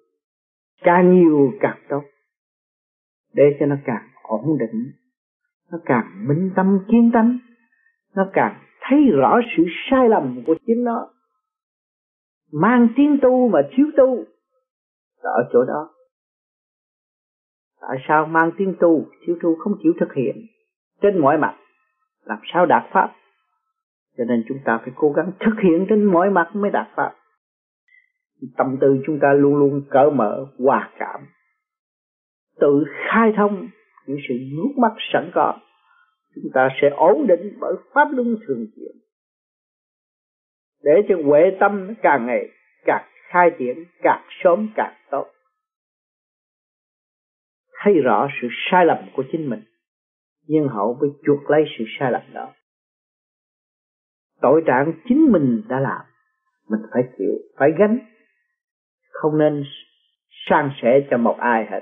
càng 0.82 1.14
nhiều 1.14 1.52
càng 1.60 1.78
tốt, 1.88 2.02
để 3.34 3.56
cho 3.60 3.66
nó 3.66 3.76
càng 3.84 4.08
ổn 4.22 4.58
định, 4.58 4.92
nó 5.72 5.78
càng 5.84 6.28
minh 6.28 6.50
tâm 6.56 6.78
kiến 6.88 7.10
tánh 7.14 7.38
nó 8.14 8.30
càng 8.32 8.60
thấy 8.80 8.98
rõ 9.10 9.40
sự 9.56 9.64
sai 9.90 10.08
lầm 10.08 10.42
của 10.46 10.54
chính 10.66 10.84
nó. 10.84 11.08
Mang 12.52 12.88
tiếng 12.96 13.18
tu 13.22 13.48
mà 13.48 13.60
thiếu 13.70 13.86
tu 13.96 14.16
là 15.22 15.30
ở 15.30 15.48
chỗ 15.52 15.64
đó. 15.64 15.90
Tại 17.80 17.98
sao 18.08 18.26
mang 18.26 18.50
tiếng 18.56 18.74
tu, 18.80 19.06
thiếu 19.26 19.36
tu 19.42 19.56
không 19.56 19.72
chịu 19.82 19.92
thực 20.00 20.14
hiện? 20.14 20.46
Trên 21.02 21.18
mọi 21.18 21.38
mặt, 21.38 21.56
làm 22.24 22.38
sao 22.52 22.66
đạt 22.66 22.82
pháp? 22.92 23.14
Cho 24.16 24.24
nên 24.24 24.44
chúng 24.48 24.58
ta 24.64 24.78
phải 24.78 24.92
cố 24.96 25.12
gắng 25.12 25.32
thực 25.40 25.54
hiện 25.62 25.86
trên 25.88 26.04
mọi 26.04 26.30
mặt 26.30 26.50
mới 26.54 26.70
đạt 26.70 26.86
pháp 26.96 27.14
tâm 28.56 28.76
tư 28.80 29.02
chúng 29.06 29.18
ta 29.22 29.32
luôn 29.32 29.56
luôn 29.56 29.82
cởi 29.90 30.10
mở, 30.10 30.46
hòa 30.58 30.90
cảm. 30.98 31.20
Tự 32.60 32.84
khai 33.10 33.32
thông 33.36 33.68
những 34.06 34.18
sự 34.28 34.34
nút 34.56 34.78
mắt 34.78 34.92
sẵn 35.12 35.30
có, 35.34 35.58
chúng 36.34 36.50
ta 36.54 36.68
sẽ 36.82 36.88
ổn 36.88 37.26
định 37.26 37.56
bởi 37.60 37.74
pháp 37.92 38.08
luân 38.12 38.36
thường 38.46 38.66
chuyển. 38.76 39.02
Để 40.82 40.92
cho 41.08 41.14
huệ 41.24 41.56
tâm 41.60 41.94
càng 42.02 42.26
ngày 42.26 42.48
càng 42.84 43.08
khai 43.28 43.50
triển, 43.58 43.84
càng 44.02 44.24
sớm 44.44 44.68
càng 44.76 44.94
tốt. 45.10 45.26
Thấy 47.84 47.94
rõ 47.94 48.28
sự 48.42 48.48
sai 48.70 48.86
lầm 48.86 48.98
của 49.16 49.24
chính 49.32 49.50
mình, 49.50 49.62
nhưng 50.46 50.68
hậu 50.68 50.98
mới 51.00 51.10
chuộc 51.26 51.50
lấy 51.50 51.64
sự 51.78 51.84
sai 51.98 52.12
lầm 52.12 52.22
đó. 52.32 52.52
Tội 54.40 54.62
trạng 54.66 54.92
chính 55.08 55.32
mình 55.32 55.62
đã 55.68 55.80
làm, 55.80 56.00
mình 56.68 56.80
phải 56.92 57.02
chịu, 57.18 57.34
phải 57.56 57.70
gánh 57.78 57.98
không 59.22 59.38
nên 59.38 59.64
san 60.48 60.70
sẻ 60.82 61.06
cho 61.10 61.18
một 61.18 61.36
ai 61.38 61.66
hết. 61.70 61.80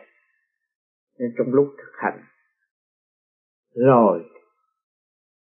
Nên 1.18 1.34
trong 1.38 1.54
lúc 1.54 1.66
thực 1.78 1.92
hành, 1.96 2.20
rồi 3.74 4.24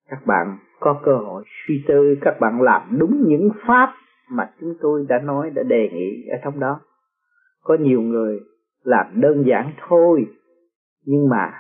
các 0.08 0.26
bạn 0.26 0.58
có 0.80 1.00
cơ 1.04 1.16
hội 1.16 1.44
suy 1.46 1.84
tư, 1.88 2.14
các 2.20 2.36
bạn 2.40 2.62
làm 2.62 2.98
đúng 2.98 3.24
những 3.26 3.50
pháp 3.66 3.94
mà 4.30 4.50
chúng 4.60 4.74
tôi 4.80 5.06
đã 5.08 5.18
nói, 5.18 5.50
đã 5.50 5.62
đề 5.62 5.88
nghị 5.92 6.28
ở 6.30 6.38
trong 6.44 6.60
đó. 6.60 6.80
Có 7.62 7.76
nhiều 7.80 8.00
người 8.00 8.40
làm 8.82 9.20
đơn 9.20 9.44
giản 9.46 9.72
thôi, 9.88 10.26
nhưng 11.04 11.28
mà 11.28 11.52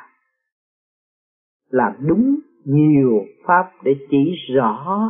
làm 1.70 1.92
đúng 2.08 2.36
nhiều 2.64 3.24
pháp 3.46 3.70
để 3.82 3.94
chỉ 4.10 4.34
rõ 4.54 5.00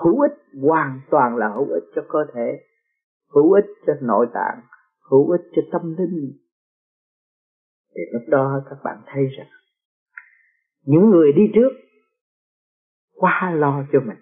hữu 0.00 0.20
ích, 0.20 0.32
hoàn 0.62 1.00
toàn 1.10 1.36
là 1.36 1.48
hữu 1.48 1.68
ích 1.68 1.84
cho 1.94 2.02
cơ 2.08 2.18
thể 2.34 2.60
hữu 3.34 3.52
ích 3.52 3.64
cho 3.86 3.92
nội 4.02 4.26
tạng, 4.34 4.60
hữu 5.10 5.30
ích 5.30 5.40
cho 5.56 5.62
tâm 5.72 5.94
linh. 5.98 6.32
Thì 7.94 8.02
lúc 8.12 8.22
đó 8.28 8.62
các 8.70 8.76
bạn 8.84 8.96
thấy 9.06 9.24
rằng, 9.38 9.48
những 10.86 11.10
người 11.10 11.32
đi 11.32 11.42
trước 11.54 11.70
quá 13.14 13.52
lo 13.54 13.84
cho 13.92 14.00
mình. 14.00 14.18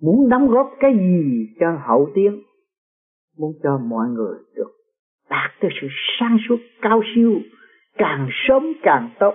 Muốn 0.00 0.28
đóng 0.28 0.48
góp 0.48 0.70
cái 0.80 0.92
gì 0.94 1.46
cho 1.60 1.78
hậu 1.86 2.10
tiến 2.14 2.42
muốn 3.38 3.52
cho 3.62 3.78
mọi 3.78 4.08
người 4.08 4.38
được 4.54 4.70
đạt 5.30 5.50
tới 5.60 5.70
sự 5.80 5.86
sáng 6.18 6.36
suốt 6.48 6.56
cao 6.82 7.02
siêu, 7.14 7.32
càng 7.98 8.28
sớm 8.48 8.62
càng 8.82 9.10
tốt, 9.20 9.34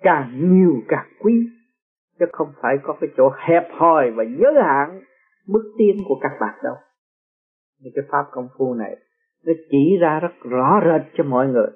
càng 0.00 0.54
nhiều 0.54 0.82
càng 0.88 1.06
quý. 1.18 1.48
Chứ 2.18 2.26
không 2.32 2.52
phải 2.62 2.76
có 2.82 2.96
cái 3.00 3.10
chỗ 3.16 3.30
hẹp 3.38 3.68
hòi 3.72 4.10
và 4.10 4.24
giới 4.38 4.54
hạn 4.62 5.00
bước 5.46 5.74
tiến 5.78 6.04
của 6.08 6.18
các 6.20 6.32
bạn 6.40 6.54
đâu. 6.64 6.74
Những 7.80 7.92
cái 7.96 8.04
pháp 8.08 8.24
công 8.30 8.48
phu 8.58 8.74
này, 8.74 8.96
nó 9.44 9.52
chỉ 9.70 9.96
ra 10.00 10.20
rất 10.20 10.50
rõ 10.50 10.80
rệt 10.84 11.12
cho 11.16 11.24
mọi 11.24 11.48
người. 11.48 11.70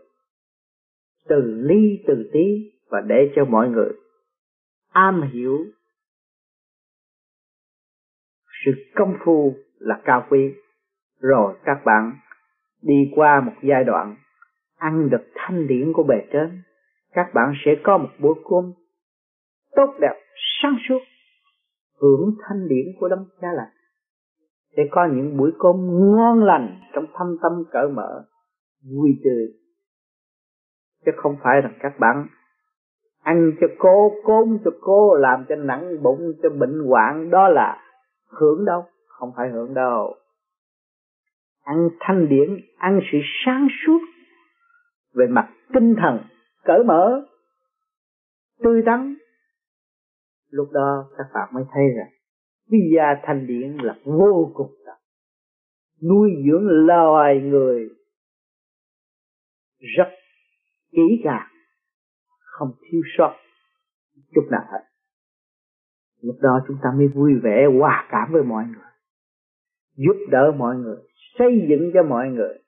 Từ 1.28 1.42
ly, 1.42 2.04
từ 2.06 2.30
tí 2.32 2.72
và 2.90 3.00
để 3.00 3.32
cho 3.36 3.44
mọi 3.44 3.68
người 3.68 3.92
am 4.92 5.22
hiểu 5.32 5.58
sự 8.64 8.72
công 8.94 9.14
phu 9.24 9.54
là 9.78 10.00
cao 10.04 10.26
quý. 10.30 10.54
Rồi 11.20 11.54
các 11.64 11.78
bạn 11.84 12.12
đi 12.82 13.12
qua 13.14 13.40
một 13.40 13.52
giai 13.62 13.84
đoạn 13.84 14.16
ăn 14.76 15.10
được 15.10 15.30
thanh 15.34 15.66
điển 15.66 15.92
của 15.92 16.02
bề 16.02 16.16
trên, 16.32 16.62
các 17.12 17.30
bạn 17.34 17.52
sẽ 17.64 17.70
có 17.82 17.98
một 17.98 18.08
bữa 18.18 18.34
cơm 18.50 18.72
tốt 19.76 19.94
đẹp 20.00 20.14
sáng 20.62 20.76
suốt 20.88 20.98
hưởng 22.00 22.34
thanh 22.42 22.68
điển 22.68 22.86
của 23.00 23.08
đấng 23.08 23.24
cha 23.40 23.48
lành 23.52 23.72
sẽ 24.76 24.82
có 24.90 25.08
những 25.12 25.36
buổi 25.36 25.52
cơm 25.58 25.76
ngon 26.16 26.44
lành 26.44 26.80
trong 26.94 27.06
thâm 27.14 27.36
tâm 27.42 27.52
cởi 27.70 27.88
mở, 27.88 28.24
vui 28.92 29.10
tươi. 29.24 29.46
Chứ 31.06 31.12
không 31.16 31.36
phải 31.42 31.60
rằng 31.60 31.74
các 31.80 31.92
bạn 32.00 32.26
ăn 33.22 33.52
cho 33.60 33.66
cô 33.78 34.12
côn 34.24 34.58
cho 34.64 34.70
cô, 34.80 35.14
làm 35.14 35.44
cho 35.48 35.56
nặng 35.56 36.02
bụng, 36.02 36.32
cho 36.42 36.48
bệnh 36.50 36.84
hoạn, 36.88 37.30
đó 37.30 37.48
là 37.48 37.82
hưởng 38.28 38.64
đâu, 38.64 38.84
không 39.06 39.32
phải 39.36 39.48
hưởng 39.50 39.74
đâu. 39.74 40.14
Ăn 41.64 41.88
thanh 42.00 42.28
điển, 42.28 42.60
ăn 42.78 43.00
sự 43.12 43.18
sáng 43.44 43.68
suốt 43.86 43.98
về 45.14 45.26
mặt 45.26 45.48
tinh 45.72 45.94
thần 46.02 46.18
cởi 46.64 46.84
mở, 46.84 47.22
tươi 48.62 48.82
tắn 48.86 49.14
lúc 50.50 50.68
đó 50.72 51.10
các 51.18 51.26
bạn 51.34 51.48
mới 51.54 51.64
thấy 51.72 51.84
rằng, 51.96 52.10
cái 52.70 52.80
gia 52.96 53.20
thanh 53.22 53.46
điển 53.46 53.76
là 53.76 53.98
vô 54.04 54.52
cùng 54.54 54.74
tận 54.86 54.96
nuôi 56.02 56.30
dưỡng 56.46 56.86
loài 56.86 57.40
người 57.40 57.88
rất 59.96 60.08
kỹ 60.92 61.20
càng, 61.24 61.48
không 62.40 62.72
thiếu 62.90 63.00
sót 63.18 63.36
chút 64.34 64.48
nào 64.50 64.64
hết. 64.72 64.84
Lúc 66.22 66.36
đó 66.40 66.64
chúng 66.68 66.76
ta 66.82 66.90
mới 66.96 67.08
vui 67.08 67.32
vẻ 67.42 67.66
hòa 67.78 68.08
cảm 68.10 68.32
với 68.32 68.42
mọi 68.42 68.64
người, 68.64 68.90
giúp 69.96 70.16
đỡ 70.30 70.52
mọi 70.56 70.76
người, 70.76 70.96
xây 71.38 71.66
dựng 71.68 71.90
cho 71.94 72.02
mọi 72.02 72.28
người 72.28 72.58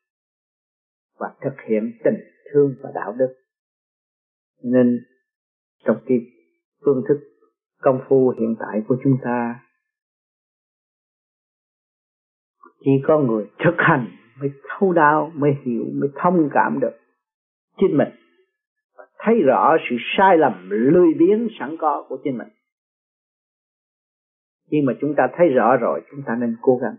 và 1.18 1.34
thực 1.40 1.54
hiện 1.68 1.92
tình 2.04 2.20
thương 2.52 2.74
và 2.82 2.90
đạo 2.94 3.14
đức. 3.18 3.34
Nên 4.62 5.04
trong 5.84 5.96
cái 6.06 6.18
phương 6.84 7.02
thức 7.08 7.31
công 7.82 8.00
phu 8.08 8.34
hiện 8.38 8.54
tại 8.58 8.82
của 8.88 8.96
chúng 9.04 9.16
ta. 9.24 9.60
Chỉ 12.84 12.90
có 13.06 13.18
người 13.18 13.50
thực 13.64 13.74
hành 13.76 14.06
mới 14.40 14.50
thấu 14.68 14.92
đáo, 14.92 15.32
mới 15.34 15.50
hiểu, 15.64 15.84
mới 15.94 16.08
thông 16.14 16.48
cảm 16.52 16.80
được 16.80 16.98
chính 17.80 17.96
mình. 17.98 18.08
Và 18.96 19.04
thấy 19.18 19.42
rõ 19.46 19.76
sự 19.90 19.96
sai 20.16 20.38
lầm, 20.38 20.70
lười 20.70 21.14
biếng, 21.18 21.48
sẵn 21.58 21.76
có 21.78 22.04
của 22.08 22.18
chính 22.24 22.38
mình. 22.38 22.48
Khi 24.70 24.76
mà 24.86 24.92
chúng 25.00 25.14
ta 25.16 25.28
thấy 25.36 25.48
rõ 25.48 25.76
rồi, 25.76 26.00
chúng 26.10 26.22
ta 26.26 26.36
nên 26.40 26.56
cố 26.62 26.76
gắng 26.82 26.96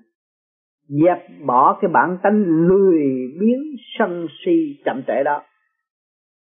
dẹp 0.88 1.46
bỏ 1.46 1.78
cái 1.82 1.92
bản 1.94 2.18
tánh 2.24 2.44
lười 2.44 3.02
biếng, 3.40 3.64
sân 4.00 4.28
si, 4.46 4.82
chậm 4.86 5.02
trễ 5.08 5.24
đó. 5.26 5.44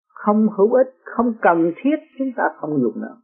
Không 0.07 0.47
hữu 0.57 0.73
ích, 0.73 0.95
không 1.03 1.33
cần 1.41 1.73
thiết, 1.75 1.95
chúng 2.17 2.31
ta 2.37 2.43
không 2.57 2.81
dùng 2.81 3.01
nữa 3.01 3.21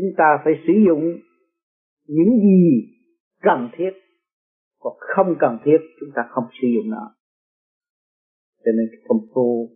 chúng 0.00 0.10
ta 0.16 0.38
phải 0.44 0.52
sử 0.66 0.72
dụng 0.86 1.18
những 2.08 2.40
gì 2.42 2.82
cần 3.42 3.68
thiết. 3.76 3.90
Còn 4.80 4.92
không 4.98 5.36
cần 5.38 5.58
thiết, 5.64 5.78
chúng 6.00 6.08
ta 6.14 6.22
không 6.30 6.44
sử 6.62 6.68
dụng 6.74 6.90
nó. 6.90 7.14
Cho 8.64 8.70
nên 8.76 8.86
công 9.08 9.20
phu 9.34 9.68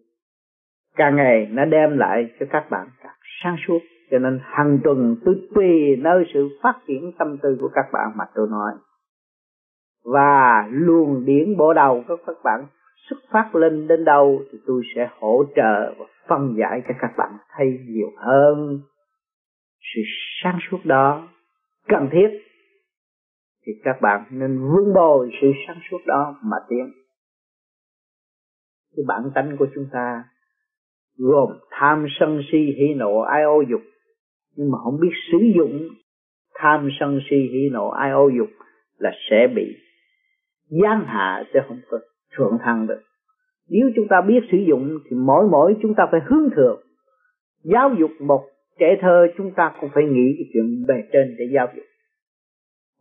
càng 0.97 1.17
ngày 1.17 1.47
nó 1.51 1.65
đem 1.65 1.99
lại 1.99 2.25
cho 2.41 2.47
các 2.51 2.67
bạn 2.71 2.89
càng 3.03 3.17
sáng 3.45 3.57
suốt. 3.67 3.79
Cho 4.11 4.19
nên 4.19 4.39
hàng 4.43 4.79
tuần 4.85 5.17
tôi 5.25 5.35
tùy 5.55 5.97
nơi 5.99 6.25
sự 6.35 6.49
phát 6.63 6.81
triển 6.87 7.13
tâm 7.19 7.39
tư 7.43 7.57
của 7.61 7.71
các 7.75 7.85
bạn 7.93 8.13
mà 8.17 8.25
tôi 8.35 8.49
nói. 8.51 8.73
Và 10.05 10.69
luồng 10.71 11.25
điển 11.25 11.57
bộ 11.57 11.75
đầu 11.75 12.05
của 12.09 12.17
các 12.27 12.37
bạn 12.45 12.67
xuất 13.09 13.17
phát 13.31 13.55
lên 13.55 13.89
đến 13.89 14.05
đâu 14.05 14.43
thì 14.53 14.59
tôi 14.67 14.83
sẽ 14.97 15.09
hỗ 15.21 15.45
trợ 15.57 15.95
và 15.99 16.05
phân 16.29 16.55
giải 16.59 16.83
cho 16.89 16.95
các 17.01 17.11
bạn 17.19 17.31
thấy 17.57 17.67
nhiều 17.89 18.11
hơn 18.17 18.81
sự 19.95 20.01
sáng 20.43 20.59
suốt 20.71 20.79
đó 20.85 21.29
cần 21.89 22.09
thiết, 22.13 22.29
thì 23.67 23.73
các 23.85 23.97
bạn 24.03 24.25
nên 24.31 24.59
vun 24.59 24.95
bồi 24.95 25.31
sự 25.41 25.47
sáng 25.67 25.79
suốt 25.91 25.99
đó 26.07 26.37
mà 26.43 26.57
tiến. 26.69 26.93
Cái 28.97 29.05
bản 29.07 29.23
tánh 29.35 29.57
của 29.59 29.67
chúng 29.75 29.87
ta 29.93 30.25
gồm 31.17 31.59
tham 31.71 32.07
sân 32.21 32.41
si, 32.53 32.59
hỉ 32.59 32.95
nộ 32.97 33.21
ai 33.21 33.43
ô 33.43 33.63
dục. 33.71 33.81
Nhưng 34.57 34.71
mà 34.71 34.79
không 34.85 35.01
biết 35.01 35.13
sử 35.33 35.39
dụng 35.57 35.89
tham 36.55 36.89
sân 37.01 37.21
si, 37.31 37.37
hỉ 37.37 37.69
nộ 37.73 37.89
ai 37.89 38.11
ô 38.11 38.29
dục 38.39 38.49
là 38.99 39.11
sẽ 39.31 39.47
bị 39.57 39.77
giáng 40.69 41.05
hạ 41.07 41.45
sẽ 41.55 41.61
không 41.69 41.81
có 41.91 41.99
thượng 42.37 42.59
thăng 42.65 42.87
được. 42.87 43.01
Nếu 43.69 43.91
chúng 43.97 44.07
ta 44.09 44.17
biết 44.29 44.41
sử 44.53 44.59
dụng 44.69 44.99
thì 45.05 45.17
mỗi 45.17 45.49
mỗi 45.51 45.77
chúng 45.83 45.95
ta 45.95 46.07
phải 46.11 46.21
hướng 46.25 46.51
thượng. 46.57 46.81
Giáo 47.65 47.95
dục 47.99 48.11
một 48.21 48.45
trẻ 48.79 48.97
thơ 49.01 49.27
chúng 49.37 49.51
ta 49.57 49.73
cũng 49.81 49.91
phải 49.95 50.05
nghĩ 50.05 50.35
cái 50.39 50.47
chuyện 50.53 50.85
bề 50.89 50.95
trên 51.13 51.37
để 51.39 51.45
giao 51.55 51.69
dục 51.77 51.85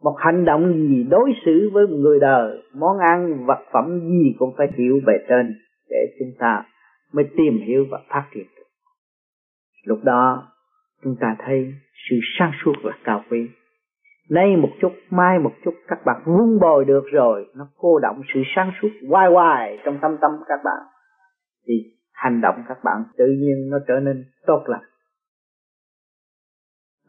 một 0.01 0.15
hành 0.17 0.45
động 0.45 0.73
gì 0.73 1.03
đối 1.09 1.31
xử 1.45 1.69
với 1.73 1.87
người 1.87 2.19
đời, 2.19 2.63
món 2.73 2.97
ăn, 2.99 3.45
vật 3.45 3.59
phẩm 3.73 3.99
gì 3.99 4.35
cũng 4.39 4.53
phải 4.57 4.67
hiểu 4.77 4.99
bề 5.05 5.13
trên 5.29 5.55
để 5.89 6.15
chúng 6.19 6.31
ta 6.39 6.63
mới 7.13 7.25
tìm 7.37 7.57
hiểu 7.67 7.85
và 7.91 7.99
phát 8.09 8.27
triển 8.33 8.45
được. 8.57 8.63
Lúc 9.85 9.99
đó, 10.03 10.47
chúng 11.03 11.15
ta 11.19 11.35
thấy 11.39 11.73
sự 12.09 12.15
sáng 12.39 12.51
suốt 12.63 12.73
là 12.83 12.97
cao 13.03 13.23
quý. 13.29 13.49
Nay 14.29 14.55
một 14.57 14.69
chút, 14.81 14.91
mai 15.09 15.39
một 15.39 15.53
chút, 15.65 15.73
các 15.87 15.99
bạn 16.05 16.21
vun 16.25 16.59
bồi 16.61 16.85
được 16.85 17.03
rồi, 17.11 17.45
nó 17.55 17.67
cô 17.77 17.99
động 17.99 18.21
sự 18.33 18.41
sáng 18.55 18.71
suốt 18.81 18.89
hoài 19.09 19.31
hoài 19.31 19.77
trong 19.85 19.97
tâm 20.01 20.17
tâm 20.21 20.31
các 20.47 20.59
bạn. 20.63 20.79
Thì 21.67 21.73
hành 22.13 22.41
động 22.41 22.55
các 22.67 22.77
bạn 22.83 23.03
tự 23.17 23.25
nhiên 23.25 23.69
nó 23.69 23.77
trở 23.87 23.99
nên 23.99 24.25
tốt 24.47 24.63
lành 24.65 24.90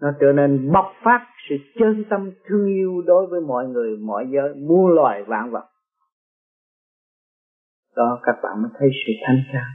nó 0.03 0.09
trở 0.21 0.33
nên 0.33 0.73
bộc 0.73 0.93
phát 1.05 1.27
sự 1.49 1.57
chân 1.79 2.05
tâm 2.11 2.31
thương 2.45 2.67
yêu 2.67 3.03
đối 3.07 3.27
với 3.27 3.41
mọi 3.41 3.67
người, 3.67 3.97
mọi 3.97 4.27
giới, 4.33 4.55
muôn 4.55 4.95
loài 4.95 5.23
vạn 5.23 5.51
vật. 5.51 5.69
Đó, 7.97 8.21
các 8.23 8.37
bạn 8.43 8.63
mới 8.63 8.71
thấy 8.79 8.89
sự 9.07 9.13
thanh 9.27 9.43
cao. 9.53 9.71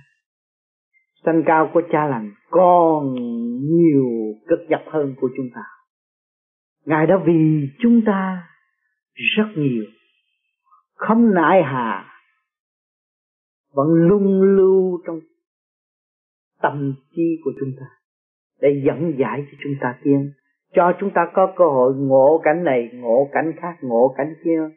Thanh 1.26 1.44
cao 1.46 1.72
của 1.74 1.82
cha 1.92 2.08
lành 2.08 2.32
còn 2.50 3.14
nhiều 3.62 4.06
cực 4.48 4.60
dập 4.70 4.82
hơn 4.88 5.16
của 5.22 5.30
chúng 5.38 5.48
ta. 5.56 5.62
Ngài 6.86 7.08
đã 7.08 7.16
vì 7.26 7.70
chúng 7.80 8.02
ta 8.06 8.48
rất 9.16 9.48
nhiều, 9.56 9.84
không 10.94 11.34
nại 11.34 11.64
hà, 11.64 12.06
vẫn 13.74 13.88
lung 14.08 14.42
lưu 14.42 15.02
trong 15.08 15.20
tâm 16.62 16.94
trí 17.12 17.42
của 17.44 17.52
chúng 17.60 17.72
ta 17.80 17.97
để 18.62 18.82
dẫn 18.86 19.14
giải 19.18 19.46
cho 19.52 19.58
chúng 19.64 19.74
ta 19.82 19.96
tiến. 20.04 20.32
Cho 20.74 20.94
chúng 21.00 21.12
ta 21.12 21.28
có 21.34 21.54
cơ 21.56 21.66
hội 21.66 21.94
ngộ 21.98 22.42
cảnh 22.44 22.64
này, 22.64 22.90
ngộ 22.94 23.30
cảnh 23.32 23.52
khác, 23.62 23.76
ngộ 23.82 24.14
cảnh 24.18 24.34
kia. 24.44 24.70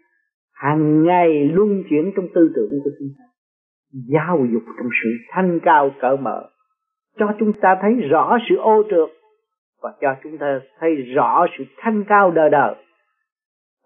Hàng 0.55 1.03
ngày 1.03 1.45
luân 1.45 1.83
chuyển 1.91 2.12
trong 2.16 2.26
tư 2.35 2.53
tưởng 2.55 2.81
của 2.85 2.91
chúng 2.99 3.09
ta. 3.18 3.24
Giáo 4.12 4.47
dục 4.53 4.62
trong 4.78 4.89
sự 5.03 5.11
thanh 5.31 5.61
cao 5.62 5.91
cỡ 6.01 6.16
mở. 6.16 6.51
Cho 7.18 7.26
chúng 7.39 7.53
ta 7.53 7.76
thấy 7.83 7.93
rõ 7.95 8.39
sự 8.49 8.57
ô 8.57 8.83
trượt. 8.91 9.09
Và 9.83 9.93
cho 10.01 10.16
chúng 10.22 10.39
ta 10.39 10.61
thấy 10.81 10.97
rõ 10.97 11.47
sự 11.59 11.64
thanh 11.78 12.05
cao 12.09 12.31
đời 12.31 12.51
đời 12.51 12.74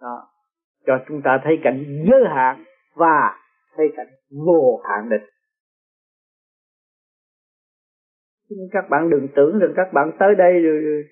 đó. 0.02 0.22
Cho 0.86 0.98
chúng 1.08 1.22
ta 1.22 1.40
thấy 1.44 1.58
cảnh 1.62 1.84
giới 2.10 2.24
hạn 2.28 2.64
và 2.94 3.36
thấy 3.76 3.86
cảnh 3.96 4.06
vô 4.46 4.80
hạn 4.88 5.08
định. 5.10 5.33
Nhưng 8.50 8.68
các 8.72 8.90
bạn 8.90 9.10
đừng 9.10 9.28
tưởng 9.34 9.58
rằng 9.58 9.72
các 9.76 9.92
bạn 9.92 10.10
tới 10.18 10.34
đây 10.34 10.52
rồi, 10.52 10.80
rồi, 10.80 11.04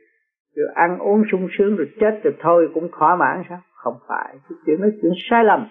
rồi 0.57 0.67
ăn 0.75 0.99
uống 0.99 1.23
sung 1.33 1.49
sướng 1.59 1.77
rồi 1.77 1.89
chết 2.01 2.21
rồi 2.25 2.35
thôi 2.41 2.69
cũng 2.75 2.89
thỏa 2.99 3.17
mãn 3.17 3.43
sao? 3.49 3.61
Không 3.75 3.95
phải. 4.09 4.35
Cái 4.49 4.59
chuyện 4.67 4.81
nói 4.81 4.91
chuyện 5.03 5.13
sai 5.31 5.45
lầm. 5.45 5.69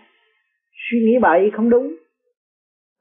Suy 0.72 1.00
nghĩ 1.00 1.20
bậy 1.22 1.52
không 1.54 1.70
đúng. 1.70 1.96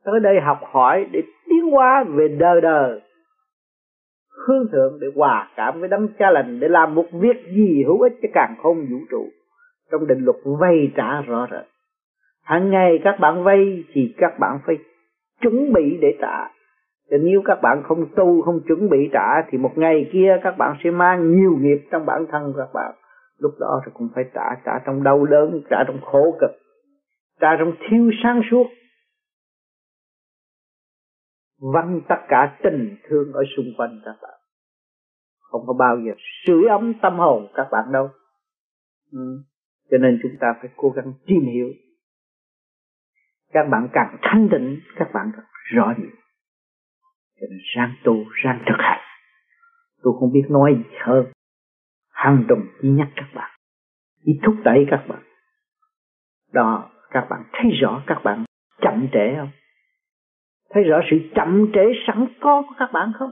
Tới 0.04 0.20
đây 0.20 0.40
học 0.40 0.58
hỏi 0.62 1.06
để 1.12 1.22
tiến 1.48 1.70
hóa 1.70 2.04
về 2.08 2.28
đời 2.28 2.61
đời. 2.61 3.00
Hướng 4.46 4.66
thượng 4.72 4.98
để 5.00 5.06
hòa 5.14 5.50
cảm 5.56 5.80
với 5.80 5.88
đấng 5.88 6.08
cha 6.18 6.30
lành 6.30 6.61
để 6.61 6.68
làm 6.68 6.94
một 6.94 7.06
việc 7.12 7.36
gì 7.56 7.84
hữu 7.86 8.00
ích 8.00 8.12
cho 8.22 8.28
càng 8.34 8.54
không 8.62 8.86
vũ 8.90 8.98
trụ. 9.11 9.28
Trong 9.90 10.06
định 10.06 10.24
luật 10.24 10.36
vay 10.61 10.92
trả 10.96 11.20
rõ 11.20 11.48
rệt. 11.50 11.66
Hàng 12.42 12.70
ngày 12.70 13.00
các 13.04 13.16
bạn 13.20 13.44
vay 13.44 13.84
thì 13.92 14.14
các 14.18 14.38
bạn 14.38 14.58
phải 14.66 14.78
chuẩn 15.40 15.72
bị 15.72 15.98
để 16.00 16.16
trả 16.20 16.59
thì 17.11 17.16
nếu 17.20 17.42
các 17.44 17.58
bạn 17.62 17.82
không 17.84 18.06
tu, 18.16 18.42
không 18.42 18.61
chuẩn 18.68 18.88
bị 18.90 19.08
trả, 19.12 19.42
thì 19.50 19.58
một 19.58 19.72
ngày 19.76 20.11
kia 20.12 20.36
các 20.42 20.54
bạn 20.58 20.76
sẽ 20.84 20.90
mang 20.90 21.36
nhiều 21.36 21.56
nghiệp 21.61 21.88
trong 21.92 22.06
bản 22.06 22.26
thân 22.30 22.52
các 22.56 22.68
bạn. 22.74 22.94
Lúc 23.38 23.52
đó 23.61 23.82
thì 23.86 23.92
cũng 23.94 24.08
phải 24.14 24.24
trả 24.34 24.54
trả 24.64 24.72
trong 24.86 25.02
đau 25.02 25.26
đớn, 25.26 25.62
trả 25.70 25.76
trong 25.86 26.00
khổ 26.00 26.36
cực, 26.40 26.50
trả 27.40 27.48
trong 27.58 27.72
thiếu 27.88 28.11
sáng 28.22 28.40
suốt. 28.50 28.66
Văng 31.74 32.00
tất 32.08 32.18
cả 32.28 32.58
tình 32.62 32.96
thương 33.08 33.32
ở 33.32 33.42
xung 33.56 33.66
quanh 33.76 34.00
các 34.04 34.14
bạn. 34.22 34.38
Không 35.40 35.62
có 35.66 35.72
bao 35.72 35.96
giờ 36.06 36.12
sưởi 36.46 36.62
ấm 36.68 36.94
tâm 37.02 37.18
hồn 37.18 37.46
các 37.54 37.68
bạn 37.72 37.92
đâu. 37.92 38.08
Ừ. 39.12 39.42
cho 39.90 39.98
nên 39.98 40.18
chúng 40.22 40.32
ta 40.40 40.46
phải 40.61 40.70
cố 40.76 40.90
gắng 40.90 41.12
tìm 41.26 41.40
hiểu. 41.54 41.68
Các 43.52 43.68
bạn 43.70 43.88
càng 43.92 44.16
thanh 44.22 44.48
tịnh, 44.50 44.80
các 44.96 45.11
bạn 45.12 45.30
càng 45.36 45.46
rõ 45.74 45.94
nhiều 45.98 46.19
cho 47.41 47.47
nên 47.51 47.59
ráng 47.76 47.95
tu 48.05 48.14
ráng 48.43 48.62
thực 48.66 48.76
hành. 48.78 49.01
Tôi 50.03 50.12
không 50.20 50.32
biết 50.32 50.45
nói 50.51 50.74
gì 50.78 50.97
hơn. 51.01 51.24
Hằng 52.12 52.45
đồng 52.49 52.62
chỉ 52.82 52.88
nhắc 52.88 53.09
các 53.16 53.26
bạn. 53.34 53.51
Chỉ 54.24 54.32
thúc 54.43 54.55
đẩy 54.64 54.86
các 54.91 55.05
bạn. 55.09 55.22
Đó, 56.53 56.91
các 57.11 57.26
bạn 57.30 57.43
thấy 57.53 57.70
rõ 57.82 58.03
các 58.07 58.20
bạn 58.24 58.45
chậm 58.80 59.09
trễ 59.12 59.34
không? 59.36 59.51
Thấy 60.70 60.82
rõ 60.84 61.01
sự 61.11 61.16
chậm 61.34 61.66
trễ 61.74 61.80
sẵn 62.07 62.26
có 62.41 62.62
của 62.68 62.74
các 62.78 62.91
bạn 62.93 63.12
không? 63.18 63.30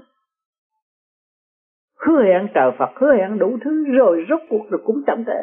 Hứa 2.07 2.23
hẹn 2.23 2.49
trời 2.55 2.71
Phật, 2.79 2.91
hứa 3.01 3.17
hẹn 3.17 3.39
đủ 3.39 3.59
thứ, 3.65 3.85
rồi 3.99 4.27
rốt 4.29 4.41
cuộc 4.51 4.71
rồi 4.71 4.81
cũng 4.85 5.03
chậm 5.07 5.25
trễ. 5.27 5.41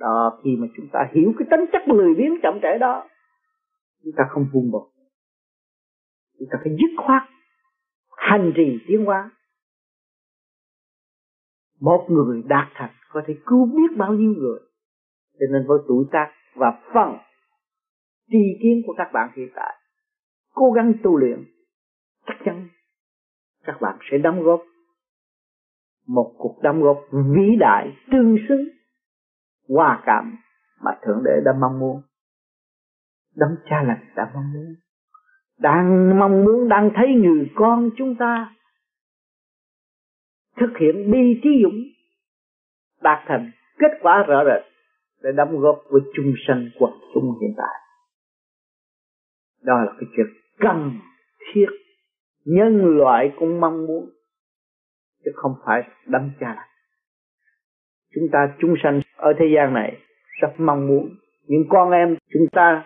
Đó, 0.00 0.40
khi 0.44 0.50
mà 0.58 0.66
chúng 0.76 0.88
ta 0.92 1.00
hiểu 1.12 1.32
cái 1.38 1.48
tính 1.50 1.64
chất 1.72 1.82
lười 1.88 2.14
biếng 2.14 2.34
chậm 2.42 2.58
trễ 2.62 2.78
đó, 2.78 3.08
chúng 4.04 4.12
ta 4.16 4.24
không 4.30 4.46
buông 4.52 4.70
bỏ 4.72 4.80
chúng 6.38 6.48
ta 6.52 6.58
phải 6.64 6.72
dứt 6.72 7.04
khoát 7.04 7.22
hành 8.30 8.52
trì 8.56 8.78
tiến 8.86 9.04
hóa. 9.04 9.30
Một 11.80 12.06
người 12.08 12.42
đạt 12.46 12.68
thành 12.74 12.94
có 13.08 13.22
thể 13.26 13.34
cứu 13.46 13.66
biết 13.66 13.96
bao 13.96 14.14
nhiêu 14.14 14.34
người. 14.38 14.58
Cho 15.32 15.46
nên 15.52 15.66
với 15.66 15.78
tuổi 15.88 16.04
tác 16.12 16.32
và 16.54 16.82
phần 16.94 17.16
tri 18.30 18.58
kiến 18.62 18.82
của 18.86 18.94
các 18.98 19.10
bạn 19.12 19.30
hiện 19.36 19.48
tại, 19.54 19.74
cố 20.54 20.70
gắng 20.70 20.92
tu 21.02 21.16
luyện, 21.16 21.44
chắc 22.26 22.36
chắn 22.44 22.68
các 23.64 23.76
bạn 23.80 23.98
sẽ 24.10 24.18
đóng 24.18 24.42
góp 24.42 24.60
một 26.06 26.34
cuộc 26.38 26.58
đóng 26.62 26.82
góp 26.82 26.98
vĩ 27.12 27.56
đại, 27.60 27.96
tương 28.12 28.36
xứng, 28.48 28.68
hòa 29.68 30.02
cảm 30.06 30.36
mà 30.80 30.90
thượng 31.02 31.22
đế 31.24 31.40
đã 31.44 31.52
mong 31.60 31.78
muốn. 31.78 32.02
Đấng 33.36 33.56
cha 33.70 33.82
lành 33.82 34.12
đã 34.16 34.30
mong 34.34 34.52
muốn 34.52 34.74
đang 35.58 36.18
mong 36.18 36.44
muốn, 36.44 36.68
đang 36.68 36.90
thấy 36.94 37.08
người 37.08 37.50
con 37.54 37.90
chúng 37.96 38.14
ta 38.14 38.54
thực 40.56 40.78
hiện 40.80 41.10
bi 41.10 41.40
trí 41.42 41.50
dũng, 41.62 41.82
đạt 43.02 43.18
thành 43.26 43.50
kết 43.78 43.98
quả 44.00 44.24
rõ 44.28 44.44
rệt 44.44 44.72
để 45.22 45.30
đóng 45.36 45.58
góp 45.58 45.82
với 45.90 46.00
chung 46.14 46.34
sanh 46.48 46.68
quần 46.78 46.92
chúng 47.14 47.38
hiện 47.40 47.54
tại. 47.56 47.74
Đó 49.62 49.74
là 49.86 49.92
cái 50.00 50.08
chuyện 50.16 50.26
cần 50.58 50.92
thiết. 51.52 51.66
Nhân 52.44 52.96
loại 52.96 53.32
cũng 53.38 53.60
mong 53.60 53.86
muốn, 53.86 54.10
chứ 55.24 55.30
không 55.34 55.52
phải 55.66 55.82
đâm 56.06 56.30
cha. 56.40 56.56
Chúng 58.14 58.24
ta 58.32 58.38
chúng 58.60 58.74
sanh 58.82 59.00
ở 59.16 59.32
thế 59.38 59.44
gian 59.54 59.74
này 59.74 59.96
rất 60.40 60.52
mong 60.58 60.86
muốn 60.88 61.08
những 61.48 61.64
con 61.68 61.90
em 61.90 62.16
chúng 62.32 62.46
ta 62.52 62.84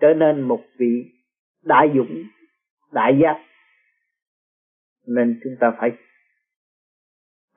trở 0.00 0.14
nên 0.14 0.40
một 0.40 0.60
vị 0.78 1.19
đại 1.62 1.88
dũng, 1.94 2.22
đại 2.92 3.18
giác. 3.22 3.44
Nên 5.06 5.40
chúng 5.44 5.52
ta 5.60 5.72
phải 5.80 5.90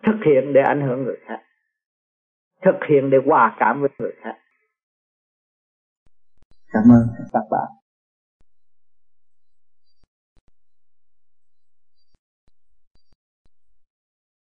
thực 0.04 0.20
hiện 0.26 0.54
để 0.54 0.62
ảnh 0.62 0.82
hưởng 0.82 1.04
người 1.04 1.18
khác, 1.28 1.40
thực 2.62 2.80
hiện 2.90 3.10
để 3.10 3.18
hòa 3.26 3.56
cảm 3.60 3.82
với 3.82 3.90
người 4.00 4.14
khác. 4.24 4.36
Cảm 6.74 6.84
ơn 6.92 7.08
các 7.34 7.44
bạn. 7.52 7.83